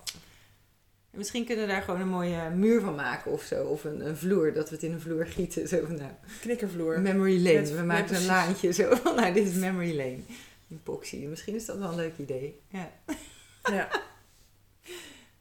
En 1.11 1.18
misschien 1.18 1.45
kunnen 1.45 1.66
we 1.66 1.72
daar 1.72 1.82
gewoon 1.82 2.01
een 2.01 2.09
mooie 2.09 2.51
muur 2.51 2.80
van 2.80 2.95
maken 2.95 3.32
of 3.32 3.43
zo. 3.43 3.64
Of 3.64 3.84
een, 3.84 4.07
een 4.07 4.16
vloer, 4.16 4.53
dat 4.53 4.68
we 4.68 4.74
het 4.74 4.84
in 4.84 4.93
een 4.93 5.01
vloer 5.01 5.26
gieten. 5.26 5.68
Zo 5.68 5.84
van, 5.86 5.95
nou, 5.95 6.11
Knikkervloer. 6.41 7.01
Memory 7.01 7.43
lane. 7.43 7.74
we 7.74 7.82
maken 7.82 8.16
een 8.16 8.26
laantje 8.26 8.72
zo 8.72 8.95
van, 8.95 9.14
nou, 9.14 9.32
dit 9.32 9.47
is 9.47 9.55
memory 9.55 9.97
lane. 9.97 10.20
Epoxy. 10.72 11.16
Misschien 11.16 11.55
is 11.55 11.64
dat 11.64 11.78
wel 11.78 11.88
een 11.88 11.97
leuk 11.97 12.18
idee. 12.18 12.61
Ja. 12.68 12.91
Ja. 13.62 13.88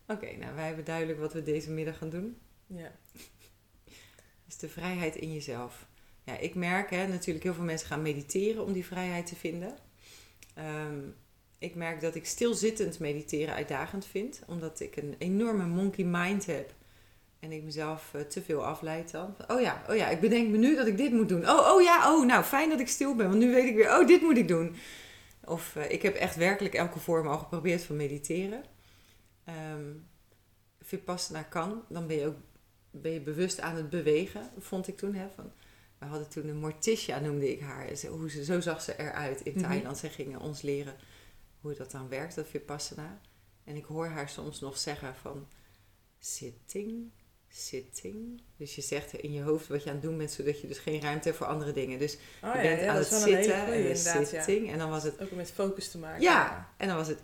Oké, 0.08 0.38
nou, 0.40 0.56
wij 0.56 0.66
hebben 0.66 0.86
duidelijk 0.86 1.20
wat 1.20 1.34
we 1.34 1.44
deze 1.44 1.72
middag 1.72 1.98
gaan 1.98 2.10
doen. 2.10 2.38
Ja. 2.68 2.92
Dus 4.46 4.58
de 4.58 4.70
vrijheid 4.70 5.16
in 5.16 5.34
jezelf. 5.34 5.88
Ja, 6.30 6.38
ik 6.38 6.56
merk 6.56 6.90
hè, 6.90 7.08
natuurlijk 7.08 7.44
heel 7.44 7.54
veel 7.54 7.64
mensen 7.64 7.88
gaan 7.88 8.02
mediteren 8.02 8.66
om 8.66 8.74
die 8.74 8.86
vrijheid 8.86 9.26
te 9.26 9.36
vinden. 9.36 9.78
Ehm, 10.54 11.00
ik 11.60 11.76
merk 11.76 12.02
dat 12.02 12.16
ik 12.16 12.26
stilzittend 12.26 13.00
mediteren 13.00 13.54
uitdagend 13.54 14.06
vind, 14.06 14.42
omdat 14.48 14.80
ik 14.80 14.96
een 14.96 15.16
enorme 15.18 15.66
monkey 15.66 16.06
mind 16.06 16.46
heb. 16.46 16.74
En 17.40 17.52
ik 17.52 17.64
mezelf 17.64 18.12
uh, 18.16 18.22
te 18.22 18.42
veel 18.42 18.66
afleid 18.66 19.12
dan. 19.12 19.36
Oh 19.48 19.62
ja, 19.62 19.84
oh 19.90 19.96
ja, 19.96 20.10
ik 20.10 20.20
bedenk 20.20 20.50
me 20.50 20.58
nu 20.58 20.76
dat 20.76 20.88
ik 20.88 20.98
dit 20.98 21.12
moet 21.12 21.30
doen. 21.30 21.50
Oh, 21.50 21.74
oh 21.74 21.82
ja, 21.82 22.16
oh, 22.16 22.26
nou 22.26 22.44
fijn 22.44 22.70
dat 22.70 22.80
ik 22.80 22.88
stil 22.88 23.16
ben, 23.16 23.28
want 23.28 23.40
nu 23.40 23.52
weet 23.52 23.70
ik 23.70 23.76
weer, 23.76 24.00
oh, 24.00 24.08
dit 24.08 24.22
moet 24.22 24.38
ik 24.38 24.48
doen. 24.48 24.76
Of 25.44 25.76
uh, 25.76 25.92
ik 25.92 26.02
heb 26.02 26.16
echt 26.16 26.36
werkelijk 26.36 26.74
elke 26.74 27.00
vorm 27.00 27.28
al 27.28 27.38
geprobeerd 27.38 27.84
van 27.84 27.96
mediteren. 27.96 28.64
Um, 29.74 30.08
Vipassana 30.82 31.44
kan, 31.44 31.84
dan 31.90 32.08
ben 32.08 32.18
je 32.18 32.26
ook 32.26 32.38
ben 32.92 33.12
je 33.12 33.22
bewust 33.22 33.60
aan 33.60 33.76
het 33.76 33.90
bewegen, 33.90 34.50
vond 34.58 34.88
ik 34.88 34.98
toen. 34.98 35.14
Hè, 35.14 35.28
van, 35.36 35.52
we 36.00 36.06
hadden 36.06 36.30
toen 36.30 36.48
een 36.48 36.60
Morticia, 36.60 37.20
noemde 37.20 37.52
ik 37.52 37.60
haar. 37.60 37.90
Hoe 38.10 38.30
ze, 38.30 38.44
zo 38.44 38.60
zag 38.60 38.82
ze 38.82 39.00
eruit 39.00 39.42
in 39.42 39.54
mhm. 39.54 39.62
Thailand. 39.62 39.98
Zij 39.98 40.10
gingen 40.10 40.40
ons 40.40 40.62
leren 40.62 40.96
hoe 41.62 41.74
dat 41.74 41.92
dan 41.92 42.10
werkt, 42.10 42.36
dat 42.36 42.48
Vipassana. 42.48 43.22
En 43.64 43.76
ik 43.76 43.86
hoor 43.86 44.08
haar 44.08 44.30
soms 44.30 44.60
nog 44.60 44.78
zeggen 44.78 45.16
van 45.16 45.48
sitting, 46.20 47.12
sitting. 47.48 48.42
Dus 48.58 48.76
je 48.76 48.82
zegt 48.82 49.14
in 49.14 49.34
je 49.34 49.42
hoofd 49.42 49.68
wat 49.68 49.84
je 49.84 49.90
aan 49.90 49.96
het 49.96 50.04
doen 50.04 50.18
bent, 50.18 50.32
zodat 50.32 50.62
je 50.62 50.68
dus 50.68 50.78
geen 50.78 51.02
ruimte 51.02 51.28
hebt 51.28 51.38
voor 51.38 51.48
andere 51.48 51.72
dingen. 51.72 52.00
Dus 52.00 52.18
oh, 52.44 52.56
je 52.56 52.62
bent 52.62 52.82
aan 52.82 52.96
het 52.96 53.08
zitten 53.08 53.66
en 53.66 54.26
sitting. 54.26 54.72
En 54.72 54.78
dan 54.78 54.90
was 54.90 55.04
het... 55.04 55.22
Ook 55.22 55.32
met 55.32 55.52
focus 55.52 55.92
te 55.92 55.98
maken. 55.98 56.22
Ja, 56.22 56.74
en 56.78 56.88
dan 56.88 56.98
was 56.98 57.08
het 57.08 57.22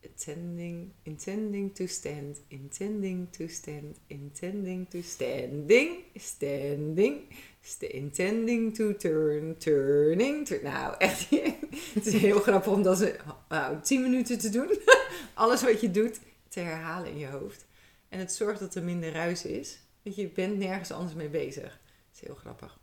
intending, 0.00 0.92
intending 1.02 1.74
to 1.74 1.86
stand, 1.86 2.42
intending 2.48 3.32
to 3.32 3.48
stand, 3.48 4.00
intending 4.06 4.90
to 4.90 5.02
standing, 5.02 6.04
standing, 6.14 7.20
st 7.64 7.82
intending 7.82 8.74
to 8.74 8.96
turn, 8.96 9.56
turning. 9.56 10.46
To, 10.46 10.58
nou, 10.62 10.94
echt, 10.98 11.30
het 11.94 12.06
is 12.06 12.12
heel 12.12 12.40
grappig 12.40 12.72
om 12.72 12.82
dat 12.82 12.98
ze 12.98 13.16
nou, 13.48 13.80
tien 13.80 14.02
minuten 14.02 14.38
te 14.38 14.48
doen. 14.48 14.78
Alles 15.34 15.62
wat 15.62 15.80
je 15.80 15.90
doet 15.90 16.20
te 16.48 16.60
herhalen 16.60 17.10
in 17.10 17.18
je 17.18 17.26
hoofd. 17.26 17.64
En 18.08 18.18
het 18.18 18.32
zorgt 18.32 18.60
dat 18.60 18.74
er 18.74 18.82
minder 18.82 19.12
ruis 19.12 19.44
is. 19.44 19.78
Want 20.02 20.16
je 20.16 20.28
bent 20.28 20.58
nergens 20.58 20.90
anders 20.90 21.14
mee 21.14 21.28
bezig. 21.28 21.62
Dat 21.62 22.14
is 22.14 22.20
heel 22.20 22.34
grappig. 22.34 22.78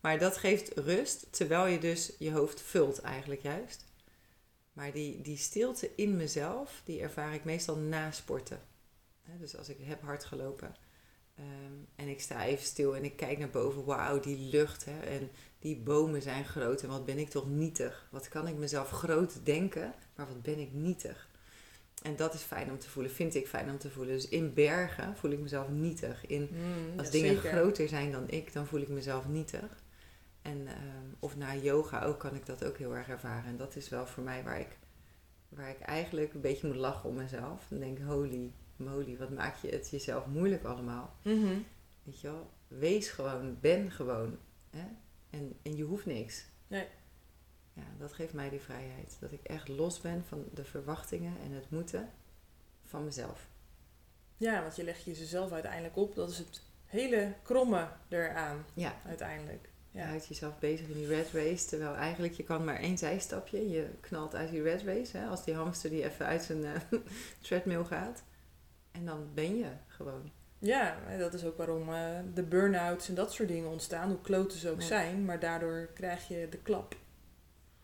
Maar 0.00 0.18
dat 0.18 0.36
geeft 0.36 0.72
rust, 0.74 1.26
terwijl 1.30 1.66
je 1.66 1.78
dus 1.78 2.12
je 2.18 2.32
hoofd 2.32 2.60
vult 2.60 3.00
eigenlijk 3.00 3.42
juist. 3.42 3.84
Maar 4.72 4.92
die, 4.92 5.22
die 5.22 5.36
stilte 5.36 5.90
in 5.94 6.16
mezelf, 6.16 6.82
die 6.84 7.00
ervaar 7.00 7.34
ik 7.34 7.44
meestal 7.44 7.76
na 7.76 8.10
sporten. 8.10 8.60
dus 9.38 9.56
als 9.56 9.68
ik 9.68 9.76
heb 9.80 10.02
hard 10.02 10.24
gelopen 10.24 10.76
ehm, 11.36 11.72
en 11.96 12.08
ik 12.08 12.20
sta 12.20 12.44
even 12.44 12.64
stil 12.64 12.96
en 12.96 13.04
ik 13.04 13.16
kijk 13.16 13.38
naar 13.38 13.50
boven, 13.50 13.84
wauw, 13.84 14.20
die 14.20 14.38
lucht 14.50 14.84
hè, 14.84 15.00
en 15.00 15.30
die 15.58 15.76
bomen 15.76 16.22
zijn 16.22 16.44
groot 16.44 16.82
en 16.82 16.88
wat 16.88 17.04
ben 17.04 17.18
ik 17.18 17.28
toch 17.28 17.48
nietig. 17.48 18.08
Wat 18.10 18.28
kan 18.28 18.48
ik 18.48 18.56
mezelf 18.56 18.90
groot 18.90 19.44
denken, 19.44 19.94
maar 20.14 20.26
wat 20.26 20.42
ben 20.42 20.58
ik 20.58 20.72
nietig. 20.72 21.28
En 22.02 22.16
dat 22.16 22.34
is 22.34 22.42
fijn 22.42 22.70
om 22.70 22.78
te 22.78 22.88
voelen, 22.88 23.12
vind 23.12 23.34
ik 23.34 23.46
fijn 23.46 23.70
om 23.70 23.78
te 23.78 23.90
voelen. 23.90 24.14
Dus 24.14 24.28
in 24.28 24.54
bergen 24.54 25.16
voel 25.16 25.30
ik 25.30 25.38
mezelf 25.38 25.68
nietig. 25.68 26.26
In, 26.26 26.48
mm, 26.50 26.98
als 26.98 27.10
dingen 27.10 27.36
groter 27.36 27.88
zijn 27.88 28.12
dan 28.12 28.28
ik, 28.28 28.52
dan 28.52 28.66
voel 28.66 28.80
ik 28.80 28.88
mezelf 28.88 29.28
nietig. 29.28 29.82
En, 30.42 30.66
ehm, 30.66 31.06
of 31.18 31.36
na 31.36 31.54
yoga 31.54 32.04
ook 32.04 32.18
kan 32.18 32.34
ik 32.34 32.46
dat 32.46 32.64
ook 32.64 32.78
heel 32.78 32.96
erg 32.96 33.08
ervaren. 33.08 33.50
En 33.50 33.56
dat 33.56 33.76
is 33.76 33.88
wel 33.88 34.06
voor 34.06 34.22
mij 34.22 34.42
waar 34.42 34.60
ik, 34.60 34.78
waar 35.48 35.70
ik 35.70 35.80
eigenlijk 35.80 36.34
een 36.34 36.40
beetje 36.40 36.66
moet 36.66 36.76
lachen 36.76 37.08
om 37.08 37.14
mezelf. 37.14 37.66
En 37.70 37.78
denk, 37.78 37.98
holy 37.98 38.52
moly, 38.76 39.16
wat 39.16 39.30
maak 39.30 39.56
je 39.56 39.68
het 39.68 39.90
jezelf 39.90 40.26
moeilijk 40.26 40.64
allemaal. 40.64 41.16
Mhm. 41.22 41.58
Weet 42.02 42.20
je 42.20 42.26
wel, 42.26 42.50
wees 42.68 43.08
gewoon, 43.08 43.60
ben 43.60 43.90
gewoon. 43.90 44.38
Hè? 44.70 44.86
En, 45.30 45.56
en 45.62 45.76
je 45.76 45.82
hoeft 45.82 46.06
niks. 46.06 46.44
Nee. 46.66 46.86
Ja, 47.72 47.82
dat 47.98 48.12
geeft 48.12 48.32
mij 48.32 48.50
die 48.50 48.60
vrijheid. 48.60 49.16
Dat 49.20 49.32
ik 49.32 49.42
echt 49.42 49.68
los 49.68 50.00
ben 50.00 50.24
van 50.24 50.44
de 50.54 50.64
verwachtingen 50.64 51.34
en 51.44 51.52
het 51.52 51.70
moeten 51.70 52.10
van 52.84 53.04
mezelf. 53.04 53.48
Ja, 54.36 54.62
want 54.62 54.76
je 54.76 54.84
legt 54.84 55.04
jezelf 55.04 55.52
uiteindelijk 55.52 55.96
op. 55.96 56.14
Dat 56.14 56.30
is 56.30 56.38
het 56.38 56.62
hele 56.84 57.34
kromme 57.42 57.88
eraan. 58.08 58.64
Ja. 58.74 58.94
Uiteindelijk. 59.06 59.68
Je 59.90 60.02
houdt 60.02 60.26
jezelf 60.26 60.58
bezig 60.58 60.88
in 60.88 60.94
die 60.94 61.06
red 61.06 61.30
race. 61.32 61.66
Terwijl 61.66 61.94
eigenlijk 61.94 62.34
je 62.34 62.44
kan 62.44 62.64
maar 62.64 62.76
één 62.76 62.98
zijstapje. 62.98 63.68
Je 63.68 63.88
knalt 64.00 64.34
uit 64.34 64.50
die 64.50 64.62
red 64.62 64.82
race. 64.82 65.16
Hè, 65.16 65.26
als 65.26 65.44
die 65.44 65.54
hamster 65.54 65.90
die 65.90 66.04
even 66.04 66.26
uit 66.26 66.42
zijn 66.42 66.58
uh, 66.58 66.74
treadmill 67.42 67.84
gaat. 67.84 68.22
En 68.96 69.04
dan 69.04 69.28
ben 69.34 69.56
je 69.56 69.68
gewoon. 69.86 70.30
Ja, 70.58 70.98
dat 71.18 71.34
is 71.34 71.44
ook 71.44 71.56
waarom 71.56 71.88
uh, 71.88 72.18
de 72.34 72.42
burn-outs 72.42 73.08
en 73.08 73.14
dat 73.14 73.32
soort 73.32 73.48
dingen 73.48 73.70
ontstaan. 73.70 74.08
Hoe 74.08 74.20
kloten 74.20 74.58
ze 74.58 74.70
ook 74.70 74.82
zijn. 74.82 75.24
Maar 75.24 75.40
daardoor 75.40 75.88
krijg 75.94 76.28
je 76.28 76.46
de 76.50 76.58
klap. 76.58 76.96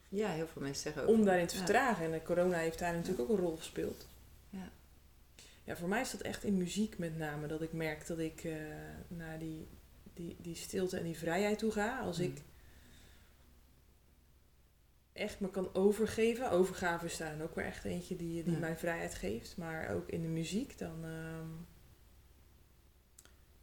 Ja, 0.08 0.28
heel 0.28 0.46
veel 0.46 0.62
mensen 0.62 0.82
zeggen 0.82 1.02
ook. 1.02 1.08
Om 1.08 1.24
daarin 1.24 1.46
te 1.46 1.56
vertragen. 1.56 2.04
En 2.04 2.10
de 2.10 2.22
corona 2.22 2.56
heeft 2.56 2.78
daar 2.78 2.92
natuurlijk 2.92 3.20
ook 3.20 3.28
een 3.28 3.44
rol 3.44 3.56
gespeeld. 3.56 4.06
Ja. 4.50 4.70
Ja, 5.64 5.76
voor 5.76 5.88
mij 5.88 6.00
is 6.00 6.10
dat 6.10 6.20
echt 6.20 6.44
in 6.44 6.56
muziek 6.56 6.98
met 6.98 7.18
name. 7.18 7.46
Dat 7.46 7.62
ik 7.62 7.72
merk 7.72 8.06
dat 8.06 8.18
ik 8.18 8.44
uh, 8.44 8.54
naar 9.08 9.38
die 9.38 9.68
die, 10.14 10.36
die 10.38 10.54
stilte 10.54 10.96
en 10.96 11.04
die 11.04 11.18
vrijheid 11.18 11.58
toe 11.58 11.72
ga. 11.72 12.00
Als 12.00 12.18
mm. 12.18 12.24
ik 12.24 12.42
echt 15.12 15.40
me 15.40 15.50
kan 15.50 15.74
overgeven. 15.74 16.50
Overgave 16.50 17.06
is 17.06 17.16
daar 17.16 17.42
ook 17.42 17.54
weer 17.54 17.64
echt 17.64 17.84
eentje 17.84 18.16
die, 18.16 18.42
die 18.42 18.56
mij 18.56 18.76
vrijheid 18.76 19.14
geeft. 19.14 19.56
Maar 19.56 19.90
ook 19.90 20.08
in 20.08 20.22
de 20.22 20.28
muziek, 20.28 20.78
dan... 20.78 21.04
Ehm, 21.04 21.50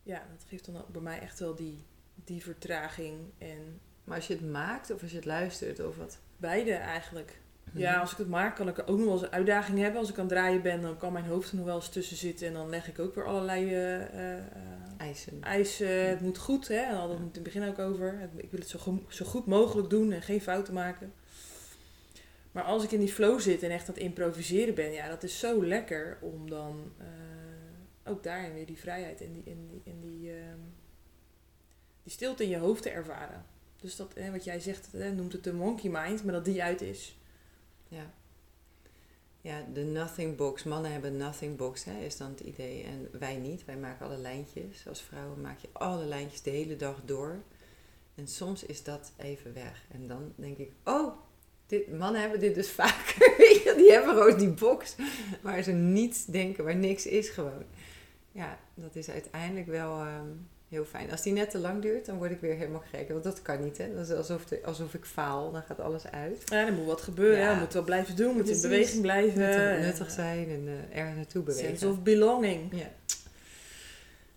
ja, 0.04 0.28
dat 0.32 0.45
geeft 0.47 0.66
dan 0.66 0.78
ook 0.78 0.88
bij 0.88 1.02
mij 1.02 1.20
echt 1.20 1.39
wel 1.39 1.56
die, 1.56 1.86
die 2.14 2.43
vertraging. 2.43 3.18
En 3.38 3.80
maar 4.10 4.18
als 4.18 4.28
je 4.28 4.34
het 4.34 4.52
maakt 4.52 4.91
of 4.91 5.02
als 5.02 5.12
je 5.12 5.16
het 5.16 5.26
luistert 5.26 5.86
of 5.86 5.97
wat? 5.97 6.20
Beide 6.38 6.74
eigenlijk. 6.74 7.39
Ja, 7.74 7.91
mhm. 7.91 8.00
als 8.00 8.12
ik 8.12 8.18
het 8.18 8.28
maak, 8.28 8.56
kan 8.56 8.68
ik 8.68 8.80
ook 8.80 8.97
nog 8.97 9.06
wel 9.06 9.14
eens 9.14 9.22
een 9.22 9.32
uitdaging 9.32 9.80
hebben. 9.80 10.00
Als 10.00 10.10
ik 10.10 10.18
aan 10.18 10.26
het 10.26 10.34
draaien 10.34 10.62
ben, 10.62 10.82
dan 10.82 10.97
kan 10.97 11.14
mijn 11.14 11.26
hoofd 11.26 11.50
er 11.50 11.56
nog 11.56 11.66
wel 11.66 11.76
eens 11.76 11.89
tussen 11.89 12.18
zitten. 12.18 12.47
En 12.47 12.54
dan 12.54 12.70
leg 12.70 12.88
ik 12.88 13.00
ook 13.00 13.16
weer 13.16 13.26
allerlei 13.26 13.66
uh, 13.66 14.36
eisen. 14.97 15.43
eisen. 15.43 16.10
Het 16.10 16.22
moet 16.22 16.38
goed, 16.38 16.68
hè. 16.68 16.76
En 16.76 16.95
hadden 16.95 17.18
we 17.18 17.24
het 17.24 17.38
in 17.38 17.43
het 17.43 17.54
begin 17.54 17.70
ook 17.70 17.80
over. 17.80 18.30
Ik 18.36 18.52
wil 18.52 18.60
het 18.60 18.70
zo, 18.70 19.04
zo 19.08 19.26
goed 19.26 19.45
mogelijk 19.45 19.89
doen 19.89 20.12
en 20.12 20.22
geen 20.22 20.41
fouten 20.41 20.74
maken. 20.74 21.14
Maar 22.52 22.64
als 22.64 22.84
ik 22.84 22.91
in 22.91 23.00
die 23.00 23.14
flow 23.14 23.39
zit 23.39 23.64
en 23.64 23.72
echt 23.72 23.88
aan 23.88 23.93
het 23.93 24.04
improviseren 24.04 24.76
ben, 24.76 24.91
ja, 24.91 25.10
dat 25.10 25.24
is 25.24 25.39
zo 25.39 25.66
lekker 25.66 26.18
om 26.22 26.50
dan 26.50 26.91
ook 28.10 28.24
daarin 28.24 28.54
weer 28.54 28.66
die 28.66 28.78
vrijheid 28.78 29.22
en 29.22 29.34
die, 29.34 29.43
in 29.45 29.68
die, 29.68 29.82
in 29.84 30.00
die, 30.02 30.32
ehm, 30.32 30.60
die 32.04 32.12
stilte 32.12 32.43
in 32.43 32.50
je 32.50 32.58
hoofd 32.58 32.82
te 32.82 32.89
ervaren. 32.89 33.45
Dus 33.82 33.95
dat, 33.95 34.14
wat 34.32 34.43
jij 34.43 34.60
zegt, 34.60 34.93
noemt 34.93 35.34
het 35.34 35.43
de 35.43 35.54
monkey 35.54 35.89
mind, 35.89 36.24
maar 36.24 36.34
dat 36.34 36.45
die 36.45 36.64
uit 36.64 36.82
is. 36.82 37.18
Ja. 37.88 38.14
Ja, 39.41 39.66
de 39.74 39.84
nothing 39.84 40.36
box. 40.36 40.64
Mannen 40.64 40.91
hebben 40.91 41.18
nothing 41.18 41.58
box, 41.58 41.84
hè, 41.84 42.00
is 42.00 42.18
dan 42.18 42.30
het 42.30 42.39
idee. 42.39 42.84
En 42.84 43.10
wij 43.20 43.36
niet. 43.38 43.66
Wij 43.66 43.78
maken 43.78 44.06
alle 44.06 44.18
lijntjes. 44.18 44.88
Als 44.88 45.02
vrouwen 45.02 45.41
maak 45.41 45.60
je 45.60 45.68
alle 45.72 46.06
lijntjes 46.06 46.41
de 46.41 46.50
hele 46.50 46.76
dag 46.76 47.02
door. 47.06 47.43
En 48.16 48.28
soms 48.28 48.64
is 48.64 48.84
dat 48.84 49.12
even 49.18 49.54
weg. 49.54 49.86
En 49.91 50.08
dan 50.08 50.34
denk 50.36 50.58
ik, 50.58 50.72
oh, 50.84 51.18
dit, 51.70 51.97
mannen 51.97 52.22
hebben 52.22 52.39
dit 52.39 52.55
dus 52.55 52.70
vaker. 52.82 53.34
die 53.78 53.91
hebben 53.91 54.13
gewoon 54.15 54.38
die 54.38 54.49
box 54.49 54.95
waar 55.41 55.63
ze 55.63 55.72
niets 55.72 56.26
denken, 56.26 56.63
waar 56.63 56.76
niks 56.76 57.05
is 57.05 57.30
gewoon. 57.30 57.63
Ja, 58.32 58.59
dat 58.76 58.95
is 58.95 59.09
uiteindelijk 59.09 59.67
wel... 59.67 59.99
Ehm, 59.99 60.32
heel 60.70 60.86
fijn. 60.86 61.11
Als 61.11 61.22
die 61.22 61.34
net 61.34 61.49
te 61.49 61.57
lang 61.57 61.82
duurt, 61.82 62.05
dan 62.05 62.17
word 62.17 62.32
ik 62.32 62.39
weer 62.39 62.55
helemaal 62.55 62.84
gek. 62.91 63.09
Want 63.09 63.24
dat 63.24 63.41
kan 63.41 63.63
niet, 63.63 63.78
hè. 63.78 63.93
Dat 63.93 64.09
is 64.09 64.15
alsof, 64.15 64.45
de, 64.45 64.61
alsof 64.65 64.93
ik 64.93 65.05
faal. 65.05 65.51
Dan 65.51 65.61
gaat 65.61 65.80
alles 65.80 66.07
uit. 66.07 66.41
Ja, 66.45 66.65
er 66.65 66.74
moet 66.74 66.86
wat 66.86 67.01
gebeuren. 67.01 67.39
Ja. 67.39 67.53
We 67.53 67.59
moeten 67.59 67.78
wel 67.78 67.86
blijven 67.86 68.15
doen. 68.15 68.28
We 68.28 68.34
moeten 68.34 68.53
in 68.53 68.61
beweging 68.61 69.01
blijven. 69.01 69.41
Het 69.41 69.80
nuttig 69.82 70.11
zijn 70.11 70.49
en 70.49 70.67
uh, 70.67 70.97
ergens 70.97 71.15
naartoe 71.15 71.43
bewegen. 71.43 71.67
Sense 71.67 71.88
of 71.88 72.03
belonging. 72.03 72.74
Ja. 72.74 72.91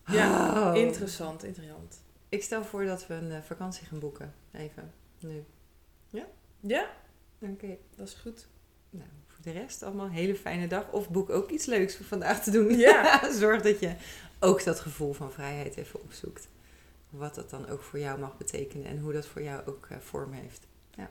Ja, 0.06 0.70
oh. 0.70 0.76
interessant, 0.76 1.44
interessant. 1.44 2.00
Ik 2.28 2.42
stel 2.42 2.64
voor 2.64 2.84
dat 2.84 3.06
we 3.06 3.14
een 3.14 3.30
uh, 3.30 3.36
vakantie 3.42 3.86
gaan 3.86 3.98
boeken. 3.98 4.34
Even, 4.52 4.92
nu. 5.18 5.44
Ja? 6.10 6.26
Ja. 6.60 6.90
Oké. 7.42 7.76
Dat 7.96 8.08
is 8.08 8.14
goed. 8.14 8.46
Nou, 8.90 9.08
voor 9.26 9.42
de 9.42 9.50
rest 9.50 9.82
allemaal 9.82 10.06
een 10.06 10.12
hele 10.12 10.34
fijne 10.34 10.66
dag. 10.66 10.92
Of 10.92 11.10
boek 11.10 11.30
ook 11.30 11.50
iets 11.50 11.66
leuks 11.66 11.96
voor 11.96 12.06
vandaag 12.06 12.42
te 12.42 12.50
doen. 12.50 12.78
Ja. 12.78 13.20
Zorg 13.40 13.62
dat 13.62 13.80
je 13.80 13.94
ook 14.40 14.64
dat 14.64 14.80
gevoel 14.80 15.12
van 15.12 15.32
vrijheid 15.32 15.76
even 15.76 16.02
opzoekt. 16.02 16.48
Wat 17.10 17.34
dat 17.34 17.50
dan 17.50 17.68
ook 17.68 17.82
voor 17.82 17.98
jou 17.98 18.18
mag 18.18 18.36
betekenen 18.36 18.86
en 18.86 18.98
hoe 18.98 19.12
dat 19.12 19.26
voor 19.26 19.42
jou 19.42 19.66
ook 19.66 19.88
uh, 19.92 19.98
vorm 19.98 20.32
heeft. 20.32 20.66
Ja. 20.90 21.10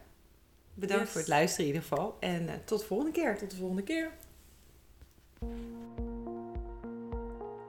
Bedankt 0.73 1.09
voor 1.09 1.19
het 1.19 1.29
luisteren 1.29 1.65
in 1.65 1.73
ieder 1.73 1.87
geval. 1.87 2.17
En 2.19 2.43
uh, 2.43 2.53
tot 2.65 2.79
de 2.79 2.85
volgende 2.85 3.11
keer. 3.11 3.37
Tot 3.37 3.49
de 3.49 3.55
volgende 3.55 3.83
keer. 3.83 4.11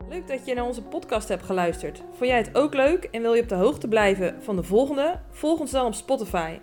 Leuk 0.09 0.29
dat 0.29 0.47
je 0.47 0.55
naar 0.55 0.67
onze 0.67 0.83
podcast 0.83 1.29
hebt 1.29 1.43
geluisterd. 1.43 1.99
Vond 1.99 2.31
jij 2.31 2.39
het 2.39 2.55
ook 2.55 2.75
leuk 2.75 3.05
en 3.05 3.23
wil 3.23 3.35
je 3.35 3.43
op 3.43 3.49
de 3.49 3.55
hoogte 3.55 3.89
blijven 3.89 4.43
van 4.43 4.57
de 4.57 4.63
volgende? 4.63 5.21
Volg 5.31 5.61
ons 5.61 5.71
dan 5.71 5.87
op 5.87 5.95
Spotify. 5.95 6.59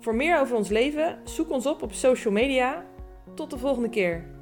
Voor 0.00 0.14
meer 0.14 0.40
over 0.40 0.56
ons 0.56 0.68
leven, 0.68 1.18
zoek 1.24 1.50
ons 1.50 1.66
op 1.66 1.82
op 1.82 1.92
social 1.92 2.32
media. 2.32 2.84
Tot 3.34 3.50
de 3.50 3.58
volgende 3.58 3.88
keer. 3.88 4.39